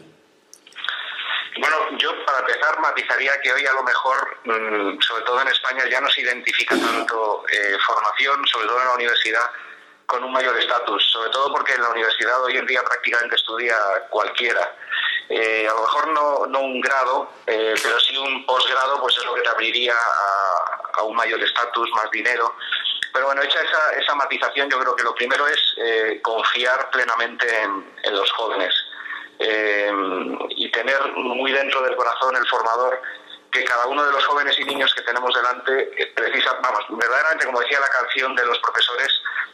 Bueno, 1.60 1.76
yo 1.98 2.10
matizaría 2.78 3.40
que 3.40 3.52
hoy 3.52 3.66
a 3.66 3.72
lo 3.72 3.82
mejor, 3.82 4.38
mm, 4.44 5.00
sobre 5.00 5.24
todo 5.24 5.40
en 5.40 5.48
España, 5.48 5.84
ya 5.88 6.00
no 6.00 6.08
se 6.10 6.20
identifica 6.22 6.76
tanto 6.78 7.44
eh, 7.50 7.76
formación, 7.86 8.46
sobre 8.46 8.68
todo 8.68 8.80
en 8.80 8.86
la 8.86 8.94
universidad, 8.94 9.50
con 10.06 10.24
un 10.24 10.32
mayor 10.32 10.56
estatus, 10.58 11.10
sobre 11.12 11.30
todo 11.30 11.52
porque 11.52 11.72
en 11.72 11.82
la 11.82 11.90
universidad 11.90 12.42
hoy 12.42 12.56
en 12.56 12.66
día 12.66 12.82
prácticamente 12.82 13.36
estudia 13.36 13.76
cualquiera. 14.10 14.76
Eh, 15.28 15.68
a 15.68 15.74
lo 15.74 15.82
mejor 15.82 16.08
no, 16.08 16.46
no 16.46 16.60
un 16.60 16.80
grado, 16.80 17.30
eh, 17.46 17.74
pero 17.80 18.00
sí 18.00 18.16
un 18.16 18.44
posgrado, 18.44 19.00
pues 19.00 19.16
es 19.16 19.24
lo 19.24 19.34
que 19.34 19.42
te 19.42 19.48
abriría 19.48 19.94
a, 19.94 21.02
un 21.02 21.16
mayor 21.16 21.40
estatus, 21.42 21.88
más 21.92 22.10
dinero. 22.10 22.54
Pero 23.12 23.26
bueno, 23.26 23.42
hecha 23.42 23.60
esa, 23.60 23.92
esa 23.92 24.14
matización, 24.14 24.68
yo 24.68 24.78
creo 24.80 24.94
que 24.94 25.02
lo 25.02 25.14
primero 25.14 25.46
es 25.48 26.20
confiar 26.22 26.90
plenamente 26.90 27.62
en, 27.62 27.94
en 28.02 28.14
los 28.14 28.30
jóvenes 28.32 28.74
eh, 29.42 29.90
y 30.50 30.70
tener 30.70 31.00
muy 31.16 31.50
dentro 31.50 31.80
del 31.80 31.96
corazón 31.96 32.36
el 32.36 32.46
formador 32.46 33.00
que 33.50 33.64
cada 33.64 33.86
uno 33.86 34.04
de 34.04 34.12
los 34.12 34.22
jóvenes 34.26 34.54
y 34.58 34.64
niños 34.64 34.94
que 34.94 35.00
tenemos 35.00 35.34
delante 35.34 35.90
eh, 35.96 36.06
precisa, 36.14 36.58
vamos, 36.62 36.84
verdaderamente 36.90 37.46
como 37.46 37.60
decía 37.60 37.80
la 37.80 37.88
canción 37.88 38.36
de 38.36 38.44
los 38.44 38.58
profesores, 38.58 39.08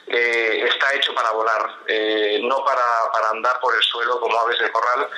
eh, 0.08 0.68
está 0.68 0.92
hecho 0.92 1.14
para 1.14 1.30
volar, 1.30 1.70
no 2.42 2.64
para, 2.64 3.12
para 3.12 3.30
andar 3.30 3.60
por 3.60 3.74
el 3.76 3.82
suelo 3.82 4.20
como 4.20 4.38
aves 4.40 4.58
de 4.58 4.72
corral, 4.72 5.08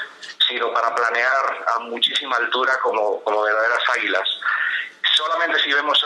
sino 0.47 0.73
para 0.75 0.95
planear 0.95 1.67
a 1.75 1.79
muchísima 1.81 2.37
altura 2.37 2.79
como, 2.81 3.23
como 3.25 3.43
verdaderas 3.43 3.83
águilas. 3.97 4.29
Solamente 5.15 5.61
si 5.61 5.73
vemos 5.73 6.05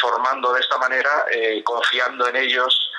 formando 0.00 0.52
de 0.52 0.60
esta 0.60 0.78
manera, 0.78 1.26
confiando 1.64 2.28
en 2.28 2.36
ellos, 2.36 2.91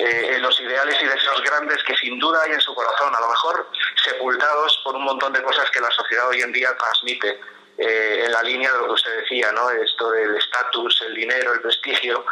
eh, 0.00 0.34
en 0.34 0.40
los 0.40 0.58
ideales 0.58 0.96
y 1.02 1.04
deseos 1.04 1.42
grandes 1.42 1.82
que 1.82 1.94
sin 1.96 2.18
duda 2.18 2.40
hay 2.42 2.52
en 2.52 2.60
su 2.62 2.74
corazón, 2.74 3.14
a 3.14 3.20
lo 3.20 3.28
mejor 3.28 3.68
sepultados 4.02 4.80
por 4.82 4.96
un 4.96 5.04
montón 5.04 5.30
de 5.34 5.42
cosas 5.42 5.70
que 5.70 5.78
la 5.78 5.90
sociedad 5.90 6.26
hoy 6.26 6.40
en 6.40 6.52
día 6.52 6.74
transmite, 6.78 7.38
eh, 7.76 8.22
en 8.24 8.32
la 8.32 8.42
línea 8.42 8.72
de 8.72 8.78
lo 8.78 8.86
que 8.86 8.92
usted 8.92 9.14
decía, 9.18 9.52
¿no? 9.52 9.68
Esto 9.68 10.10
del 10.12 10.34
estatus, 10.36 11.02
el 11.02 11.14
dinero, 11.14 11.52
el 11.52 11.60
prestigio. 11.60 12.24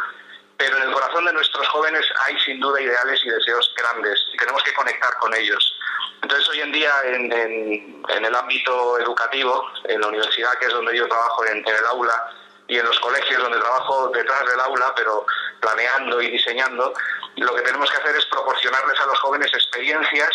Pero 0.57 0.77
en 0.77 0.83
el 0.83 0.91
corazón 0.91 1.25
de 1.25 1.33
nuestros 1.33 1.67
jóvenes 1.67 2.03
hay 2.25 2.39
sin 2.39 2.59
duda 2.59 2.81
ideales 2.81 3.21
y 3.23 3.29
deseos 3.29 3.71
grandes 3.77 4.19
y 4.33 4.37
tenemos 4.37 4.63
que 4.63 4.73
conectar 4.73 5.15
con 5.19 5.31
ellos. 5.35 5.79
Entonces 6.23 6.49
hoy 6.49 6.61
en 6.61 6.71
día 6.71 6.91
en, 7.03 7.31
el 7.31 8.35
ámbito 8.35 8.97
educativo, 8.97 9.63
en 9.83 10.01
la 10.01 10.07
universidad 10.07 10.57
que 10.57 10.65
es 10.65 10.73
donde 10.73 10.97
yo 10.97 11.07
trabajo 11.07 11.45
en, 11.45 11.59
en 11.59 11.75
el 11.75 11.85
aula 11.85 12.33
y 12.67 12.77
en 12.77 12.85
los 12.85 12.99
colegios 12.99 13.41
donde 13.41 13.59
trabajo 13.59 14.09
detrás 14.09 14.45
del 14.49 14.59
aula, 14.59 14.93
pero 14.95 15.25
planeando 15.59 16.21
y 16.21 16.29
diseñando, 16.29 16.93
lo 17.39 17.55
que 17.55 17.61
tenemos 17.61 17.89
que 17.91 17.97
hacer 17.97 18.15
es 18.15 18.25
proporcionarles 18.25 18.99
a 18.99 19.05
los 19.05 19.19
jóvenes 19.19 19.53
experiencias 19.53 20.29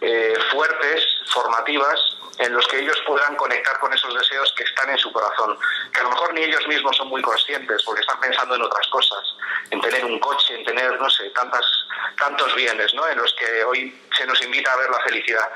eh, 0.00 0.34
fuertes, 0.52 1.04
formativas, 1.32 1.98
en 2.38 2.52
los 2.52 2.66
que 2.68 2.78
ellos 2.78 2.96
puedan 3.06 3.34
conectar 3.34 3.78
con 3.80 3.92
esos 3.92 4.14
deseos 4.14 4.52
que 4.56 4.62
están 4.62 4.88
en 4.90 4.98
su 4.98 5.12
corazón, 5.12 5.58
que 5.92 6.00
a 6.00 6.04
lo 6.04 6.10
mejor 6.10 6.32
ni 6.34 6.44
ellos 6.44 6.66
mismos 6.68 6.96
son 6.96 7.08
muy 7.08 7.20
conscientes 7.20 7.82
porque 7.84 8.00
están 8.00 8.20
pensando 8.20 8.54
en 8.54 8.62
otras 8.62 8.86
cosas, 8.88 9.24
en 9.70 9.80
tener 9.80 10.04
un 10.04 10.20
coche, 10.20 10.54
en 10.54 10.64
tener, 10.64 11.00
no 11.00 11.10
sé, 11.10 11.30
tantas, 11.30 11.64
tantos 12.16 12.54
bienes, 12.54 12.94
¿no? 12.94 13.08
En 13.08 13.18
los 13.18 13.34
que 13.34 13.64
hoy 13.64 14.02
se 14.16 14.24
nos 14.26 14.40
invita 14.42 14.72
a 14.72 14.76
ver 14.76 14.88
la 14.88 15.00
felicidad. 15.00 15.50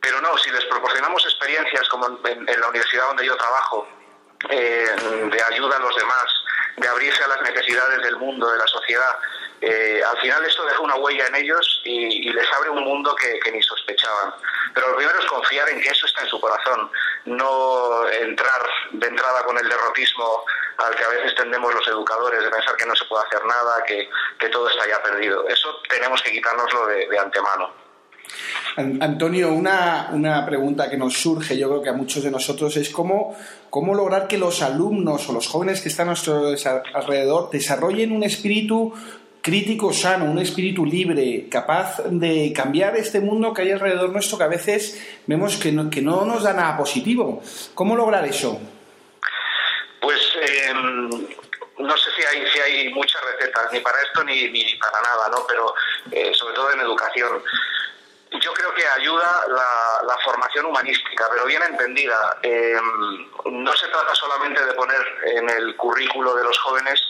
Pero 0.00 0.20
no, 0.20 0.36
si 0.36 0.50
les 0.50 0.64
proporcionamos 0.66 1.24
experiencias 1.24 1.88
como 1.88 2.06
en, 2.06 2.48
en 2.48 2.60
la 2.60 2.68
universidad 2.68 3.06
donde 3.06 3.24
yo 3.24 3.36
trabajo, 3.36 3.88
eh, 4.50 4.86
de 5.30 5.42
ayuda 5.42 5.76
a 5.76 5.80
los 5.80 5.96
demás, 5.96 6.26
de 6.76 6.88
abrirse 6.88 7.24
a 7.24 7.28
las 7.28 7.40
necesidades 7.40 8.02
del 8.02 8.16
mundo, 8.16 8.50
de 8.50 8.58
la 8.58 8.66
sociedad, 8.66 9.18
eh, 9.60 10.00
al 10.06 10.18
final 10.18 10.44
esto 10.44 10.64
deja 10.64 10.80
una 10.80 10.96
huella 10.96 11.26
en 11.26 11.36
ellos 11.36 11.80
y, 11.84 12.30
les 12.30 12.52
abre 12.52 12.70
un 12.70 12.84
mundo 12.84 13.14
que, 13.14 13.50
ni 13.50 13.62
sospechaban. 13.62 14.34
Pero 14.74 14.90
lo 14.90 14.96
primero 14.96 15.18
es 15.18 15.26
confiar 15.26 15.68
en 15.70 15.80
que 15.80 15.88
eso 15.88 16.06
está 16.06 16.22
en 16.22 16.28
su 16.28 16.40
corazón, 16.40 16.90
no 17.24 18.08
entrar 18.08 18.62
de 18.92 19.06
entrada 19.06 19.44
con 19.44 19.56
el 19.56 19.68
derrotismo 19.68 20.44
al 20.78 20.94
que 20.94 21.04
a 21.04 21.08
veces 21.08 21.34
tendemos 21.34 21.74
los 21.74 21.86
educadores 21.88 22.42
de 22.42 22.50
pensar 22.50 22.76
que 22.76 22.86
no 22.86 22.94
se 22.94 23.06
puede 23.06 23.24
hacer 23.24 23.44
nada, 23.46 23.82
que, 23.86 24.08
todo 24.48 24.68
está 24.68 24.86
ya 24.88 25.02
perdido. 25.02 25.48
Eso 25.48 25.68
tenemos 25.88 26.22
que 26.22 26.32
quitárnoslo 26.32 26.86
de, 26.86 27.08
de 27.08 27.18
antemano. 27.18 27.70
An- 28.76 28.98
Antonio, 29.02 29.52
una, 29.52 30.10
una 30.12 30.44
pregunta 30.44 30.90
que 30.90 30.96
nos 30.96 31.14
surge, 31.14 31.56
yo 31.56 31.68
creo 31.68 31.82
que 31.82 31.90
a 31.90 31.94
muchos 31.94 32.22
de 32.22 32.30
nosotros, 32.30 32.76
es 32.76 32.90
cómo, 32.90 33.36
cómo 33.70 33.94
lograr 33.94 34.28
que 34.28 34.36
los 34.36 34.62
alumnos 34.62 35.28
o 35.28 35.32
los 35.32 35.46
jóvenes 35.48 35.80
que 35.80 35.88
están 35.88 36.08
a 36.08 36.10
nuestro 36.10 36.42
alrededor 36.94 37.50
desarrollen 37.50 38.12
un 38.12 38.24
espíritu 38.24 38.92
crítico 39.46 39.92
sano, 39.92 40.24
un 40.24 40.40
espíritu 40.40 40.84
libre, 40.84 41.46
capaz 41.48 42.02
de 42.06 42.52
cambiar 42.52 42.96
este 42.96 43.20
mundo 43.20 43.54
que 43.54 43.62
hay 43.62 43.70
alrededor 43.70 44.10
nuestro 44.10 44.36
que 44.36 44.42
a 44.42 44.48
veces 44.48 45.00
vemos 45.24 45.56
que 45.56 45.70
no, 45.70 45.88
que 45.88 46.02
no 46.02 46.24
nos 46.24 46.42
da 46.42 46.52
nada 46.52 46.76
positivo. 46.76 47.40
¿Cómo 47.72 47.94
lograr 47.94 48.24
eso? 48.24 48.60
Pues 50.00 50.18
eh, 50.40 50.74
no 50.74 51.96
sé 51.96 52.10
si 52.16 52.26
hay, 52.26 52.44
si 52.48 52.58
hay 52.58 52.92
muchas 52.92 53.22
recetas, 53.22 53.72
ni 53.72 53.78
para 53.78 54.02
esto 54.02 54.24
ni, 54.24 54.50
ni 54.50 54.64
para 54.80 55.00
nada, 55.00 55.28
¿no? 55.30 55.46
Pero 55.46 55.72
eh, 56.10 56.34
sobre 56.34 56.56
todo 56.56 56.72
en 56.72 56.80
educación. 56.80 57.40
Yo 58.42 58.52
creo 58.52 58.74
que 58.74 58.84
ayuda 58.84 59.44
la, 59.46 60.16
formación 60.24 60.66
humanística, 60.66 61.24
pero 61.30 61.46
bien 61.46 61.62
entendida. 61.62 62.36
Eh, 62.42 62.74
no 63.44 63.76
se 63.76 63.86
trata 63.86 64.12
solamente 64.12 64.66
de 64.66 64.74
poner 64.74 65.00
en 65.36 65.48
el 65.50 65.76
currículo 65.76 66.34
de 66.34 66.42
los 66.42 66.58
jóvenes 66.58 67.00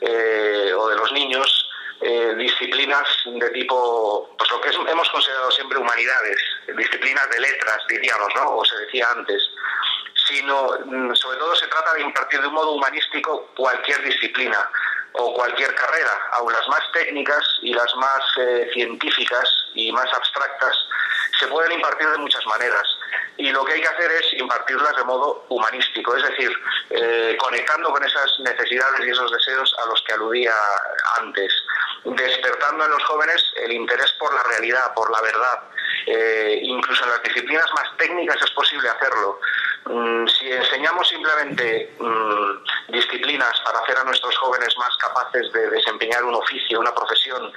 eh, 0.00 0.72
o 0.76 0.88
de 0.88 0.96
los 0.96 1.12
niños 1.12 1.63
eh, 2.04 2.34
disciplinas 2.36 3.08
de 3.24 3.50
tipo, 3.50 4.34
pues 4.38 4.50
lo 4.50 4.60
que 4.60 4.68
es- 4.68 4.76
hemos 4.76 5.08
considerado 5.10 5.50
siempre 5.50 5.78
humanidades, 5.78 6.36
disciplinas 6.76 7.28
de 7.30 7.40
letras, 7.40 7.78
diríamos, 7.88 8.28
¿no? 8.36 8.56
O 8.56 8.64
se 8.64 8.76
decía 8.78 9.06
antes 9.10 9.42
sino 10.26 10.68
mm, 10.86 11.14
sobre 11.14 11.38
todo 11.38 11.54
se 11.54 11.66
trata 11.66 11.92
de 11.94 12.02
impartir 12.02 12.40
de 12.40 12.46
un 12.46 12.54
modo 12.54 12.70
humanístico 12.72 13.50
cualquier 13.56 14.02
disciplina 14.04 14.70
o 15.12 15.34
cualquier 15.34 15.74
carrera, 15.74 16.10
aun 16.32 16.50
las 16.52 16.66
más 16.68 16.80
técnicas 16.92 17.44
y 17.62 17.74
las 17.74 17.94
más 17.96 18.22
eh, 18.38 18.70
científicas 18.72 19.48
y 19.74 19.92
más 19.92 20.10
abstractas, 20.14 20.76
se 21.44 21.50
pueden 21.50 21.72
impartir 21.72 22.08
de 22.08 22.18
muchas 22.18 22.46
maneras. 22.46 22.88
Y 23.36 23.50
lo 23.50 23.64
que 23.64 23.74
hay 23.74 23.80
que 23.82 23.88
hacer 23.88 24.10
es 24.12 24.32
impartirlas 24.34 24.96
de 24.96 25.04
modo 25.04 25.44
humanístico, 25.48 26.16
es 26.16 26.22
decir, 26.22 26.50
eh, 26.90 27.36
conectando 27.38 27.90
con 27.90 28.02
esas 28.02 28.38
necesidades 28.40 29.00
y 29.04 29.10
esos 29.10 29.30
deseos 29.30 29.74
a 29.82 29.86
los 29.88 30.02
que 30.06 30.14
aludía 30.14 30.54
antes, 31.20 31.52
despertando 32.04 32.84
en 32.84 32.90
los 32.92 33.04
jóvenes 33.04 33.44
el 33.56 33.72
interés 33.72 34.12
por 34.18 34.32
la 34.34 34.42
realidad, 34.44 34.94
por 34.94 35.10
la 35.10 35.20
verdad. 35.20 35.62
Eh, 36.06 36.60
incluso 36.62 37.04
en 37.04 37.10
las 37.10 37.22
disciplinas 37.22 37.66
más 37.74 37.96
técnicas 37.98 38.36
es 38.42 38.50
posible 38.50 38.88
hacerlo. 38.88 39.40
Mm, 39.86 40.26
si 40.26 40.50
enseñamos 40.50 41.06
simplemente 41.08 41.94
mm, 41.98 42.92
disciplinas 42.92 43.60
para 43.64 43.80
hacer 43.80 43.98
a 43.98 44.04
nuestros 44.04 44.36
jóvenes 44.38 44.74
más 44.78 44.96
capaces 44.96 45.52
de 45.52 45.70
desempeñar 45.70 46.24
un 46.24 46.34
oficio, 46.34 46.80
una 46.80 46.94
profesión, 46.94 47.52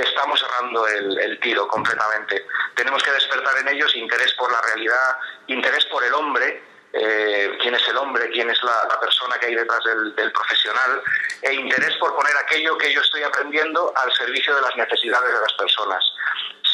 estamos 0.00 0.40
cerrando 0.40 0.86
el, 0.86 1.38
tiro 1.40 1.66
completamente. 1.68 2.46
Tenemos 2.74 3.02
que 3.02 3.10
despertar 3.12 3.58
en 3.58 3.68
ellos 3.68 3.94
interés 3.96 4.32
por 4.34 4.50
la 4.50 4.60
realidad, 4.62 5.16
interés 5.48 5.84
por 5.86 6.04
el 6.04 6.14
hombre, 6.14 6.62
eh, 6.92 7.56
quién 7.60 7.74
es 7.74 7.88
el 7.88 7.96
hombre, 7.96 8.30
quién 8.30 8.50
es 8.50 8.62
la, 8.62 9.00
persona 9.00 9.36
que 9.38 9.46
hay 9.46 9.54
detrás 9.54 9.82
del, 9.84 10.14
del 10.14 10.32
profesional, 10.32 11.02
e 11.40 11.54
interés 11.54 11.96
por 11.96 12.14
poner 12.14 12.36
aquello 12.36 12.76
que 12.78 12.92
yo 12.92 13.00
estoy 13.00 13.22
aprendiendo 13.22 13.92
al 13.96 14.12
servicio 14.12 14.54
de 14.54 14.62
las 14.62 14.76
necesidades 14.76 15.32
de 15.32 15.40
las 15.40 15.52
personas. 15.54 16.04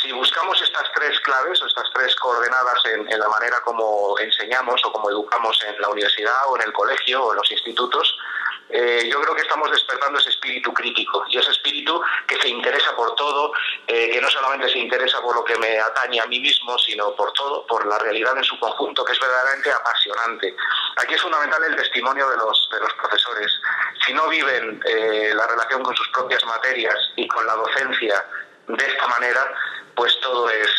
Si 0.02 0.12
buscamos 0.12 0.60
estas 0.62 0.84
tres 0.94 1.18
claves 1.20 1.60
o 1.62 1.66
estas 1.66 1.90
tres 1.94 2.14
coordenadas 2.16 2.84
en, 2.86 3.10
en 3.10 3.18
la 3.18 3.28
manera 3.28 3.60
como 3.60 4.18
enseñamos 4.18 4.80
o 4.84 4.92
como 4.92 5.10
educamos 5.10 5.58
en 5.66 5.80
la 5.80 5.88
universidad 5.88 6.46
o 6.48 6.56
en 6.56 6.62
el 6.62 6.72
colegio 6.72 7.24
o 7.24 7.32
en 7.32 7.36
los 7.36 7.50
institutos, 7.50 8.16
eh, 8.70 9.08
yo 9.10 9.20
creo 9.22 9.34
que 9.34 9.42
estamos 9.42 9.70
despertando 9.70 10.18
ese 10.18 10.28
espíritu 10.30 10.72
crítico 10.74 11.24
y 11.28 11.38
ese 11.38 11.50
espíritu 11.50 12.00
que 12.26 12.40
se 12.40 12.48
interesa 12.48 12.94
por 12.94 13.14
todo, 13.14 13.52
eh, 13.86 14.10
que 14.10 14.20
no 14.20 14.28
solamente 14.28 14.68
se 14.68 14.78
interesa 14.78 15.20
por 15.22 15.34
lo 15.34 15.44
que 15.44 15.56
me 15.58 15.78
atañe 15.78 16.20
a 16.20 16.26
mí 16.26 16.38
mismo, 16.38 16.76
sino 16.78 17.14
por 17.14 17.32
todo, 17.32 17.66
por 17.66 17.86
la 17.86 17.98
realidad 17.98 18.36
en 18.36 18.44
su 18.44 18.58
conjunto, 18.58 19.04
que 19.04 19.12
es 19.12 19.20
verdaderamente 19.20 19.72
apasionante. 19.72 20.54
Aquí 20.96 21.14
es 21.14 21.22
fundamental 21.22 21.64
el 21.64 21.76
testimonio 21.76 22.28
de 22.28 22.36
los, 22.36 22.68
de 22.72 22.80
los 22.80 22.92
profesores. 22.94 23.52
Si 24.04 24.12
no 24.12 24.28
viven 24.28 24.82
eh, 24.84 25.32
la 25.34 25.46
relación 25.46 25.82
con 25.82 25.96
sus 25.96 26.08
propias 26.08 26.44
materias 26.44 26.96
y 27.16 27.26
con 27.26 27.46
la 27.46 27.54
docencia 27.54 28.24
de 28.66 28.86
esta 28.86 29.06
manera, 29.06 29.50
pues 29.94 30.20
todo 30.20 30.48
es 30.50 30.70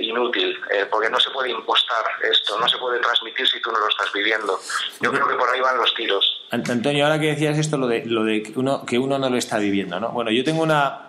inútil, 0.00 0.60
porque 0.90 1.08
no 1.08 1.20
se 1.20 1.30
puede 1.30 1.50
impostar 1.50 2.04
esto, 2.22 2.58
no 2.58 2.68
se 2.68 2.76
puede 2.78 2.98
transmitir 3.00 3.46
si 3.46 3.60
tú 3.60 3.70
no 3.70 3.78
lo 3.78 3.88
estás 3.88 4.12
viviendo. 4.12 4.58
Yo 5.00 5.12
creo 5.12 5.28
que 5.28 5.34
por 5.36 5.48
ahí 5.48 5.60
van 5.60 5.76
los 5.76 5.94
tiros. 5.94 6.43
Ant- 6.50 6.68
Antonio, 6.70 7.04
ahora 7.04 7.18
que 7.20 7.26
decías 7.28 7.58
esto, 7.58 7.76
lo 7.78 7.86
de, 7.86 8.04
lo 8.06 8.24
de 8.24 8.42
que, 8.42 8.58
uno, 8.58 8.84
que 8.84 8.98
uno 8.98 9.18
no 9.18 9.28
lo 9.30 9.36
está 9.36 9.58
viviendo, 9.58 9.98
¿no? 10.00 10.10
Bueno, 10.10 10.30
yo 10.30 10.44
tengo 10.44 10.62
una... 10.62 11.00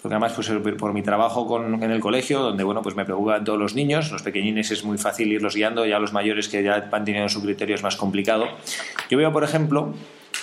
Porque 0.00 0.14
además, 0.16 0.32
pues 0.32 0.48
por 0.48 0.76
por 0.76 0.92
mi 0.92 1.02
trabajo 1.02 1.46
con, 1.46 1.80
en 1.80 1.90
el 1.92 2.00
colegio, 2.00 2.40
donde, 2.40 2.64
bueno, 2.64 2.82
pues 2.82 2.96
me 2.96 3.04
preocupan 3.04 3.44
todos 3.44 3.56
los 3.58 3.74
niños, 3.76 4.10
los 4.10 4.22
pequeñines 4.22 4.68
es 4.72 4.82
muy 4.82 4.98
fácil 4.98 5.30
irlos 5.32 5.54
guiando, 5.54 5.86
ya 5.86 6.00
los 6.00 6.12
mayores 6.12 6.48
que 6.48 6.60
ya 6.62 6.88
van 6.90 7.04
teniendo 7.04 7.28
su 7.28 7.40
criterio 7.40 7.76
es 7.76 7.84
más 7.84 7.94
complicado. 7.94 8.48
Yo 9.10 9.16
veo, 9.18 9.32
por 9.32 9.44
ejemplo, 9.44 9.94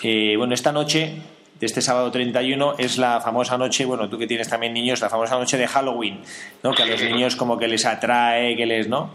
eh, 0.01 0.36
bueno, 0.38 0.53
esta 0.53 0.72
noche 0.72 1.16
de 1.60 1.66
este 1.66 1.82
sábado 1.82 2.10
31 2.10 2.76
es 2.78 2.97
la 2.97 3.20
famosa 3.20 3.57
noche, 3.57 3.84
bueno, 3.84 4.07
tú 4.07 4.18
que 4.18 4.28
tienes 4.28 4.47
también 4.47 4.74
niños, 4.74 5.01
la 5.01 5.10
famosa 5.10 5.38
noche 5.38 5.57
de 5.57 5.68
Halloween, 5.68 6.22
¿no? 6.64 6.72
Que 6.74 6.84
a 6.84 6.86
los 6.86 7.03
niños 7.03 7.36
como 7.36 7.57
que 7.57 7.68
les 7.68 7.86
atrae, 7.86 8.55
que 8.55 8.66
les, 8.66 8.88
¿no? 8.88 9.12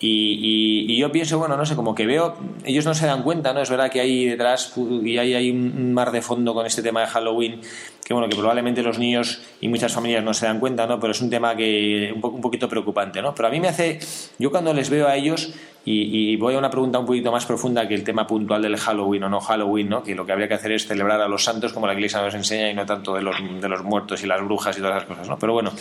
Y, 0.00 0.86
y- 0.86 0.92
y 0.92 0.96
yo 0.98 1.10
pienso, 1.10 1.38
bueno, 1.38 1.56
no 1.56 1.66
sé, 1.66 1.74
como 1.74 1.94
que 1.94 2.06
veo, 2.06 2.36
ellos 2.64 2.84
no 2.84 2.94
se 2.94 3.06
dan 3.06 3.22
cuenta, 3.24 3.52
¿no? 3.52 3.60
Es 3.60 3.68
verdad 3.70 3.90
que 3.90 4.00
hay 4.00 4.26
detrás 4.26 4.72
y 4.76 5.18
hay, 5.18 5.34
hay 5.34 5.50
un 5.50 5.92
mar 5.92 6.12
de 6.12 6.22
fondo 6.22 6.54
con 6.54 6.66
este 6.66 6.82
tema 6.82 7.00
de 7.00 7.08
Halloween, 7.08 7.60
que 8.04 8.14
bueno, 8.14 8.28
que 8.28 8.36
probablemente 8.36 8.82
los 8.82 8.98
niños 8.98 9.40
y 9.60 9.66
muchas 9.68 9.92
familias 9.92 10.22
no 10.22 10.32
se 10.34 10.46
dan 10.46 10.60
cuenta, 10.60 10.86
¿no? 10.86 11.00
Pero 11.00 11.10
es 11.10 11.20
un 11.20 11.30
tema 11.30 11.56
que 11.56 12.12
un, 12.14 12.20
po- 12.20 12.28
un 12.28 12.40
poquito 12.40 12.68
preocupante, 12.68 13.20
¿no? 13.20 13.34
Pero 13.34 13.48
a 13.48 13.50
mí 13.50 13.58
me 13.58 13.66
hace, 13.68 13.98
yo 14.38 14.50
cuando 14.52 14.72
les 14.72 14.88
veo 14.88 15.08
a 15.08 15.16
ellos, 15.16 15.52
y, 15.84 16.32
y 16.32 16.36
voy 16.36 16.54
a 16.54 16.58
una 16.58 16.70
pregunta 16.70 16.98
un 17.00 17.06
poquito 17.06 17.32
más 17.32 17.44
profunda 17.46 17.88
que 17.88 17.94
el 17.94 18.04
tema 18.04 18.26
puntual 18.26 18.62
del 18.62 18.76
Halloween 18.76 19.24
o 19.24 19.28
no 19.28 19.40
Halloween, 19.40 19.88
¿no? 19.88 20.02
Que 20.04 20.14
lo 20.14 20.24
que 20.24 20.30
habría 20.32 20.46
que 20.46 20.54
hacer 20.54 20.70
es 20.72 20.86
celebrar 20.86 21.20
a 21.20 21.26
los 21.28 21.42
santos 21.42 21.72
como 21.72 21.86
la 21.88 21.94
Iglesia 21.94 22.20
nos 22.22 22.34
enseña 22.34 22.70
y 22.70 22.74
no 22.74 22.86
tanto 22.86 23.14
de 23.14 23.22
los, 23.22 23.36
de 23.60 23.68
los 23.68 23.82
muertos 23.82 24.22
y 24.22 24.26
las 24.28 24.40
brujas 24.44 24.76
y 24.78 24.80
todas 24.80 24.96
esas 24.98 25.08
cosas, 25.08 25.28
¿no? 25.28 25.38
Pero 25.38 25.54
bueno, 25.54 25.72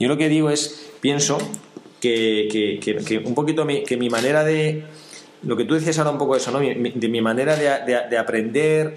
yo 0.00 0.08
lo 0.08 0.16
que 0.16 0.28
digo 0.30 0.48
es, 0.50 0.90
pienso 1.00 1.38
que, 2.00 2.78
que- 2.82 2.96
que- 3.04 3.18
un 3.18 3.34
poquito 3.34 3.64
mi, 3.64 3.82
que 3.84 3.96
mi 3.96 4.08
manera 4.10 4.44
de 4.44 4.84
lo 5.42 5.56
que 5.56 5.64
tú 5.64 5.74
decías 5.74 5.98
ahora 5.98 6.10
un 6.10 6.18
poco 6.18 6.36
eso, 6.36 6.50
¿no? 6.50 6.58
De 6.60 7.08
mi 7.08 7.20
manera 7.20 7.56
de, 7.56 7.64
de- 7.92 8.08
de 8.08 8.18
aprender, 8.18 8.96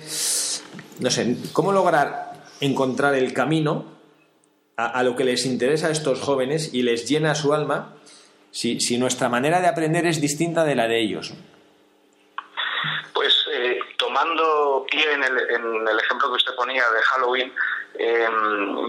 no 0.99 1.10
sé, 1.12 1.36
cómo 1.54 1.72
lograr 1.72 2.43
encontrar 2.60 3.16
el 3.16 3.34
camino 3.34 3.86
a, 4.78 4.86
a 4.88 5.04
lo 5.04 5.16
que 5.16 5.24
les 5.24 5.45
interesa 5.45 5.88
a 5.88 5.91
estos 5.91 6.20
jóvenes 6.22 6.74
y 6.74 6.82
les 6.84 7.08
llena 7.08 7.36
su 7.36 7.54
alma 7.54 7.95
si, 8.52 8.80
si 8.80 8.97
nuestra 8.97 9.30
manera 9.30 9.62
de 9.62 9.68
aprender 9.68 10.06
es 10.06 10.20
distinta 10.22 10.64
de 10.66 10.76
la 10.76 10.88
de 10.88 10.99
ellos. 10.99 11.34
Pues 13.14 13.34
eh, 13.54 13.80
tomando 13.97 14.86
pie 14.89 15.04
en 15.14 15.24
el, 15.24 15.38
en 15.38 15.88
el 15.88 15.99
ejemplo 15.99 16.30
que 16.30 16.36
usted 16.36 16.54
ponía 16.56 16.82
de 16.84 17.02
Halloween, 17.04 17.52
eh, 17.96 18.30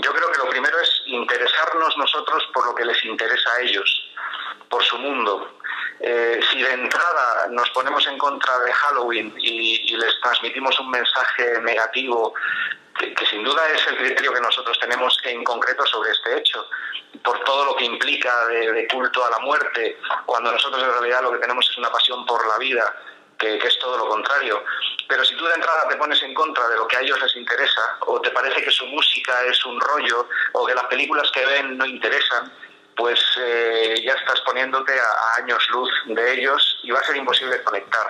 yo 0.03 0.13
creo 0.13 0.31
que 0.31 0.39
lo 0.39 0.49
primero 0.49 0.79
es 0.81 1.03
interesarnos 1.07 1.97
nosotros 1.97 2.49
por 2.53 2.67
lo 2.67 2.75
que 2.75 2.85
les 2.85 3.05
interesa 3.05 3.53
a 3.55 3.61
ellos, 3.61 4.11
por 4.69 4.83
su 4.85 4.97
mundo. 4.99 5.59
Eh, 6.01 6.41
si 6.51 6.63
de 6.63 6.73
entrada 6.73 7.47
nos 7.51 7.69
ponemos 7.71 8.07
en 8.07 8.19
contra 8.19 8.59
de 8.61 8.73
Halloween 8.73 9.35
y, 9.39 9.97
les 9.97 10.21
transmitimos 10.21 10.79
un 10.81 10.91
mensaje 10.91 11.61
negativo, 11.61 12.35
que, 12.99 13.27
sin 13.27 13.45
duda 13.45 13.69
es 13.71 13.87
el 13.89 13.97
criterio 13.97 14.33
que 14.33 14.41
nosotros 14.41 14.79
tenemos 14.81 15.17
en 15.25 15.45
concreto 15.45 15.85
sobre 15.87 16.11
este 16.11 16.39
hecho, 16.39 16.67
por 17.23 17.39
todo 17.45 17.67
lo 17.67 17.77
que 17.77 17.85
implica 17.85 18.47
de, 18.47 18.89
culto 18.89 19.25
a 19.25 19.31
la 19.31 19.39
muerte, 19.41 19.99
cuando 20.27 20.53
nosotros 20.53 20.83
en 20.83 20.91
realidad 20.91 21.23
lo 21.23 21.33
que 21.33 21.39
tenemos 21.39 21.69
es 21.71 21.79
una 21.79 21.91
pasión 21.91 22.25
por 22.27 22.47
la 22.49 22.59
vida, 22.59 22.97
que 23.39 23.57
es 23.57 23.79
todo 23.79 23.99
lo 23.99 24.09
contrario. 24.09 24.65
Pero 25.13 25.27
si 25.27 25.37
tú 25.37 25.45
de 25.45 25.53
entrada 25.53 25.87
te 25.91 25.97
pones 25.97 26.23
en 26.23 26.33
contra 26.33 26.67
de 26.69 26.77
lo 26.77 26.89
que 26.89 26.97
a 26.97 27.01
ellos 27.01 27.21
les 27.21 27.37
interesa, 27.37 27.99
o 28.07 28.19
te 28.19 28.31
parece 28.31 28.65
que 28.65 28.71
su 28.71 28.87
música 28.87 29.45
es 29.45 29.63
un 29.67 29.79
rollo, 29.79 30.27
o 30.53 30.65
que 30.65 30.75
las 30.75 30.87
películas 30.87 31.31
que 31.35 31.45
ven 31.45 31.77
no 31.77 31.85
interesan, 31.85 32.51
pues 32.97 33.21
eh, 33.39 34.01
ya 34.03 34.15
estás 34.15 34.41
poniéndote 34.41 34.99
a, 34.99 35.43
años 35.43 35.69
luz 35.69 35.91
de 36.07 36.33
ellos 36.33 36.81
y 36.83 36.93
va 36.93 37.01
a 37.01 37.05
ser 37.05 37.17
imposible 37.17 37.63
conectar. 37.63 38.07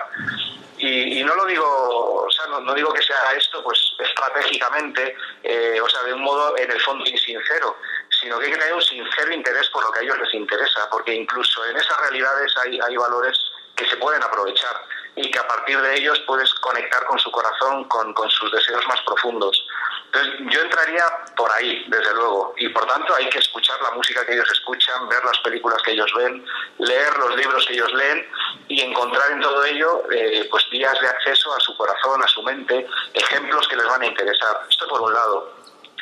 Y, 0.77 1.19
y 1.19 1.23
no 1.25 1.35
lo 1.35 1.45
digo, 1.45 2.23
o 2.25 2.31
sea, 2.31 2.45
no, 2.45 2.61
no 2.61 2.73
digo 2.73 2.93
que 2.93 3.01
sea 3.01 3.33
esto 3.35 3.61
pues 3.65 3.77
estratégicamente, 3.99 5.17
eh, 5.43 5.81
o 5.81 5.89
sea, 5.89 6.03
de 6.03 6.13
un 6.13 6.21
modo 6.21 6.57
en 6.57 6.71
el 6.71 6.79
fondo 6.79 7.05
insincero, 7.05 7.79
sino 8.21 8.39
que 8.39 8.45
hay 8.45 8.51
que 8.53 8.59
tener 8.59 8.73
un 8.73 8.81
sincero 8.81 9.33
interés 9.33 9.67
por 9.71 9.83
lo 9.83 9.91
que 9.91 9.99
a 9.99 10.03
ellos 10.03 10.19
les 10.19 10.33
interesa, 10.35 10.89
porque 10.89 11.13
incluso 11.13 11.65
en 11.65 11.75
esas 11.75 11.99
realidades 11.99 12.55
hay, 12.63 12.79
hay 12.79 12.95
valores 12.95 13.37
que 13.75 13.89
se 13.89 13.97
pueden 13.97 14.23
aprovechar 14.23 14.81
y 15.15 15.29
que 15.29 15.39
a 15.39 15.47
partir 15.47 15.79
de 15.79 15.95
ellos 15.95 16.19
puedes 16.25 16.51
conectar 16.55 17.05
con 17.05 17.19
su 17.19 17.31
corazón, 17.31 17.83
con, 17.85 18.13
con 18.13 18.29
sus 18.29 18.51
deseos 18.51 18.85
más 18.87 18.99
profundos. 19.01 19.65
Entonces 20.05 20.33
yo 20.49 20.61
entraría 20.61 21.03
por 21.35 21.51
ahí, 21.51 21.85
desde 21.87 22.13
luego, 22.13 22.53
y 22.57 22.69
por 22.69 22.85
tanto 22.85 23.15
hay 23.15 23.29
que 23.29 23.39
escuchar 23.39 23.81
la 23.81 23.91
música 23.91 24.25
que 24.25 24.33
ellos 24.33 24.49
escuchan, 24.51 25.07
ver 25.09 25.23
las 25.25 25.37
películas 25.39 25.81
que 25.83 25.91
ellos 25.91 26.11
ven, 26.15 26.45
leer 26.79 27.17
los 27.17 27.35
libros 27.35 27.65
que 27.65 27.73
ellos 27.73 27.93
leen 27.93 28.27
y 28.67 28.81
encontrar 28.81 29.31
en 29.31 29.41
todo 29.41 29.63
ello 29.65 30.03
eh, 30.11 30.47
pues 30.49 30.69
vías 30.69 30.99
de 30.99 31.07
acceso 31.07 31.53
a 31.55 31.59
su 31.59 31.75
corazón, 31.77 32.23
a 32.23 32.27
su 32.27 32.43
mente, 32.43 32.87
ejemplos 33.13 33.67
que 33.67 33.75
les 33.75 33.85
van 33.85 34.01
a 34.01 34.05
interesar. 34.07 34.61
Esto 34.69 34.87
por 34.87 35.01
un 35.01 35.13
lado. 35.13 35.53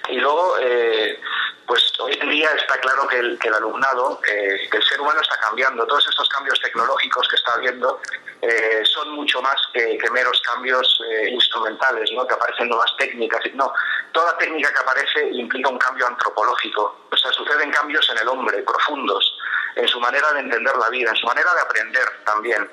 Y 0.10 0.18
luego, 0.18 0.58
eh, 0.60 1.20
pues 1.68 1.94
hoy 2.00 2.18
en 2.20 2.30
día 2.30 2.50
está 2.52 2.80
claro 2.80 3.08
que 3.08 3.20
el, 3.20 3.40
que 3.40 3.48
el 3.48 3.54
alumnado, 3.54 4.20
eh, 4.28 4.68
que 4.70 4.78
el 4.78 4.84
ser 4.84 5.00
humano 5.00 5.22
está 5.22 5.38
cambiando. 5.40 5.86
Todos 5.86 6.08
estos 6.10 6.28
cambios 6.30 6.60
tecnológicos 6.60 7.28
que 7.30 7.36
está 7.36 7.54
habiendo 7.54 8.02
eh, 8.42 8.82
son 8.84 9.12
mucho 9.12 9.42
más 9.42 9.56
que, 9.74 10.00
meros 10.12 10.42
cambios 10.42 11.02
eh, 11.10 11.30
instrumentales, 11.30 12.12
¿no? 12.14 12.26
que 12.26 12.34
aparecen 12.34 12.70
nuevas 12.70 12.92
técnicas. 12.98 13.42
No, 13.54 13.72
toda 14.12 14.38
técnica 14.38 14.74
que 14.74 14.80
aparece 14.80 15.30
implica 15.32 15.70
un 15.70 15.78
cambio 15.78 16.08
antropológico. 16.08 16.98
O 17.12 17.18
sea, 17.18 17.32
suceden 17.32 17.72
cambios 17.72 18.10
en 18.12 18.18
el 18.18 18.28
hombre, 18.28 18.64
profundos, 18.64 19.38
en 19.76 19.88
su 19.88 20.00
manera 20.00 20.32
de 20.34 20.40
entender 20.40 20.76
la 20.76 20.90
vida, 20.90 21.12
en 21.12 21.16
su 21.16 21.28
manera 21.28 21.54
de 21.54 21.62
aprender 21.62 22.06
también. 22.26 22.70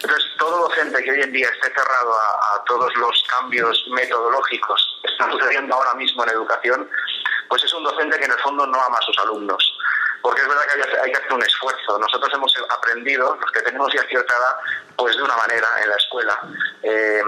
Entonces, 0.00 0.24
todo 0.38 0.68
docente 0.68 1.02
que 1.04 1.10
hoy 1.10 1.20
en 1.20 1.32
día 1.32 1.48
esté 1.48 1.68
cerrado 1.68 2.14
a 2.14 2.64
todos 2.64 2.94
los 2.96 3.24
cambios 3.28 3.86
metodológicos 3.90 4.98
que 5.02 5.12
están 5.12 5.30
sucediendo 5.30 5.74
ahora 5.74 5.94
mismo 5.94 6.24
en 6.24 6.30
educación, 6.30 6.90
pues 7.48 7.62
es 7.64 7.74
un 7.74 7.84
docente 7.84 8.18
que 8.18 8.24
en 8.24 8.32
el 8.32 8.38
fondo 8.38 8.66
no 8.66 8.80
ama 8.82 8.96
a 8.96 9.02
sus 9.02 9.18
alumnos. 9.18 9.76
Porque 10.22 10.42
es 10.42 10.48
verdad 10.48 10.62
que 10.66 10.98
hay, 11.00 11.12
que 11.12 11.18
hacer 11.18 11.32
un 11.32 11.42
esfuerzo. 11.42 11.98
Nosotros 11.98 12.30
hemos 12.34 12.54
aprendido, 12.68 13.36
los 13.40 13.52
que 13.52 13.62
tenemos 13.62 13.92
ya 13.92 14.02
cierta 14.04 14.34
edad, 14.34 14.56
pues 14.96 15.16
de 15.16 15.22
una 15.22 15.36
manera 15.36 15.66
en 15.82 15.88
la 15.88 15.96
escuela. 15.96 16.40
Eh, 16.82 17.22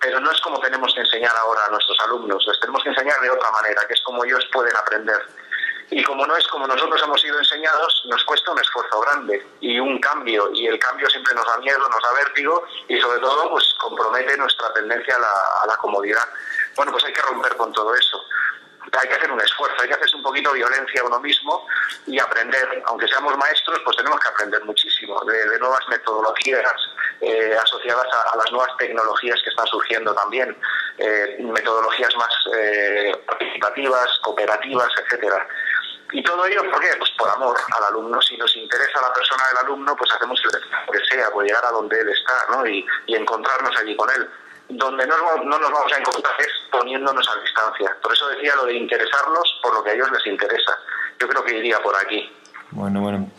pero 0.00 0.20
no 0.20 0.30
es 0.30 0.40
como 0.40 0.58
tenemos 0.60 0.94
que 0.94 1.00
enseñar 1.00 1.34
ahora 1.36 1.66
a 1.66 1.70
nuestros 1.70 1.98
alumnos, 2.00 2.44
les 2.46 2.60
tenemos 2.60 2.82
que 2.82 2.90
enseñar 2.90 3.20
de 3.20 3.30
otra 3.30 3.50
manera, 3.50 3.82
que 3.86 3.94
es 3.94 4.02
como 4.02 4.24
ellos 4.24 4.44
pueden 4.52 4.74
aprender. 4.76 5.20
Y 5.90 6.02
como 6.04 6.26
no 6.26 6.36
es 6.36 6.46
como 6.48 6.66
nosotros 6.66 7.00
hemos 7.02 7.20
sido 7.20 7.38
enseñados, 7.38 8.02
nos 8.10 8.22
cuesta 8.24 8.50
un 8.50 8.58
esfuerzo 8.58 9.00
grande 9.00 9.46
y 9.60 9.80
un 9.80 9.98
cambio. 10.00 10.50
Y 10.52 10.66
el 10.66 10.78
cambio 10.78 11.08
siempre 11.08 11.34
nos 11.34 11.46
da 11.46 11.56
miedo, 11.58 11.78
nos 11.78 12.02
da 12.02 12.12
vértigo 12.12 12.66
y 12.88 13.00
sobre 13.00 13.20
todo 13.20 13.50
pues 13.50 13.74
compromete 13.80 14.36
nuestra 14.36 14.72
tendencia 14.74 15.16
a 15.16 15.66
la 15.66 15.76
comodidad. 15.76 16.28
Bueno, 16.76 16.92
pues 16.92 17.04
hay 17.04 17.12
que 17.12 17.22
romper 17.22 17.56
con 17.56 17.72
todo 17.72 17.94
eso 17.94 18.22
hay 18.96 19.08
que 19.08 19.14
hacer 19.14 19.30
un 19.30 19.40
esfuerzo, 19.40 19.82
hay 19.82 19.88
que 19.88 19.94
hacerse 19.94 20.16
un 20.16 20.22
poquito 20.22 20.52
violencia 20.52 21.00
a 21.00 21.04
uno 21.04 21.20
mismo 21.20 21.66
y 22.06 22.18
aprender, 22.18 22.82
aunque 22.86 23.08
seamos 23.08 23.36
maestros, 23.36 23.80
pues 23.84 23.96
tenemos 23.96 24.18
que 24.20 24.28
aprender 24.28 24.64
muchísimo 24.64 25.20
de, 25.24 25.48
de 25.48 25.58
nuevas 25.58 25.86
metodologías 25.88 26.72
eh, 27.20 27.56
asociadas 27.60 28.06
a, 28.12 28.36
las 28.36 28.50
nuevas 28.52 28.76
tecnologías 28.78 29.40
que 29.42 29.50
están 29.50 29.66
surgiendo 29.66 30.14
también, 30.14 30.56
eh, 30.98 31.36
metodologías 31.40 32.14
más 32.16 32.32
eh, 32.56 33.12
participativas, 33.26 34.06
cooperativas, 34.22 34.88
etcétera. 35.04 35.46
Y 36.10 36.22
todo 36.22 36.46
ello, 36.46 36.62
¿por 36.70 36.80
qué? 36.80 36.88
Pues 36.98 37.10
por 37.18 37.28
amor 37.28 37.56
al 37.76 37.84
alumno. 37.84 38.22
Si 38.22 38.36
nos 38.38 38.56
interesa 38.56 39.02
la 39.02 39.12
persona 39.12 39.46
del 39.48 39.58
alumno, 39.58 39.94
pues 39.94 40.10
hacemos 40.12 40.40
lo 40.42 40.92
que 40.92 41.04
sea, 41.10 41.30
pues 41.30 41.46
llegar 41.46 41.66
a 41.66 41.70
donde 41.70 42.00
él 42.00 42.08
está, 42.08 42.46
¿no? 42.50 42.66
Y 42.66 42.86
encontrarnos 43.08 43.76
allí 43.76 43.94
con 43.94 44.08
él 44.10 44.28
donde 44.68 45.06
no, 45.06 45.16
no, 45.44 45.58
nos 45.58 45.70
vamos 45.72 45.92
a 45.92 45.98
encontrar 45.98 46.34
es 46.40 46.48
poniéndonos 46.70 47.28
a 47.28 47.40
distancia. 47.40 47.96
Por 48.02 48.12
eso 48.12 48.28
decía 48.28 48.54
lo 48.56 48.66
de 48.66 48.74
interesarlos 48.74 49.58
por 49.62 49.74
lo 49.74 49.82
que 49.82 49.90
a 49.90 49.94
ellos 49.94 50.10
les 50.12 50.26
interesa. 50.26 50.78
Yo 51.20 51.28
creo 51.28 51.44
que 51.44 51.58
iría 51.58 51.80
por 51.82 51.96
aquí. 51.96 52.30
Bueno, 52.70 53.00
bueno. 53.00 53.30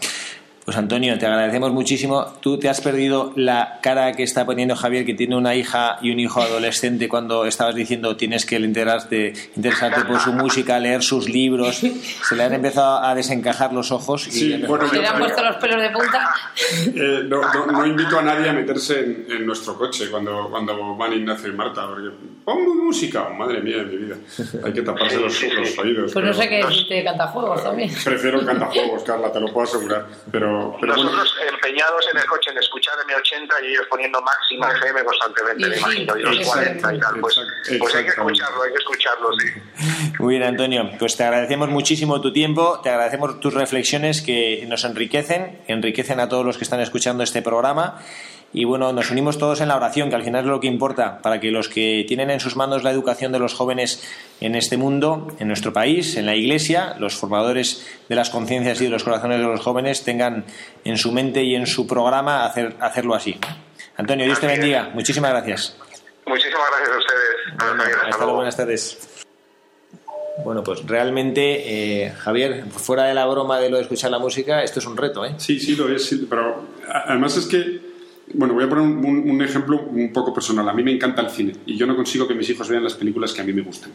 Pues 0.70 0.78
Antonio, 0.78 1.18
te 1.18 1.26
agradecemos 1.26 1.72
muchísimo. 1.72 2.26
Tú 2.42 2.60
te 2.60 2.70
has 2.70 2.80
perdido 2.80 3.34
la 3.36 3.80
cara 3.82 4.12
que 4.12 4.22
está 4.22 4.46
poniendo 4.46 4.76
Javier, 4.76 5.04
que 5.04 5.16
tiene 5.16 5.36
una 5.36 5.56
hija 5.56 5.98
y 6.00 6.12
un 6.12 6.20
hijo 6.20 6.44
adolescente, 6.44 7.10
cuando 7.10 7.46
estabas 7.48 7.74
diciendo 7.74 8.16
tienes 8.16 8.46
que 8.46 8.58
enterarte, 8.58 9.34
interesarte 9.56 10.02
por 10.02 10.20
su 10.20 10.32
música, 10.32 10.78
leer 10.80 11.02
sus 11.02 11.28
libros. 11.28 11.78
Se 12.30 12.36
le 12.36 12.44
han 12.44 12.54
empezado 12.54 13.00
a 13.04 13.16
desencajar 13.16 13.74
los 13.74 13.92
ojos. 13.92 14.28
Y 14.28 14.32
Sí, 14.32 14.64
bueno, 14.68 14.86
¿Te 14.88 14.98
yo- 14.98 15.02
le 15.02 15.08
han 15.08 15.18
puesto 15.18 15.44
los 15.44 15.56
pelos 15.56 15.82
de 15.82 15.90
punta? 15.90 16.30
Eh, 16.86 17.22
no, 17.28 17.42
no- 17.42 17.66
no 17.66 17.88
invito 17.88 18.20
a 18.20 18.22
nadie 18.22 18.48
a 18.48 18.54
meterse 18.54 19.00
en, 19.00 19.26
en 19.28 19.46
nuestro 19.48 19.76
coche 19.76 20.08
cuando, 20.12 20.50
cuando 20.52 20.96
van 20.96 21.14
Ignacio 21.14 21.50
y 21.52 21.54
Marta, 21.56 21.88
porque 21.88 22.10
pongo 22.46 22.76
música, 22.76 23.28
oh, 23.28 23.34
madre 23.34 23.60
mía 23.62 23.78
de 23.78 23.86
mi 23.86 23.98
vida, 24.06 24.16
hay 24.64 24.72
que 24.72 24.84
taparse 24.84 25.20
los, 25.20 25.42
los 25.42 25.80
oídos. 25.80 26.14
Pues 26.14 26.26
no 26.26 26.32
pero- 26.32 26.34
sé 26.36 26.48
qué 26.48 26.58
decirte 26.64 26.94
de 26.94 27.04
cantafuegos 27.06 27.64
también. 27.64 27.90
Prefiero 28.06 28.46
cantajuegos, 28.46 29.02
Carla, 29.04 29.32
te 29.32 29.40
lo 29.40 29.48
puedo 29.52 29.66
asegurar. 29.68 30.06
Pero, 30.32 30.59
pero 30.80 30.96
Nosotros 30.96 31.36
empeñados 31.48 32.06
en 32.12 32.20
el 32.20 32.26
coche 32.26 32.52
en 32.52 32.58
escuchar 32.58 32.96
M80 33.00 33.64
y 33.64 33.68
ellos 33.68 33.86
poniendo 33.90 34.22
máxima 34.22 34.72
FM 34.72 35.04
constantemente, 35.04 35.68
Y 35.68 35.70
me 35.70 35.78
imagino, 35.78 36.18
y 36.18 36.22
los 36.24 36.38
sí, 36.38 36.44
40 36.44 36.94
y 36.94 37.00
tal. 37.00 37.20
Pues, 37.20 37.40
pues 37.80 37.96
hay 37.96 38.04
que 38.04 38.10
escucharlo, 38.10 38.64
hay 38.64 38.72
que 38.72 38.78
escucharlo, 38.78 39.30
sí. 39.40 39.48
Muy 40.20 40.36
bien, 40.36 40.44
Antonio. 40.48 40.92
Pues 41.00 41.16
te 41.18 41.24
agradecemos 41.24 41.70
muchísimo 41.70 42.22
tu 42.22 42.34
tiempo, 42.34 42.80
te 42.82 42.90
agradecemos 42.90 43.40
tus 43.40 43.54
reflexiones 43.54 44.22
que 44.22 44.66
nos 44.68 44.84
enriquecen, 44.84 45.62
que 45.66 45.74
enriquecen 45.74 46.20
a 46.20 46.30
todos 46.30 46.46
los 46.46 46.58
que 46.58 46.64
están 46.64 46.80
escuchando 46.82 47.24
este 47.24 47.42
programa. 47.42 48.02
Y 48.52 48.66
bueno, 48.66 48.92
nos 48.94 49.12
unimos 49.12 49.38
todos 49.38 49.62
en 49.62 49.68
la 49.68 49.76
oración, 49.76 50.10
que 50.10 50.16
al 50.16 50.24
final 50.24 50.46
es 50.46 50.50
lo 50.50 50.60
que 50.60 50.68
importa, 50.68 51.22
para 51.22 51.40
que 51.40 51.52
los 51.52 51.70
que 51.70 52.04
tienen 52.08 52.32
en 52.32 52.40
sus 52.40 52.56
manos 52.56 52.84
la 52.84 52.90
educación 52.92 53.32
de 53.32 53.38
los 53.38 53.54
jóvenes 53.54 54.04
en 54.42 54.56
este 54.56 54.76
mundo, 54.76 55.28
en 55.40 55.48
nuestro 55.48 55.72
país, 55.72 56.16
en 56.16 56.26
la 56.26 56.36
Iglesia, 56.36 56.96
los 56.98 57.16
formadores 57.16 57.86
de 58.10 58.16
las 58.16 58.32
conciencias 58.32 58.82
y 58.82 58.86
de 58.86 58.90
los 58.90 59.04
corazones 59.04 59.40
de 59.40 59.46
los 59.46 59.62
jóvenes, 59.62 60.04
tengan 60.04 60.46
en 60.84 60.98
su 60.98 61.12
mente 61.12 61.44
y 61.44 61.56
en 61.56 61.68
su 61.68 61.86
programa 61.86 62.46
hacer, 62.46 62.76
hacerlo 62.80 63.14
así. 63.14 63.38
Antonio, 63.98 64.26
Dios 64.26 64.40
te 64.40 64.48
bendiga. 64.48 64.90
Muchísimas 64.94 65.32
gracias. 65.32 65.78
Muchísimas 66.26 66.70
gracias 66.72 66.90
a 66.90 66.98
ustedes. 66.98 67.30
Hasta 67.54 68.08
Hasta 68.08 68.18
luego. 68.18 68.36
buenas 68.36 68.58
tardes. 68.58 69.20
Bueno, 70.44 70.64
pues 70.64 70.86
realmente, 70.86 72.06
eh, 72.06 72.12
Javier, 72.12 72.66
fuera 72.72 73.04
de 73.04 73.14
la 73.14 73.26
broma 73.26 73.60
de 73.60 73.70
lo 73.70 73.78
de 73.78 73.84
escuchar 73.84 74.10
la 74.10 74.20
música, 74.20 74.64
esto 74.64 74.80
es 74.80 74.86
un 74.86 74.96
reto, 74.96 75.26
¿eh? 75.26 75.36
sí, 75.38 75.60
sí 75.60 75.76
lo 75.76 75.94
es, 75.94 76.06
sí, 76.06 76.26
pero 76.30 76.66
además 76.88 77.36
es 77.36 77.46
que, 77.46 77.89
bueno, 78.34 78.54
voy 78.54 78.64
a 78.64 78.70
poner 78.70 78.84
un, 78.84 79.06
un- 79.30 79.42
ejemplo 79.42 79.82
un 79.82 80.12
poco 80.14 80.34
personal. 80.34 80.68
A 80.70 80.74
mí 80.74 80.84
me 80.84 80.92
encanta 80.92 81.22
el 81.22 81.30
cine 81.30 81.54
y 81.66 81.76
yo 81.78 81.86
no 81.88 81.96
consigo 81.96 82.28
que 82.28 82.36
mis 82.36 82.50
hijos 82.50 82.70
vean 82.70 82.84
las 82.84 82.94
películas 82.94 83.34
que 83.34 83.42
a 83.42 83.44
mí 83.44 83.54
me 83.54 83.62
gustan. 83.62 83.92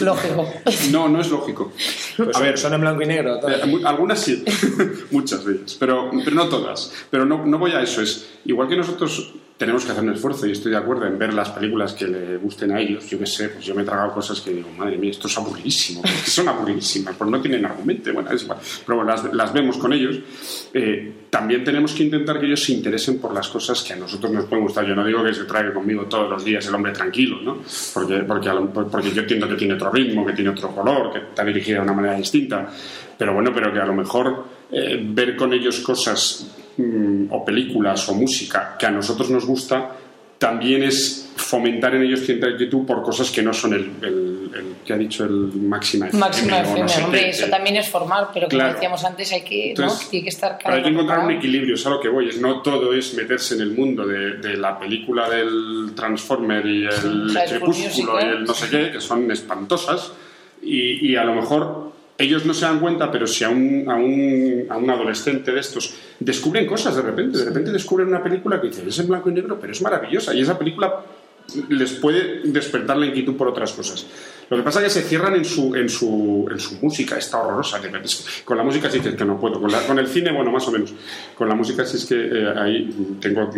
Lógico. 0.00 0.48
No, 0.90 1.08
no 1.08 1.20
es 1.20 1.30
lógico. 1.30 1.72
Pues 2.16 2.36
a 2.36 2.40
ver, 2.40 2.58
son 2.58 2.74
en 2.74 2.80
blanco 2.80 3.02
y 3.02 3.06
negro. 3.06 3.40
Eh, 3.48 3.80
algunas 3.84 4.20
sí, 4.20 4.44
muchas 5.10 5.44
de 5.44 5.54
ellas, 5.54 5.76
pero, 5.78 6.10
pero 6.24 6.36
no 6.36 6.48
todas. 6.48 6.92
Pero 7.10 7.24
no, 7.24 7.44
no 7.44 7.58
voy 7.58 7.72
a 7.72 7.82
eso, 7.82 8.02
es 8.02 8.34
igual 8.44 8.68
que 8.68 8.76
nosotros 8.76 9.32
tenemos 9.56 9.84
que 9.84 9.92
hacer 9.92 10.02
un 10.02 10.12
esfuerzo 10.12 10.46
y 10.46 10.52
estoy 10.52 10.72
de 10.72 10.78
acuerdo 10.78 11.06
en 11.06 11.16
ver 11.16 11.32
las 11.32 11.50
películas 11.50 11.92
que 11.92 12.08
le 12.08 12.36
gusten 12.38 12.72
a 12.72 12.80
ellos, 12.80 13.08
yo 13.08 13.18
qué 13.18 13.26
sé, 13.26 13.50
pues 13.50 13.64
yo 13.64 13.74
me 13.74 13.82
he 13.82 13.84
tragado 13.84 14.12
cosas 14.12 14.40
que 14.40 14.50
digo, 14.50 14.68
madre 14.76 14.98
mía, 14.98 15.12
esto 15.12 15.28
es 15.28 15.38
aburridísimo, 15.38 16.02
porque 16.02 16.30
son 16.30 16.48
aburridísimas, 16.48 17.14
pues 17.16 17.30
no 17.30 17.40
tienen 17.40 17.64
argumento, 17.64 18.12
bueno, 18.12 18.30
es 18.32 18.42
igual, 18.42 18.58
pero 18.84 18.96
bueno, 18.96 19.12
las, 19.12 19.32
las 19.32 19.52
vemos 19.52 19.78
con 19.78 19.92
ellos. 19.92 20.18
Eh, 20.72 21.12
también 21.30 21.64
tenemos 21.64 21.92
que 21.92 22.04
intentar 22.04 22.38
que 22.38 22.46
ellos 22.46 22.62
se 22.62 22.72
interesen 22.72 23.18
por 23.18 23.34
las 23.34 23.48
cosas 23.48 23.82
que 23.82 23.92
a 23.92 23.96
nosotros 23.96 24.30
nos 24.30 24.44
pueden 24.44 24.64
gustar. 24.64 24.86
Yo 24.86 24.94
no 24.94 25.04
digo 25.04 25.24
que 25.24 25.34
se 25.34 25.42
traiga 25.44 25.74
conmigo 25.74 26.04
todos 26.04 26.30
los 26.30 26.44
días 26.44 26.64
el 26.68 26.74
hombre 26.76 26.92
tranquilo, 26.92 27.40
¿no? 27.42 27.60
Porque, 27.92 28.18
porque, 28.20 28.50
porque 28.72 29.10
yo 29.10 29.22
entiendo 29.22 29.48
que 29.48 29.56
tiene 29.64 29.74
otro 29.74 29.90
ritmo, 29.90 30.26
que 30.26 30.34
tiene 30.34 30.50
otro 30.50 30.68
color, 30.74 31.10
que 31.10 31.18
está 31.18 31.44
dirigida 31.44 31.76
de 31.76 31.84
una 31.84 31.94
manera 31.94 32.16
distinta. 32.16 32.68
Pero 33.16 33.32
bueno, 33.32 33.50
pero 33.54 33.72
que 33.72 33.80
a 33.80 33.86
lo 33.86 33.94
mejor 33.94 34.44
eh, 34.70 35.00
ver 35.02 35.36
con 35.36 35.52
ellos 35.54 35.80
cosas 35.80 36.54
mm, 36.76 37.26
o 37.30 37.44
películas 37.44 38.06
o 38.10 38.14
música 38.14 38.76
que 38.78 38.86
a 38.86 38.90
nosotros 38.90 39.30
nos 39.30 39.46
gusta 39.46 39.96
también 40.38 40.82
es 40.82 41.30
fomentar 41.36 41.94
en 41.94 42.02
ellos 42.02 42.20
cierta 42.20 42.48
inquietud 42.48 42.86
por 42.86 43.02
cosas 43.02 43.30
que 43.30 43.42
no 43.42 43.52
son 43.52 43.74
el, 43.74 43.90
el- 44.02 44.34
el 44.54 44.64
que 44.84 44.92
ha 44.92 44.96
dicho 44.96 45.24
el 45.24 45.30
máxima 45.54 46.06
FM. 46.06 46.20
Máxima 46.20 46.58
FM, 46.60 46.80
no 46.82 46.88
sé 46.88 47.02
hombre, 47.02 47.20
qué, 47.22 47.28
eso 47.30 47.44
que- 47.46 47.50
también 47.50 47.76
es 47.76 47.88
formar, 47.88 48.28
pero 48.32 48.46
como 48.46 48.58
Claro. 48.60 48.74
decíamos 48.74 49.04
antes, 49.04 49.32
hay 49.32 49.40
que, 49.42 49.74
¿no? 49.76 49.82
entonces, 49.84 50.08
Tiene 50.10 50.24
que 50.24 50.28
estar 50.30 50.58
pero 50.62 50.74
hay 50.76 50.82
que 50.82 50.88
encontrar 50.90 51.18
un 51.20 51.30
equilibrio, 51.32 51.74
es 51.74 51.84
a 51.86 51.90
lo 51.90 52.00
que 52.00 52.08
voy. 52.08 52.28
Es 52.28 52.40
no 52.40 52.62
todo 52.62 52.94
es 52.94 53.14
meterse 53.14 53.54
en 53.54 53.62
el 53.62 53.70
mundo 53.72 54.06
de, 54.06 54.36
de 54.36 54.56
la 54.56 54.78
película 54.78 55.28
del 55.28 55.92
Transformer 55.96 56.64
y 56.66 56.84
el 56.84 57.36
Crepúsculo 57.48 58.20
y 58.20 58.24
el 58.24 58.44
no 58.44 58.54
sé 58.54 58.68
qué, 58.70 58.92
que 58.92 59.00
son 59.00 59.28
espantosas, 59.32 60.12
y, 60.62 61.10
y 61.10 61.16
a 61.16 61.24
lo 61.24 61.34
mejor 61.34 61.83
ellos 62.18 62.44
no 62.46 62.54
se 62.54 62.64
dan 62.64 62.78
cuenta, 62.80 63.10
pero 63.10 63.26
si 63.26 63.42
a 63.44 63.48
un, 63.48 63.84
a, 63.88 63.94
un, 63.96 64.66
a 64.68 64.76
un 64.76 64.88
adolescente 64.90 65.52
de 65.52 65.60
estos 65.60 65.94
descubren 66.20 66.66
cosas 66.66 66.94
de 66.96 67.02
repente, 67.02 67.38
de 67.38 67.44
repente 67.44 67.72
descubren 67.72 68.08
una 68.08 68.22
película 68.22 68.60
que 68.60 68.68
dice, 68.68 68.84
es 68.86 68.98
en 69.00 69.08
blanco 69.08 69.30
y 69.30 69.34
negro, 69.34 69.58
pero 69.60 69.72
es 69.72 69.82
maravillosa, 69.82 70.32
y 70.34 70.40
esa 70.42 70.58
película 70.58 71.00
les 71.68 71.92
puede 71.94 72.40
despertar 72.44 72.96
la 72.96 73.04
inquietud 73.04 73.36
por 73.36 73.48
otras 73.48 73.72
cosas. 73.72 74.06
Lo 74.48 74.56
que 74.56 74.62
pasa 74.62 74.78
es 74.80 74.84
que 74.94 75.00
se 75.00 75.06
cierran 75.08 75.34
en 75.34 75.44
su, 75.44 75.74
en 75.74 75.90
su, 75.90 76.48
en 76.50 76.58
su 76.58 76.76
música, 76.80 77.18
está 77.18 77.38
horrorosa. 77.42 77.80
Con 78.46 78.56
la 78.56 78.62
música 78.62 78.88
sí 78.90 79.00
que 79.00 79.14
que 79.14 79.24
no 79.26 79.38
puedo. 79.38 79.60
Con, 79.60 79.70
la- 79.70 79.86
con 79.86 79.98
el 79.98 80.06
cine, 80.06 80.32
bueno, 80.32 80.50
más 80.50 80.66
o 80.68 80.72
menos. 80.72 80.94
Con 81.34 81.46
la 81.48 81.54
música 81.54 81.84
sí 81.84 81.98
es 81.98 82.04
que 82.06 82.14
eh, 82.16 82.54
ahí 82.56 83.16
tengo 83.20 83.50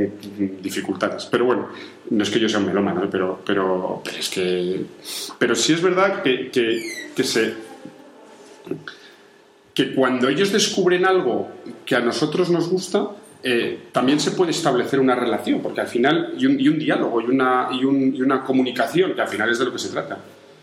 dificultades. 0.63 1.27
Pero 1.31 1.45
bueno, 1.45 1.69
no 2.11 2.23
es 2.23 2.31
que 2.31 2.41
yo 2.41 2.49
sea 2.49 2.59
un 2.59 2.67
melómano, 2.67 3.05
¿eh? 3.05 3.09
pero, 3.11 3.41
pero, 3.47 4.01
pero 4.05 4.17
es 4.19 4.29
que. 4.31 4.85
Pero 5.39 5.55
sí 5.55 5.73
es 5.73 5.83
verdad 5.83 6.23
que, 6.23 6.51
que 6.51 7.25
se 7.25 7.55
que 9.75 9.95
cuando 9.95 10.29
ellos 10.29 10.53
descubren 10.53 11.05
algo 11.05 11.49
que 11.85 11.95
a 11.97 12.01
nosotros 12.01 12.49
nos 12.51 12.69
gusta, 12.69 13.09
eh, 13.43 13.79
también 13.93 14.19
se 14.21 14.31
puede 14.31 14.51
establecer 14.51 14.99
una 15.01 15.15
relación, 15.15 15.61
porque 15.61 15.81
al 15.83 15.87
final, 15.89 16.35
y 16.39 16.47
un, 16.47 16.59
y 16.59 16.69
un 16.69 16.79
diálogo, 16.79 17.21
y 17.21 17.27
una, 17.27 17.69
y, 17.73 17.85
un- 17.85 18.15
y 18.15 18.23
una 18.23 18.43
comunicación, 18.43 19.15
que 19.15 19.21
al 19.21 19.29
final 19.29 19.51
es 19.51 19.59
de 19.59 19.67
lo 19.67 19.73
que 19.73 19.79
se 19.79 19.91
trata. 19.91 20.15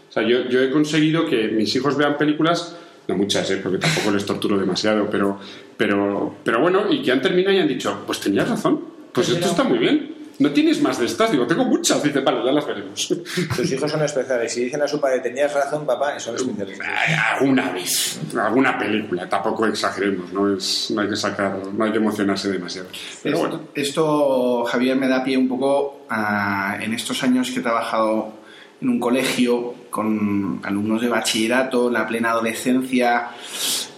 O 0.10 0.12
sea, 0.12 0.24
yo, 0.24 0.50
yo 0.50 0.62
he 0.62 0.72
conseguido 0.72 1.26
que 1.28 1.48
mis 1.50 1.76
hijos 1.76 1.96
vean 1.96 2.18
películas, 2.18 2.76
no 3.08 3.16
muchas, 3.16 3.50
eh, 3.52 3.60
porque 3.62 3.78
tampoco 3.78 4.12
les 4.12 4.26
torturo 4.26 4.58
demasiado, 4.58 5.08
pero, 5.10 5.40
pero, 5.78 6.36
pero 6.44 6.60
bueno, 6.62 6.92
y 6.92 7.02
que 7.02 7.12
han 7.12 7.22
terminado 7.22 7.56
y 7.56 7.60
han 7.60 7.68
dicho, 7.68 8.02
pues 8.06 8.20
tenías 8.20 8.50
razón. 8.50 8.82
Pues 9.14 9.30
esto 9.30 9.46
está 9.48 9.64
muy 9.64 9.78
bien. 9.78 10.13
¿No 10.44 10.52
tienes 10.52 10.82
más 10.82 11.00
de 11.00 11.06
estas? 11.06 11.32
Digo, 11.32 11.48
tengo 11.48 11.64
muchas. 11.64 12.04
Dice, 12.04 12.20
vale, 12.20 12.44
ya 12.46 12.52
las 12.52 12.68
veremos. 12.68 13.08
Tus 13.56 13.72
hijos 13.72 13.90
son 13.90 14.04
especiales. 14.04 14.52
Si 14.54 14.66
dicen 14.66 14.82
a 14.82 14.88
su 14.88 15.00
padre, 15.00 15.20
tenías 15.22 15.54
razón, 15.54 15.86
papá, 15.86 16.20
son 16.20 16.36
especiales. 16.36 16.80
Ay, 16.82 17.16
Alguna 17.40 17.72
vez, 17.72 18.20
alguna 18.38 18.78
película, 18.78 19.28
tampoco 19.30 19.66
exageremos, 19.66 20.34
no, 20.34 20.54
es, 20.56 20.92
no 20.94 21.02
hay 21.02 21.08
que 21.10 21.16
sacar, 21.16 21.58
no 21.74 21.86
hay 21.86 21.92
que 21.92 21.98
emocionarse 21.98 22.52
demasiado. 22.52 22.90
Pero 23.24 23.36
Esto, 23.38 23.48
bueno, 23.50 23.64
esto, 23.74 24.64
Javier, 24.66 24.98
me 24.98 25.08
da 25.08 25.24
pie 25.24 25.38
un 25.38 25.48
poco 25.48 26.06
a- 26.10 26.78
en 26.82 26.94
estos 26.94 27.24
años 27.24 27.50
que 27.52 27.60
he 27.60 27.64
trabajado 27.64 28.34
en 28.82 28.90
un 28.90 29.00
colegio 29.00 29.74
con 29.90 30.60
alumnos 30.64 31.02
de 31.02 31.08
bachillerato, 31.08 31.88
en 31.88 31.94
la 31.94 32.06
plena 32.06 32.32
adolescencia, 32.32 33.30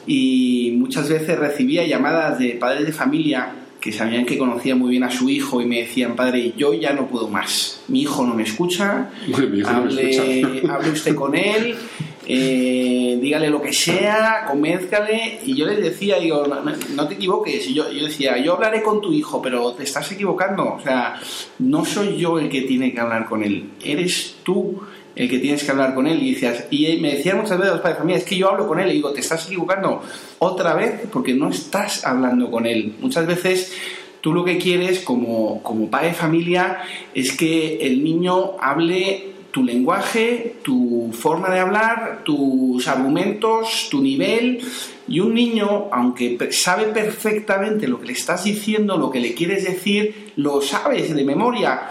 y 0.05 0.75
muchas 0.77 1.09
veces 1.09 1.39
recibía 1.39 1.85
llamadas 1.87 2.37
de 2.37 2.49
padres 2.59 2.85
de 2.85 2.91
familia 2.93 3.49
que 3.85 3.91
sabían 3.91 4.25
que 4.25 4.35
conocía 4.37 4.75
muy 4.75 4.89
bien 4.89 5.03
a 5.03 5.11
su 5.11 5.29
hijo 5.29 5.61
y 5.61 5.65
me 5.65 5.77
decían, 5.81 6.15
padre, 6.15 6.53
yo 6.57 6.73
ya 6.73 6.91
no 6.91 7.05
puedo 7.07 7.27
más, 7.29 7.81
mi 7.87 8.01
hijo 8.01 8.25
no 8.25 8.33
me 8.33 8.41
escucha, 8.41 9.11
no 9.27 9.37
me 9.37 9.63
hable, 9.63 10.09
escucha. 10.41 10.73
hable 10.73 10.89
usted 10.89 11.13
con 11.13 11.35
él, 11.35 11.75
eh, 12.27 13.19
dígale 13.21 13.49
lo 13.51 13.61
que 13.61 13.71
sea, 13.71 14.45
convénzcale. 14.47 15.41
Y 15.45 15.55
yo 15.55 15.67
les 15.67 15.79
decía, 15.83 16.17
digo, 16.19 16.47
no, 16.47 16.61
no- 16.63 16.71
no 16.95 17.07
te 17.07 17.13
equivoques. 17.13 17.67
Y 17.69 17.75
yo, 17.75 17.91
yo 17.91 18.05
decía, 18.05 18.37
yo 18.39 18.53
hablaré 18.53 18.81
con 18.81 18.99
tu 19.01 19.13
hijo, 19.13 19.39
pero 19.41 19.73
te 19.73 19.83
estás 19.83 20.11
equivocando. 20.11 20.63
O 20.73 20.81
sea, 20.81 21.19
no 21.59 21.85
soy 21.85 22.17
yo 22.17 22.39
el 22.39 22.49
que 22.49 22.61
tiene 22.61 22.91
que 22.91 22.99
hablar 22.99 23.25
con 23.27 23.43
él, 23.43 23.69
eres 23.83 24.37
tú 24.43 24.81
el 25.15 25.29
que 25.29 25.39
tienes 25.39 25.63
que 25.63 25.71
hablar 25.71 25.95
con 25.95 26.07
él. 26.07 26.21
Y, 26.21 26.37
y 26.71 26.97
me 26.99 27.15
decían 27.15 27.37
muchas 27.37 27.57
veces 27.57 27.73
los 27.73 27.81
padres 27.81 27.97
de 27.97 28.01
familia, 28.01 28.17
es 28.19 28.25
que 28.25 28.37
yo 28.37 28.49
hablo 28.49 28.67
con 28.67 28.79
él. 28.79 28.89
Y 28.89 28.95
digo, 28.95 29.11
te 29.11 29.21
estás 29.21 29.45
equivocando 29.45 30.01
otra 30.39 30.73
vez 30.73 31.01
porque 31.11 31.33
no 31.33 31.49
estás 31.49 32.05
hablando 32.05 32.51
con 32.51 32.65
él. 32.65 32.95
Muchas 32.99 33.25
veces 33.25 33.73
tú 34.21 34.33
lo 34.33 34.43
que 34.43 34.57
quieres 34.57 34.99
como, 34.99 35.61
como 35.63 35.89
padre 35.89 36.07
de 36.07 36.13
familia 36.13 36.79
es 37.13 37.31
que 37.31 37.77
el 37.81 38.03
niño 38.03 38.53
hable 38.59 39.35
tu 39.55 39.63
lenguaje, 39.63 40.57
tu 40.63 41.11
forma 41.13 41.49
de 41.49 41.61
hablar, 41.61 42.23
tus 42.25 42.85
argumentos, 42.89 43.87
tu 43.89 44.01
nivel. 44.01 44.59
Y 45.07 45.21
un 45.21 45.33
niño, 45.33 45.85
aunque 45.93 46.37
sabe 46.51 46.87
perfectamente 46.87 47.87
lo 47.87 48.01
que 48.01 48.07
le 48.07 48.11
estás 48.11 48.43
diciendo, 48.43 48.97
lo 48.97 49.09
que 49.09 49.21
le 49.21 49.33
quieres 49.33 49.63
decir, 49.63 50.33
lo 50.35 50.59
sabes 50.61 51.15
de 51.15 51.23
memoria, 51.23 51.89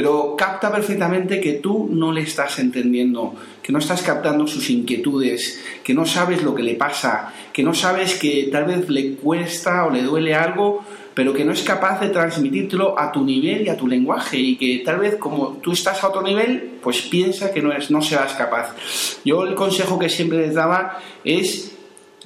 pero 0.00 0.34
capta 0.34 0.72
perfectamente 0.72 1.42
que 1.42 1.52
tú 1.52 1.86
no 1.92 2.10
le 2.10 2.22
estás 2.22 2.58
entendiendo, 2.58 3.34
que 3.62 3.70
no 3.70 3.80
estás 3.80 4.00
captando 4.00 4.46
sus 4.46 4.70
inquietudes, 4.70 5.62
que 5.84 5.92
no 5.92 6.06
sabes 6.06 6.42
lo 6.42 6.54
que 6.54 6.62
le 6.62 6.74
pasa, 6.74 7.34
que 7.52 7.62
no 7.62 7.74
sabes 7.74 8.14
que 8.14 8.48
tal 8.50 8.64
vez 8.64 8.88
le 8.88 9.16
cuesta 9.16 9.84
o 9.84 9.90
le 9.90 10.00
duele 10.00 10.34
algo, 10.34 10.82
pero 11.12 11.34
que 11.34 11.44
no 11.44 11.52
es 11.52 11.62
capaz 11.62 12.00
de 12.00 12.08
transmitírtelo 12.08 12.98
a 12.98 13.12
tu 13.12 13.22
nivel 13.22 13.66
y 13.66 13.68
a 13.68 13.76
tu 13.76 13.86
lenguaje 13.86 14.38
y 14.38 14.56
que 14.56 14.78
tal 14.86 15.00
vez 15.00 15.16
como 15.16 15.58
tú 15.58 15.72
estás 15.72 16.02
a 16.02 16.08
otro 16.08 16.22
nivel, 16.22 16.78
pues 16.82 17.02
piensa 17.02 17.52
que 17.52 17.60
no, 17.60 17.70
es, 17.70 17.90
no 17.90 18.00
serás 18.00 18.32
capaz. 18.32 18.74
Yo 19.22 19.44
el 19.44 19.54
consejo 19.54 19.98
que 19.98 20.08
siempre 20.08 20.38
les 20.38 20.54
daba 20.54 20.98
es 21.24 21.76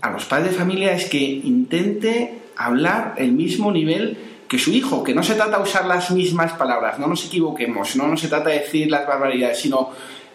a 0.01 0.12
los 0.12 0.27
padres 0.27 0.53
de 0.53 0.59
familia 0.59 0.93
es 0.93 1.07
que 1.07 1.18
intente 1.18 2.39
hablar 2.57 3.16
el 3.16 3.33
mismo 3.33 3.72
nivel 3.72 4.16
que 4.49 4.59
su 4.59 4.70
hijo, 4.70 5.03
que 5.03 5.14
no 5.14 5.22
se 5.22 5.34
trata 5.34 5.57
de 5.57 5.62
usar 5.62 5.86
las 5.86 6.11
mismas 6.11 6.53
palabras, 6.53 6.99
no 6.99 7.07
nos 7.07 7.24
equivoquemos, 7.26 7.97
no, 7.97 8.07
no 8.07 8.16
se 8.16 8.28
trata 8.28 8.51
de 8.51 8.61
decir 8.61 8.90
las 8.90 9.07
barbaridades, 9.07 9.59
sino 9.59 9.90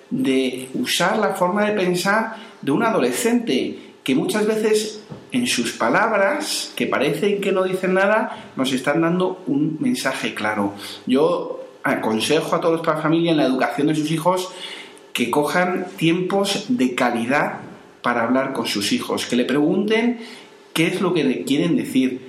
de 0.09 0.69
usar 0.73 1.17
la 1.17 1.29
forma 1.29 1.65
de 1.65 1.73
pensar 1.73 2.35
de 2.61 2.71
un 2.71 2.83
adolescente 2.83 3.77
que 4.03 4.15
muchas 4.15 4.47
veces 4.47 5.03
en 5.31 5.45
sus 5.45 5.73
palabras, 5.73 6.73
que 6.75 6.87
parecen 6.87 7.39
que 7.41 7.51
no 7.51 7.63
dicen 7.63 7.93
nada, 7.93 8.51
nos 8.55 8.71
están 8.71 9.01
dando 9.01 9.43
un 9.45 9.77
mensaje 9.79 10.33
claro. 10.33 10.73
Yo 11.05 11.63
aconsejo 11.83 12.55
a 12.55 12.61
todos 12.61 12.81
padres 12.81 12.97
de 12.97 13.03
familia 13.03 13.31
en 13.31 13.37
la 13.37 13.45
educación 13.45 13.87
de 13.87 13.95
sus 13.95 14.09
hijos 14.11 14.49
que 15.13 15.29
cojan 15.29 15.87
tiempos 15.97 16.65
de 16.69 16.95
calidad 16.95 17.59
para 18.01 18.23
hablar 18.23 18.53
con 18.53 18.65
sus 18.65 18.91
hijos, 18.91 19.25
que 19.25 19.35
le 19.35 19.45
pregunten 19.45 20.19
qué 20.73 20.87
es 20.87 21.01
lo 21.01 21.13
que 21.13 21.43
quieren 21.43 21.75
decir, 21.75 22.28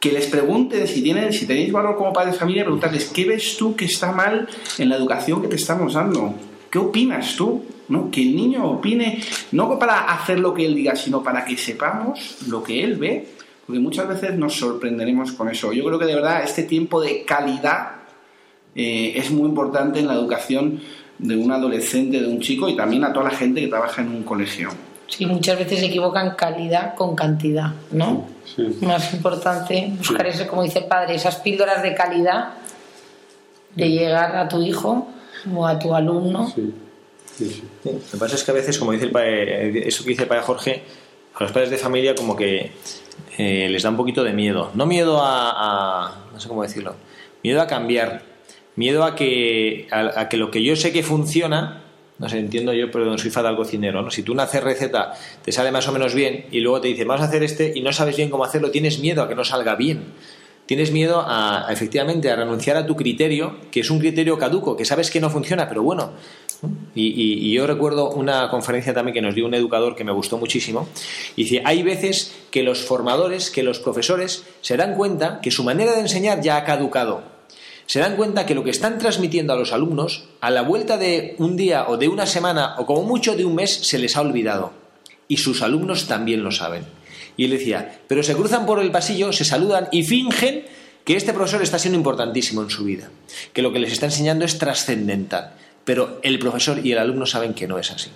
que 0.00 0.12
les 0.12 0.26
pregunten 0.28 0.88
si 0.88 1.02
tienen, 1.02 1.30
si 1.32 1.46
tenéis 1.46 1.70
valor 1.70 1.94
como 1.94 2.12
padres 2.12 2.32
de 2.32 2.40
familia, 2.40 2.64
preguntarles 2.64 3.10
qué 3.10 3.26
ves 3.26 3.56
tú 3.58 3.76
que 3.76 3.84
está 3.84 4.12
mal 4.12 4.48
en 4.78 4.88
la 4.88 4.96
educación 4.96 5.42
que 5.42 5.48
te 5.48 5.56
estamos 5.56 5.92
dando, 5.92 6.34
qué 6.70 6.78
opinas 6.78 7.36
tú, 7.36 7.62
¿no? 7.88 8.10
Que 8.10 8.22
el 8.22 8.34
niño 8.34 8.64
opine, 8.64 9.22
no 9.52 9.78
para 9.78 10.10
hacer 10.10 10.40
lo 10.40 10.54
que 10.54 10.64
él 10.64 10.74
diga, 10.74 10.96
sino 10.96 11.22
para 11.22 11.44
que 11.44 11.58
sepamos 11.58 12.38
lo 12.48 12.62
que 12.62 12.82
él 12.82 12.96
ve, 12.96 13.28
porque 13.66 13.78
muchas 13.78 14.08
veces 14.08 14.38
nos 14.38 14.54
sorprenderemos 14.54 15.32
con 15.32 15.50
eso. 15.50 15.70
Yo 15.70 15.84
creo 15.84 15.98
que 15.98 16.06
de 16.06 16.14
verdad 16.14 16.42
este 16.44 16.62
tiempo 16.62 17.00
de 17.02 17.24
calidad 17.26 17.96
eh, 18.74 19.12
es 19.16 19.30
muy 19.30 19.48
importante 19.50 20.00
en 20.00 20.06
la 20.06 20.14
educación 20.14 20.80
de 21.18 21.36
un 21.36 21.52
adolescente, 21.52 22.22
de 22.22 22.26
un 22.26 22.40
chico 22.40 22.70
y 22.70 22.74
también 22.74 23.04
a 23.04 23.12
toda 23.12 23.30
la 23.30 23.36
gente 23.36 23.60
que 23.60 23.68
trabaja 23.68 24.00
en 24.00 24.08
un 24.08 24.22
colegio. 24.22 24.70
Sí, 25.10 25.26
muchas 25.26 25.58
veces 25.58 25.80
se 25.80 25.86
equivocan 25.86 26.34
calidad 26.36 26.94
con 26.94 27.14
cantidad, 27.14 27.72
¿no? 27.90 28.26
Sí. 28.56 28.78
Más 28.80 29.12
importante 29.12 29.92
buscar 29.98 30.26
eso, 30.26 30.46
como 30.46 30.62
dice 30.62 30.78
el 30.78 30.84
padre, 30.86 31.14
esas 31.16 31.36
píldoras 31.36 31.82
de 31.82 31.94
calidad 31.94 32.54
de 33.74 33.90
llegar 33.90 34.34
a 34.36 34.48
tu 34.48 34.62
hijo 34.62 35.08
o 35.54 35.66
a 35.66 35.78
tu 35.78 35.94
alumno. 35.94 36.50
sí, 36.54 36.72
sí, 37.36 37.44
sí. 37.50 37.62
Sí, 37.82 37.90
Lo 37.92 37.98
que 38.12 38.16
pasa 38.18 38.34
es 38.36 38.44
que 38.44 38.50
a 38.50 38.54
veces, 38.54 38.78
como 38.78 38.92
dice 38.92 39.04
el 39.06 39.10
padre, 39.10 39.86
eso 39.88 40.02
que 40.04 40.10
dice 40.10 40.22
el 40.22 40.28
padre 40.28 40.42
Jorge, 40.42 40.82
a 41.34 41.42
los 41.42 41.52
padres 41.52 41.70
de 41.70 41.76
familia 41.78 42.14
como 42.14 42.36
que 42.36 42.72
eh, 43.38 43.68
les 43.68 43.82
da 43.82 43.90
un 43.90 43.96
poquito 43.96 44.22
de 44.24 44.32
miedo. 44.32 44.70
No 44.74 44.86
miedo 44.86 45.20
a, 45.22 45.50
a- 46.06 46.14
no 46.32 46.38
sé 46.40 46.48
cómo 46.48 46.62
decirlo, 46.62 46.94
miedo 47.42 47.60
a 47.60 47.66
cambiar, 47.66 48.22
miedo 48.76 49.04
a 49.04 49.14
que, 49.16 49.88
a, 49.90 50.20
a 50.20 50.28
que 50.28 50.36
lo 50.36 50.50
que 50.50 50.62
yo 50.62 50.76
sé 50.76 50.92
que 50.92 51.02
funciona, 51.02 51.82
no 52.20 52.28
sé, 52.28 52.38
entiendo 52.38 52.72
yo, 52.72 52.90
pero 52.92 53.18
soy 53.18 53.30
fatal 53.30 53.56
cocinero, 53.56 54.02
¿no? 54.02 54.10
Si 54.10 54.22
tú 54.22 54.32
una 54.32 54.46
receta 54.46 55.14
te 55.44 55.50
sale 55.50 55.72
más 55.72 55.88
o 55.88 55.92
menos 55.92 56.14
bien 56.14 56.46
y 56.52 56.60
luego 56.60 56.80
te 56.80 56.88
dicen 56.88 57.08
vamos 57.08 57.22
a 57.22 57.28
hacer 57.28 57.42
este 57.42 57.72
y 57.74 57.80
no 57.80 57.92
sabes 57.92 58.16
bien 58.16 58.30
cómo 58.30 58.44
hacerlo, 58.44 58.70
tienes 58.70 59.00
miedo 59.00 59.22
a 59.22 59.28
que 59.28 59.34
no 59.34 59.44
salga 59.44 59.74
bien. 59.74 60.04
Tienes 60.66 60.92
miedo 60.92 61.24
a, 61.26 61.66
efectivamente 61.70 62.30
a 62.30 62.36
renunciar 62.36 62.76
a 62.76 62.86
tu 62.86 62.94
criterio, 62.94 63.56
que 63.72 63.80
es 63.80 63.90
un 63.90 63.98
criterio 63.98 64.38
caduco, 64.38 64.76
que 64.76 64.84
sabes 64.84 65.10
que 65.10 65.18
no 65.20 65.28
funciona, 65.28 65.68
pero 65.68 65.82
bueno. 65.82 66.12
¿no? 66.62 66.68
Y, 66.94 67.08
y- 67.08 67.48
y 67.48 67.52
yo 67.54 67.66
recuerdo 67.66 68.10
una 68.10 68.48
conferencia 68.50 68.94
también 68.94 69.14
que 69.14 69.20
nos 69.22 69.34
dio 69.34 69.46
un 69.46 69.54
educador 69.54 69.96
que 69.96 70.04
me 70.04 70.12
gustó 70.12 70.38
muchísimo. 70.38 70.88
Y 71.34 71.42
dice, 71.44 71.62
hay 71.64 71.82
veces 71.82 72.36
que 72.52 72.62
los 72.62 72.82
formadores, 72.84 73.50
que 73.50 73.64
los 73.64 73.80
profesores 73.80 74.44
se 74.60 74.76
dan 74.76 74.94
cuenta 74.94 75.40
que 75.42 75.50
su 75.50 75.64
manera 75.64 75.92
de 75.94 76.00
enseñar 76.02 76.40
ya 76.40 76.58
ha 76.58 76.64
caducado. 76.64 77.39
Se 77.90 77.98
dan 77.98 78.14
cuenta 78.14 78.46
que 78.46 78.54
lo 78.54 78.62
que 78.62 78.70
están 78.70 79.00
transmitiendo 79.00 79.52
a 79.52 79.56
los 79.56 79.72
alumnos, 79.72 80.22
a 80.40 80.52
la 80.52 80.62
vuelta 80.62 80.96
de 80.96 81.34
un 81.38 81.56
día 81.56 81.88
o 81.88 81.96
de 81.96 82.06
una 82.06 82.24
semana 82.24 82.76
o 82.78 82.86
como 82.86 83.02
mucho 83.02 83.34
de 83.34 83.44
un 83.44 83.56
mes, 83.56 83.74
se 83.82 83.98
les 83.98 84.16
ha 84.16 84.20
olvidado. 84.20 84.72
Y 85.26 85.38
sus 85.38 85.60
alumnos 85.60 86.06
también 86.06 86.44
lo 86.44 86.52
saben. 86.52 86.84
Y 87.36 87.46
él 87.46 87.50
decía, 87.50 87.98
pero 88.06 88.22
se 88.22 88.36
cruzan 88.36 88.64
por 88.64 88.78
el 88.78 88.92
pasillo, 88.92 89.32
se 89.32 89.44
saludan 89.44 89.88
y 89.90 90.04
fingen 90.04 90.66
que 91.04 91.16
este 91.16 91.32
profesor 91.32 91.62
está 91.62 91.80
siendo 91.80 91.98
importantísimo 91.98 92.62
en 92.62 92.70
su 92.70 92.84
vida, 92.84 93.10
que 93.52 93.60
lo 93.60 93.72
que 93.72 93.80
les 93.80 93.90
está 93.90 94.06
enseñando 94.06 94.44
es 94.44 94.56
trascendental, 94.56 95.54
pero 95.84 96.20
el 96.22 96.38
profesor 96.38 96.86
y 96.86 96.92
el 96.92 96.98
alumno 96.98 97.26
saben 97.26 97.54
que 97.54 97.66
no 97.66 97.76
es 97.76 97.90
así. 97.90 98.10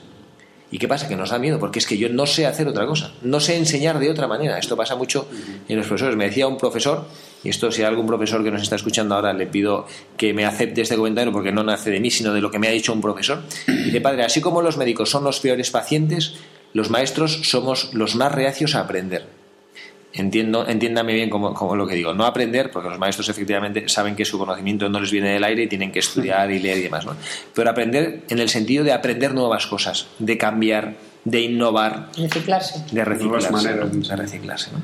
¿Y 0.71 0.79
qué 0.79 0.87
pasa? 0.87 1.09
Que 1.09 1.17
nos 1.17 1.31
da 1.31 1.41
miedo, 1.41 1.59
porque 1.59 1.81
es 1.81 1.87
que 1.89 1.99
yo 1.99 2.09
no 2.09 2.27
sé 2.27 2.47
hacer 2.47 2.69
otra 2.69 2.87
cosa, 2.87 3.13
no 3.23 3.41
sé 3.41 3.57
enseñar 3.57 3.99
de 3.99 4.09
otra 4.09 4.29
manera. 4.29 4.57
Esto 4.57 4.77
pasa 4.77 4.95
mucho 4.95 5.29
en 5.69 5.77
los 5.77 5.87
profesores. 5.89 6.17
Me 6.17 6.27
decía 6.27 6.47
un 6.47 6.59
profesor, 6.59 7.09
y 7.45 7.51
esto 7.51 7.71
si 7.71 7.83
hay 7.83 7.89
algún 7.89 8.07
profesor 8.07 8.43
que 8.43 8.51
nos 8.51 8.63
está 8.63 8.77
escuchando 8.77 9.15
ahora, 9.15 9.33
le 9.35 9.47
pido 9.47 9.87
que 10.17 10.33
me 10.33 10.47
acepte 10.47 10.81
este 10.81 10.97
comentario 10.97 11.33
porque 11.33 11.53
no 11.53 11.63
nace 11.63 11.91
de 11.91 12.01
mí, 12.01 12.11
sino 12.11 12.33
de 12.33 12.41
lo 12.41 12.51
que 12.51 12.59
me 12.59 12.69
ha 12.69 12.71
dicho 12.71 12.93
un 12.93 13.03
profesor. 13.03 13.43
Dice, 13.67 14.01
padre, 14.01 14.25
así 14.25 14.41
como 14.41 14.63
los 14.63 14.79
médicos 14.79 15.11
son 15.11 15.25
los 15.25 15.41
peores 15.41 15.71
pacientes, 15.71 16.35
los 16.73 16.91
maestros 16.91 17.41
somos 17.43 17.93
los 17.93 18.17
más 18.17 18.33
reacios 18.33 18.75
a 18.75 18.81
aprender. 18.81 19.27
Entiendo, 20.15 20.67
entiéndame 20.67 21.13
bien 21.13 21.29
como, 21.29 21.53
como 21.55 21.77
lo 21.77 21.87
que 21.87 21.97
digo, 21.97 22.15
no 22.15 22.25
aprender, 22.25 22.71
porque 22.71 22.89
los 22.89 22.99
maestros 22.99 23.29
efectivamente 23.29 23.89
saben 23.89 24.15
que 24.15 24.25
su 24.25 24.39
conocimiento 24.39 24.89
no 24.89 25.01
les 25.01 25.11
viene 25.11 25.31
del 25.31 25.45
aire 25.45 25.65
y 25.65 25.67
tienen 25.67 25.91
que 25.93 25.99
estudiar 25.99 26.51
y 26.51 26.61
leer 26.61 26.79
y 26.79 26.83
demás, 26.83 27.05
¿no? 27.05 27.17
Pero 27.53 27.69
aprender 27.69 28.23
en 28.29 28.39
el 28.39 28.49
sentido 28.49 28.85
de 28.85 28.93
aprender 28.93 29.35
nuevas 29.35 29.67
cosas, 29.67 30.07
de 30.21 30.39
cambiar, 30.39 30.95
de 31.25 31.41
innovar, 31.41 32.11
Reciclarse. 32.17 32.85
de 32.93 33.05
reciclarse, 33.05 33.51
maneras, 33.51 33.93
¿no? 33.93 34.03
sí. 34.03 34.11
de 34.11 34.17
reciclarse, 34.17 34.71
¿no? 34.73 34.83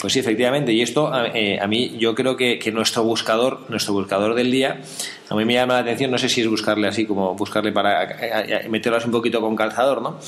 Pues 0.00 0.12
sí, 0.12 0.18
efectivamente, 0.18 0.72
y 0.72 0.82
esto 0.82 1.12
a, 1.12 1.28
eh, 1.28 1.58
a 1.60 1.66
mí 1.66 1.96
yo 1.98 2.14
creo 2.14 2.36
que, 2.36 2.58
que 2.58 2.70
nuestro 2.70 3.02
buscador, 3.02 3.64
nuestro 3.70 3.94
buscador 3.94 4.34
del 4.34 4.50
día, 4.50 4.80
a 5.30 5.34
mí 5.34 5.44
me 5.44 5.54
llama 5.54 5.74
la 5.74 5.80
atención, 5.80 6.10
no 6.10 6.18
sé 6.18 6.28
si 6.28 6.42
es 6.42 6.48
buscarle 6.48 6.86
así 6.86 7.06
como 7.06 7.34
buscarle 7.34 7.72
para 7.72 8.04
eh, 8.04 8.62
eh, 8.64 8.68
meterlo 8.68 8.98
así 8.98 9.06
un 9.06 9.12
poquito 9.12 9.40
con 9.40 9.56
calzador, 9.56 10.02
¿no? 10.02 10.18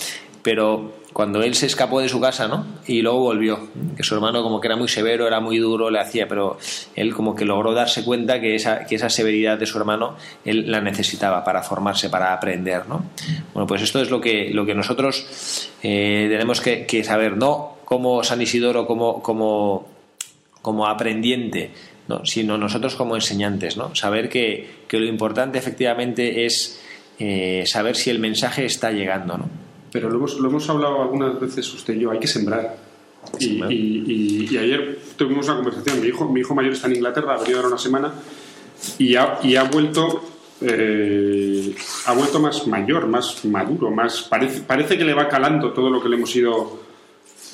Pero 0.42 0.92
cuando 1.12 1.42
él 1.42 1.54
se 1.54 1.66
escapó 1.66 2.00
de 2.00 2.08
su 2.08 2.20
casa, 2.20 2.48
¿no? 2.48 2.66
Y 2.86 3.02
luego 3.02 3.20
volvió, 3.20 3.68
que 3.96 4.02
su 4.02 4.14
hermano 4.14 4.42
como 4.42 4.60
que 4.60 4.68
era 4.68 4.76
muy 4.76 4.88
severo, 4.88 5.26
era 5.26 5.40
muy 5.40 5.58
duro, 5.58 5.90
le 5.90 6.00
hacía, 6.00 6.26
pero 6.26 6.58
él 6.96 7.14
como 7.14 7.34
que 7.34 7.44
logró 7.44 7.72
darse 7.74 8.04
cuenta 8.04 8.40
que 8.40 8.54
esa, 8.54 8.84
que 8.86 8.96
esa 8.96 9.08
severidad 9.08 9.58
de 9.58 9.66
su 9.66 9.78
hermano 9.78 10.16
él 10.44 10.70
la 10.70 10.80
necesitaba 10.80 11.44
para 11.44 11.62
formarse, 11.62 12.10
para 12.10 12.32
aprender, 12.32 12.88
¿no? 12.88 13.04
Bueno, 13.54 13.66
pues 13.66 13.82
esto 13.82 14.00
es 14.00 14.10
lo 14.10 14.20
que, 14.20 14.50
lo 14.52 14.66
que 14.66 14.74
nosotros 14.74 15.70
eh, 15.82 16.26
tenemos 16.28 16.60
que, 16.60 16.86
que 16.86 17.04
saber, 17.04 17.36
no 17.36 17.76
como 17.84 18.24
San 18.24 18.40
Isidoro, 18.42 18.86
como, 18.86 19.22
como 19.22 19.86
como 20.62 20.86
aprendiente, 20.86 21.72
¿no? 22.08 22.24
sino 22.24 22.56
nosotros 22.56 22.94
como 22.94 23.16
enseñantes, 23.16 23.76
¿no? 23.76 23.94
Saber 23.94 24.28
que, 24.28 24.68
que 24.88 24.98
lo 24.98 25.06
importante 25.06 25.58
efectivamente 25.58 26.46
es 26.46 26.80
eh, 27.18 27.64
saber 27.66 27.96
si 27.96 28.10
el 28.10 28.20
mensaje 28.20 28.64
está 28.64 28.92
llegando, 28.92 29.38
¿no? 29.38 29.61
Pero 29.92 30.08
lo 30.08 30.16
hemos, 30.16 30.38
lo 30.40 30.48
hemos 30.48 30.68
hablado 30.70 31.02
algunas 31.02 31.38
veces 31.38 31.72
usted 31.74 31.94
y 31.94 32.00
yo, 32.00 32.10
hay 32.10 32.18
que 32.18 32.26
sembrar. 32.26 32.76
Y, 33.38 33.62
y- 33.62 34.04
y- 34.06 34.48
y 34.50 34.56
ayer 34.58 34.98
tuvimos 35.16 35.46
una 35.46 35.56
conversación. 35.56 36.00
Mi 36.00 36.08
hijo, 36.08 36.28
mi 36.28 36.40
hijo 36.40 36.54
mayor 36.54 36.72
está 36.72 36.88
en 36.88 36.96
Inglaterra, 36.96 37.34
ha 37.34 37.38
venido 37.38 37.58
ahora 37.58 37.68
una 37.68 37.78
semana 37.78 38.12
y 38.98 39.14
ha, 39.16 39.38
y 39.42 39.54
ha 39.56 39.64
vuelto. 39.64 40.24
eh, 40.64 41.74
ha 42.06 42.12
vuelto 42.14 42.38
más 42.40 42.66
mayor, 42.68 43.06
más 43.08 43.44
maduro, 43.44 43.90
más 43.90 44.22
parece, 44.22 44.60
parece 44.62 44.96
que 44.96 45.04
le 45.04 45.12
va 45.14 45.28
calando 45.28 45.72
todo 45.72 45.90
lo 45.90 46.00
que 46.02 46.08
le 46.08 46.16
hemos 46.16 46.34
ido 46.36 46.80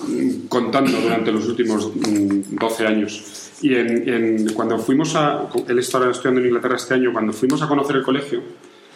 mm, 0.07 0.47
contando 0.49 1.01
durante 1.01 1.33
los 1.33 1.47
últimos 1.47 1.91
mm, 1.95 2.57
12 2.59 2.87
años. 2.87 3.51
Y 3.63 3.75
en, 3.75 4.09
en- 4.09 4.53
cuando 4.55 4.79
fuimos 4.79 5.15
a. 5.17 5.49
Él 5.67 5.79
está 5.79 5.99
estudiando 6.11 6.41
en 6.41 6.47
Inglaterra 6.49 6.77
este 6.77 6.95
año. 6.95 7.13
Cuando 7.13 7.33
fuimos 7.33 7.61
a 7.63 7.67
conocer 7.69 7.97
el 7.97 8.03
colegio, 8.05 8.43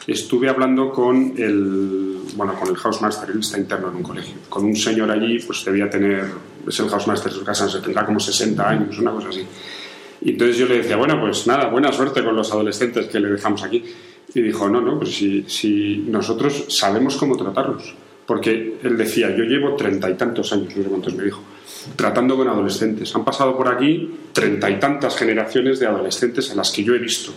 estuve 0.07 0.49
hablando 0.49 0.91
con 0.91 1.35
el. 1.37 2.21
Bueno, 2.35 2.55
con 2.55 2.69
el 2.69 2.77
housemaster, 2.77 3.31
él 3.31 3.41
está 3.41 3.59
interno 3.59 3.91
en 3.91 3.97
un 3.97 4.03
colegio. 4.03 4.35
Con 4.49 4.65
un 4.65 4.77
señor 4.77 5.11
allí, 5.11 5.39
pues 5.41 5.65
debía 5.65 5.89
tener. 5.89 6.27
Es 6.67 6.79
el 6.81 6.89
housemaster 6.89 7.33
su 7.33 7.45
casa, 7.45 7.69
tendrá 7.81 8.05
como 8.07 8.21
60 8.21 8.69
años, 8.69 8.99
una 8.99 9.13
cosa 9.13 9.29
así. 9.29 9.45
Y 10.25 10.31
entonces 10.31 10.57
yo 10.57 10.67
le 10.67 10.79
decía, 10.79 10.97
bueno, 10.97 11.21
pues 11.21 11.47
nada, 11.47 11.69
buena 11.69 11.93
suerte 11.93 12.23
con 12.25 12.37
los 12.37 12.51
adolescentes 12.53 13.07
que 13.07 13.19
le 13.19 13.29
dejamos 13.29 13.63
aquí. 13.63 13.85
Y 14.35 14.41
dijo, 14.41 14.69
no, 14.69 14.81
no, 14.81 14.99
pues 14.99 15.15
si, 15.15 15.45
si 15.49 16.05
nosotros 16.09 16.67
sabemos 16.69 17.17
cómo 17.17 17.37
tratarlos. 17.37 17.95
Porque 18.25 18.79
él 18.83 18.97
decía, 18.97 19.35
yo 19.37 19.43
llevo 19.43 19.75
treinta 19.75 20.09
y 20.09 20.15
tantos 20.15 20.53
años, 20.53 20.77
no 20.77 20.83
sé 20.83 20.89
cuántos 20.89 21.15
me 21.15 21.25
dijo, 21.25 21.43
tratando 21.97 22.37
con 22.37 22.49
adolescentes. 22.49 23.15
Han 23.17 23.25
pasado 23.25 23.57
por 23.57 23.69
aquí 23.69 24.11
treinta 24.33 24.71
y 24.71 24.79
tantas 24.79 25.17
generaciones 25.17 25.81
de 25.81 25.87
adolescentes 25.87 26.51
en 26.51 26.57
las 26.57 26.71
que 26.71 26.85
yo 26.85 26.95
he 26.95 26.99
visto. 26.99 27.33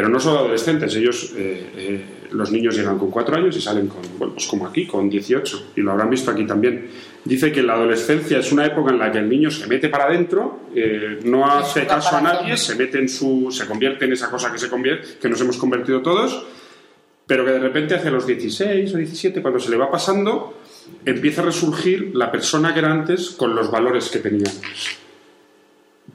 Pero 0.00 0.08
no 0.08 0.18
solo 0.18 0.38
adolescentes, 0.38 0.96
ellos, 0.96 1.34
eh, 1.36 1.62
eh, 1.76 2.04
los 2.30 2.50
niños 2.50 2.74
llegan 2.74 2.98
con 2.98 3.10
cuatro 3.10 3.36
años 3.36 3.54
y 3.54 3.60
salen 3.60 3.86
con, 3.86 4.00
bueno, 4.18 4.32
pues 4.32 4.46
como 4.46 4.66
aquí, 4.66 4.86
con 4.86 5.10
18, 5.10 5.72
y 5.76 5.82
lo 5.82 5.92
habrán 5.92 6.08
visto 6.08 6.30
aquí 6.30 6.46
también. 6.46 6.88
Dice 7.22 7.52
que 7.52 7.62
la 7.62 7.74
adolescencia 7.74 8.38
es 8.38 8.50
una 8.50 8.64
época 8.64 8.92
en 8.92 8.98
la 8.98 9.12
que 9.12 9.18
el 9.18 9.28
niño 9.28 9.50
se 9.50 9.66
mete 9.66 9.90
para 9.90 10.04
adentro, 10.04 10.60
eh, 10.74 11.18
no 11.24 11.46
hace 11.46 11.86
caso 11.86 12.16
a 12.16 12.22
nadie, 12.22 12.56
se 12.56 12.76
mete 12.76 12.98
en 12.98 13.10
su, 13.10 13.48
se 13.50 13.66
convierte 13.66 14.06
en 14.06 14.14
esa 14.14 14.30
cosa 14.30 14.50
que 14.50 14.56
se 14.56 14.70
convierte, 14.70 15.18
que 15.20 15.28
nos 15.28 15.38
hemos 15.42 15.58
convertido 15.58 16.00
todos, 16.00 16.46
pero 17.26 17.44
que 17.44 17.50
de 17.50 17.60
repente 17.60 17.94
hacia 17.94 18.10
los 18.10 18.26
16 18.26 18.94
o 18.94 18.96
17, 18.96 19.42
cuando 19.42 19.60
se 19.60 19.70
le 19.70 19.76
va 19.76 19.90
pasando, 19.90 20.62
empieza 21.04 21.42
a 21.42 21.44
resurgir 21.44 22.12
la 22.14 22.32
persona 22.32 22.72
que 22.72 22.78
era 22.78 22.90
antes 22.90 23.32
con 23.32 23.54
los 23.54 23.70
valores 23.70 24.08
que 24.08 24.20
tenía 24.20 24.50
antes. 24.50 25.09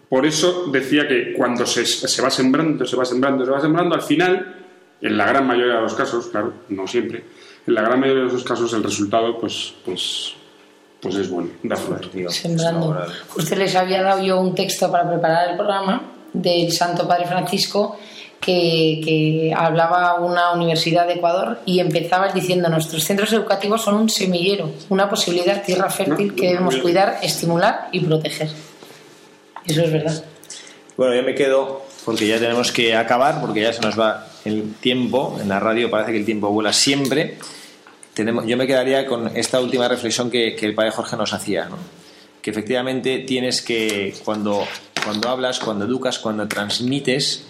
Por 0.10 0.26
eso 0.26 0.66
decía 0.72 1.08
que 1.08 1.34
cuando 1.34 1.66
se, 1.66 1.86
se 1.86 2.22
va 2.22 2.30
sembrando, 2.30 2.86
se 2.86 2.96
va 2.96 3.06
sembrando, 3.06 3.46
se 3.46 3.52
va 3.52 3.60
sembrando, 3.60 3.96
al 3.96 4.02
final, 4.02 4.56
en 5.02 5.18
la 5.18 5.26
gran 5.26 5.48
mayoría 5.48 5.76
de 5.76 5.82
los 5.82 5.96
casos, 5.96 6.28
claro, 6.28 6.54
no 6.70 6.88
siempre, 6.88 7.24
en 7.66 7.74
la 7.74 7.82
gran 7.82 8.00
mayoría 8.00 8.26
de 8.26 8.32
los 8.32 8.44
casos 8.44 8.74
el 8.74 8.84
resultado, 8.84 9.40
pues, 9.40 9.74
pues, 9.84 10.34
pues 11.02 11.16
es 11.16 11.30
bueno, 11.30 11.50
da 11.64 11.76
fruto. 11.76 12.10
sembrando. 12.30 12.98
Usted 13.36 13.58
les 13.58 13.76
había 13.76 14.04
dado 14.04 14.24
yo 14.24 14.40
un 14.40 14.54
texto 14.54 14.92
para 14.92 15.10
preparar 15.10 15.50
el 15.52 15.56
programa 15.56 16.02
del 16.34 16.72
Santo 16.72 17.08
Padre 17.08 17.26
Francisco 17.26 17.98
que, 18.40 19.02
que 19.04 19.54
hablaba 19.56 20.20
una 20.20 20.52
universidad 20.52 21.08
de 21.08 21.14
Ecuador 21.14 21.60
y 21.66 21.80
empezaba 21.80 22.32
diciendo 22.32 22.70
nuestros 22.70 23.04
centros 23.04 23.34
educativos 23.34 23.82
son 23.82 23.96
un 23.96 24.10
semillero, 24.10 24.70
una 24.90 25.10
posibilidad, 25.10 25.64
tierra 25.64 25.90
fértil 25.90 26.28
No, 26.28 26.36
que 26.36 26.48
debemos 26.50 26.76
cuidar, 26.78 27.18
estimular 27.24 27.90
y 27.92 28.02
proteger. 28.02 28.50
Eso 29.68 29.82
es 29.84 29.92
verdad. 29.92 30.24
Bueno, 30.98 31.16
yo 31.16 31.24
me 31.24 31.36
quedo 31.36 31.86
porque 32.06 32.28
ya 32.28 32.40
tenemos 32.40 32.72
que 32.72 32.96
acabar, 32.96 33.42
porque 33.42 33.62
ya 33.62 33.74
se 33.74 33.82
nos 33.82 34.00
va 34.00 34.28
el 34.46 34.76
tiempo. 34.76 35.38
En 35.42 35.50
la 35.50 35.60
radio 35.60 35.90
parece 35.90 36.12
que 36.12 36.20
el 36.20 36.26
tiempo 36.26 36.50
vuela 36.50 36.72
siempre. 36.72 37.38
Tenemos, 38.14 38.46
yo 38.46 38.56
me 38.56 38.68
quedaría 38.68 39.06
con 39.06 39.36
esta 39.36 39.60
última 39.60 39.88
reflexión 39.88 40.32
que, 40.32 40.56
que 40.56 40.66
el 40.66 40.76
padre 40.76 40.92
Jorge 40.92 41.18
nos 41.18 41.34
hacía, 41.34 41.66
¿no? 41.66 41.78
que 42.46 42.52
efectivamente 42.52 43.18
tienes 43.28 43.64
que, 43.64 44.14
cuando, 44.24 44.68
cuando 45.04 45.30
hablas, 45.30 45.58
cuando 45.58 45.86
educas, 45.86 46.20
cuando 46.20 46.48
transmites, 46.48 47.44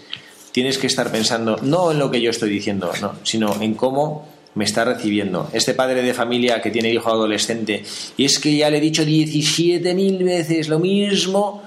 tienes 0.54 0.78
que 0.78 0.88
estar 0.88 1.12
pensando 1.12 1.58
no 1.62 1.92
en 1.92 2.00
lo 2.00 2.10
que 2.10 2.22
yo 2.22 2.30
estoy 2.30 2.50
diciendo, 2.50 2.94
no, 3.02 3.16
sino 3.24 3.62
en 3.62 3.74
cómo 3.74 4.26
me 4.54 4.64
está 4.64 4.86
recibiendo. 4.86 5.50
Este 5.52 5.74
padre 5.74 6.02
de 6.02 6.14
familia 6.14 6.62
que 6.62 6.72
tiene 6.72 6.94
hijo 6.94 7.10
adolescente, 7.10 7.84
y 8.16 8.24
es 8.24 8.40
que 8.40 8.56
ya 8.56 8.70
le 8.70 8.78
he 8.78 8.80
dicho 8.80 9.04
17.000 9.04 10.24
veces 10.24 10.70
lo 10.70 10.80
mismo. 10.80 11.62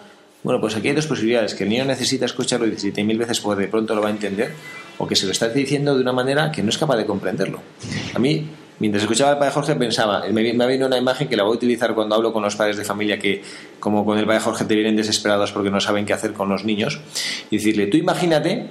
Bueno, 0.48 0.62
pues 0.62 0.74
aquí 0.76 0.88
hay 0.88 0.94
dos 0.94 1.06
posibilidades, 1.06 1.52
que 1.54 1.64
el 1.64 1.68
niño 1.68 1.84
necesita 1.84 2.24
escucharlo 2.24 2.64
17.000 2.66 3.18
veces 3.18 3.38
porque 3.38 3.60
de 3.64 3.68
pronto 3.68 3.94
lo 3.94 4.00
va 4.00 4.08
a 4.08 4.12
entender, 4.12 4.50
o 4.96 5.06
que 5.06 5.14
se 5.14 5.26
lo 5.26 5.32
está 5.32 5.50
diciendo 5.50 5.94
de 5.94 6.00
una 6.00 6.14
manera 6.14 6.50
que 6.50 6.62
no 6.62 6.70
es 6.70 6.78
capaz 6.78 6.96
de 6.96 7.04
comprenderlo. 7.04 7.60
A 8.14 8.18
mí, 8.18 8.46
mientras 8.78 9.02
escuchaba 9.02 9.32
al 9.32 9.38
padre 9.38 9.52
Jorge, 9.52 9.74
pensaba, 9.74 10.22
me, 10.32 10.42
vi- 10.42 10.54
me 10.54 10.64
ha 10.64 10.66
venido 10.66 10.86
una 10.86 10.96
imagen 10.96 11.28
que 11.28 11.36
la 11.36 11.42
voy 11.42 11.52
a 11.52 11.56
utilizar 11.56 11.94
cuando 11.94 12.14
hablo 12.14 12.32
con 12.32 12.42
los 12.42 12.56
padres 12.56 12.78
de 12.78 12.84
familia 12.86 13.18
que, 13.18 13.42
como 13.78 14.06
con 14.06 14.16
el 14.16 14.24
padre 14.24 14.40
Jorge, 14.40 14.64
te 14.64 14.74
vienen 14.74 14.96
desesperados 14.96 15.52
porque 15.52 15.70
no 15.70 15.82
saben 15.82 16.06
qué 16.06 16.14
hacer 16.14 16.32
con 16.32 16.48
los 16.48 16.64
niños, 16.64 16.98
y 17.50 17.58
decirle, 17.58 17.88
tú 17.88 17.98
imagínate 17.98 18.68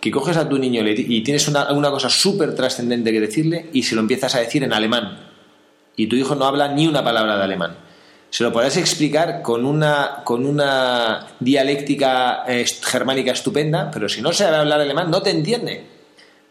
que 0.00 0.10
coges 0.10 0.36
a 0.36 0.48
tu 0.48 0.58
niño 0.58 0.82
y 0.84 1.20
tienes 1.22 1.46
una, 1.46 1.70
una 1.72 1.92
cosa 1.92 2.08
súper 2.10 2.56
trascendente 2.56 3.12
que 3.12 3.20
decirle 3.20 3.66
y 3.72 3.84
se 3.84 3.94
lo 3.94 4.00
empiezas 4.00 4.34
a 4.34 4.40
decir 4.40 4.64
en 4.64 4.72
alemán 4.72 5.28
y 5.94 6.08
tu 6.08 6.16
hijo 6.16 6.34
no 6.34 6.46
habla 6.46 6.66
ni 6.74 6.88
una 6.88 7.04
palabra 7.04 7.36
de 7.36 7.44
alemán. 7.44 7.76
Se 8.30 8.44
lo 8.44 8.52
podrás 8.52 8.76
explicar 8.76 9.42
con 9.42 9.64
una, 9.64 10.22
con 10.24 10.46
una 10.46 11.26
dialéctica 11.40 12.44
eh, 12.46 12.64
germánica 12.82 13.32
estupenda, 13.32 13.90
pero 13.92 14.08
si 14.08 14.22
no 14.22 14.32
sabe 14.32 14.56
hablar 14.56 14.80
alemán 14.80 15.10
no 15.10 15.20
te 15.20 15.30
entiende. 15.30 15.84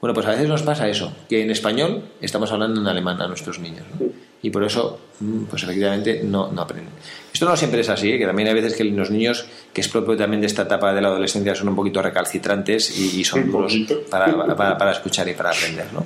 Bueno, 0.01 0.13
pues 0.13 0.27
a 0.27 0.31
veces 0.31 0.47
nos 0.47 0.61
pasa 0.63 0.87
eso, 0.87 1.13
que 1.27 1.41
en 1.41 1.51
español 1.51 2.03
estamos 2.21 2.51
hablando 2.51 2.79
en 2.79 2.87
alemán 2.87 3.21
a 3.21 3.27
nuestros 3.27 3.59
niños. 3.59 3.83
¿no? 3.99 4.07
Y 4.41 4.49
por 4.49 4.63
eso, 4.63 4.99
mm, 5.19 5.43
pues 5.45 5.63
efectivamente, 5.63 6.21
no, 6.23 6.49
no 6.51 6.61
aprenden. 6.61 6.93
Esto 7.33 7.45
no 7.45 7.57
siempre 7.57 7.81
es 7.81 7.89
así, 7.89 8.11
¿eh? 8.13 8.17
que 8.17 8.25
también 8.25 8.47
hay 8.47 8.53
veces 8.55 8.75
que 8.75 8.85
los 8.85 9.09
niños, 9.09 9.45
que 9.73 9.81
es 9.81 9.87
propio 9.89 10.15
también 10.15 10.39
de 10.41 10.47
esta 10.47 10.61
etapa 10.61 10.93
de 10.93 11.01
la 11.01 11.09
adolescencia, 11.09 11.53
son 11.55 11.67
un 11.69 11.75
poquito 11.75 12.01
recalcitrantes 12.01 12.97
y, 12.97 13.19
y 13.19 13.23
son 13.25 13.51
duros 13.51 13.73
para, 14.09 14.55
para- 14.55 14.77
para 14.77 14.91
escuchar 14.91 15.27
y 15.27 15.33
para 15.33 15.49
aprender. 15.51 15.87
¿no? 15.93 16.05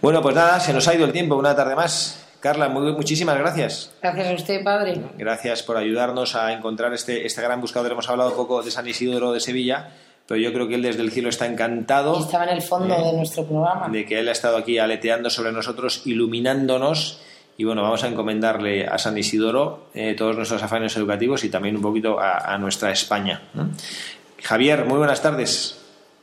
Bueno, 0.00 0.22
pues 0.22 0.34
nada, 0.36 0.60
se 0.60 0.72
nos 0.72 0.86
ha 0.86 0.94
ido 0.94 1.04
el 1.04 1.12
tiempo, 1.12 1.34
una 1.36 1.54
tarde 1.56 1.74
más. 1.74 2.21
Carla, 2.42 2.68
muy, 2.68 2.92
muchísimas 2.92 3.38
gracias. 3.38 3.92
Gracias 4.02 4.26
a 4.28 4.32
usted, 4.34 4.64
padre. 4.64 5.00
Gracias 5.16 5.62
por 5.62 5.76
ayudarnos 5.76 6.34
a 6.34 6.52
encontrar 6.52 6.92
este, 6.92 7.24
este 7.24 7.40
gran 7.40 7.60
buscador. 7.60 7.92
Hemos 7.92 8.08
hablado 8.08 8.30
un 8.30 8.36
poco 8.36 8.62
de 8.62 8.70
San 8.72 8.86
Isidro 8.88 9.32
de 9.32 9.38
Sevilla, 9.38 9.90
pero 10.26 10.40
yo 10.40 10.52
creo 10.52 10.66
que 10.66 10.74
él 10.74 10.82
desde 10.82 11.02
el 11.02 11.12
cielo 11.12 11.28
está 11.28 11.46
encantado 11.46 12.18
Y 12.18 12.22
estaba 12.22 12.44
en 12.44 12.50
el 12.50 12.62
fondo 12.62 12.94
Eh, 12.96 13.02
de 13.04 13.12
nuestro 13.12 13.44
programa. 13.46 13.88
de 13.88 14.04
que 14.04 14.18
él 14.18 14.28
ha 14.28 14.32
estado 14.32 14.56
aquí 14.56 14.78
aleteando 14.78 15.30
sobre 15.30 15.52
nosotros, 15.52 16.02
iluminándonos. 16.04 17.20
Y 17.56 17.64
bueno, 17.64 17.82
vamos 17.82 18.02
a 18.02 18.08
encomendarle 18.08 18.86
a 18.86 18.98
San 18.98 19.16
Isidoro 19.16 19.86
eh, 19.94 20.14
todos 20.18 20.34
nuestros 20.34 20.60
afanes 20.64 20.96
educativos 20.96 21.44
y 21.44 21.48
también 21.48 21.76
un 21.76 21.82
poquito 21.82 22.18
a, 22.18 22.38
a 22.52 22.58
nuestra 22.58 22.90
España. 22.90 23.42
¿no? 23.54 23.68
Javier, 24.42 24.84
muy 24.86 24.98
buenas 24.98 25.22
tardes. 25.22 25.78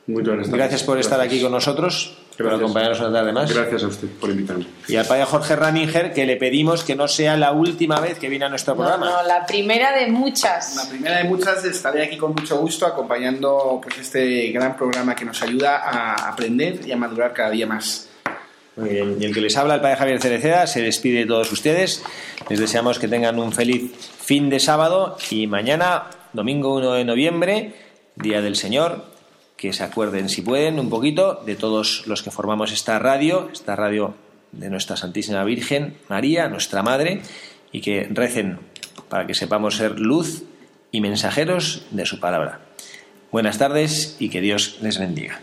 Muy 0.06 0.22
buenas 0.22 0.46
tardes. 0.46 0.58
Gracias 0.58 0.82
por 0.82 0.98
estar 0.98 1.20
aquí 1.20 1.40
con 1.40 1.52
nosotros, 1.52 2.18
por 2.36 2.46
Gracias. 2.46 2.60
acompañarnos 2.62 3.00
una 3.00 3.12
tarde 3.12 3.32
más. 3.32 3.52
Gracias 3.54 3.82
a 3.84 3.86
usted 3.86 4.08
por 4.20 4.30
invitarme. 4.30 4.66
Y 4.88 4.96
al 4.96 5.06
padre 5.06 5.24
Jorge 5.26 5.56
Raninger, 5.56 6.12
que 6.12 6.24
le 6.26 6.36
pedimos 6.36 6.84
que 6.84 6.96
no 6.96 7.06
sea 7.06 7.36
la 7.36 7.52
última 7.52 8.00
vez 8.00 8.18
que 8.18 8.28
viene 8.28 8.46
a 8.46 8.48
nuestro 8.48 8.74
No, 8.74 8.80
programa. 8.80 9.10
no, 9.10 9.22
la 9.28 9.44
primera 9.46 9.92
de 9.96 10.06
muchas. 10.06 10.76
La 10.76 10.88
primera 10.88 11.18
de 11.18 11.24
muchas 11.24 11.64
estaré 11.64 12.04
aquí 12.04 12.16
con 12.16 12.32
mucho 12.34 12.56
gusto 12.58 12.86
acompañando 12.86 13.80
pues 13.82 13.98
este 13.98 14.48
gran 14.52 14.76
programa 14.76 15.14
que 15.14 15.24
nos 15.24 15.42
ayuda 15.42 15.78
a 15.78 16.30
aprender 16.30 16.80
y 16.86 16.92
a 16.92 16.96
madurar 16.96 17.32
cada 17.34 17.50
día 17.50 17.66
más. 17.66 18.08
Muy 18.76 18.88
bien. 18.90 19.16
Y 19.20 19.24
el 19.26 19.34
que 19.34 19.40
les 19.42 19.56
habla, 19.58 19.74
el 19.74 19.80
padre 19.82 19.96
Javier 19.96 20.22
Cereceda, 20.22 20.66
se 20.66 20.80
despide 20.80 21.20
de 21.20 21.26
todos 21.26 21.52
ustedes. 21.52 22.02
Les 22.48 22.58
deseamos 22.58 22.98
que 22.98 23.08
tengan 23.08 23.38
un 23.38 23.52
feliz 23.52 23.92
fin 24.22 24.48
de 24.48 24.60
sábado 24.60 25.18
y 25.30 25.46
mañana, 25.46 26.04
domingo 26.32 26.74
1 26.76 26.92
de 26.94 27.04
noviembre, 27.04 27.74
Día 28.16 28.40
del 28.40 28.56
Señor, 28.56 29.04
que 29.60 29.74
se 29.74 29.84
acuerden, 29.84 30.30
si 30.30 30.40
pueden, 30.40 30.80
un 30.80 30.88
poquito 30.88 31.42
de 31.44 31.54
todos 31.54 32.06
los 32.06 32.22
que 32.22 32.30
formamos 32.30 32.72
esta 32.72 32.98
radio, 32.98 33.50
esta 33.52 33.76
radio 33.76 34.14
de 34.52 34.70
nuestra 34.70 34.96
Santísima 34.96 35.44
Virgen 35.44 35.98
María, 36.08 36.48
nuestra 36.48 36.82
Madre, 36.82 37.20
y 37.70 37.82
que 37.82 38.08
recen 38.10 38.58
para 39.10 39.26
que 39.26 39.34
sepamos 39.34 39.76
ser 39.76 40.00
luz 40.00 40.44
y 40.90 41.02
mensajeros 41.02 41.84
de 41.90 42.06
su 42.06 42.20
palabra. 42.20 42.60
Buenas 43.30 43.58
tardes 43.58 44.16
y 44.18 44.30
que 44.30 44.40
Dios 44.40 44.78
les 44.80 44.98
bendiga. 44.98 45.42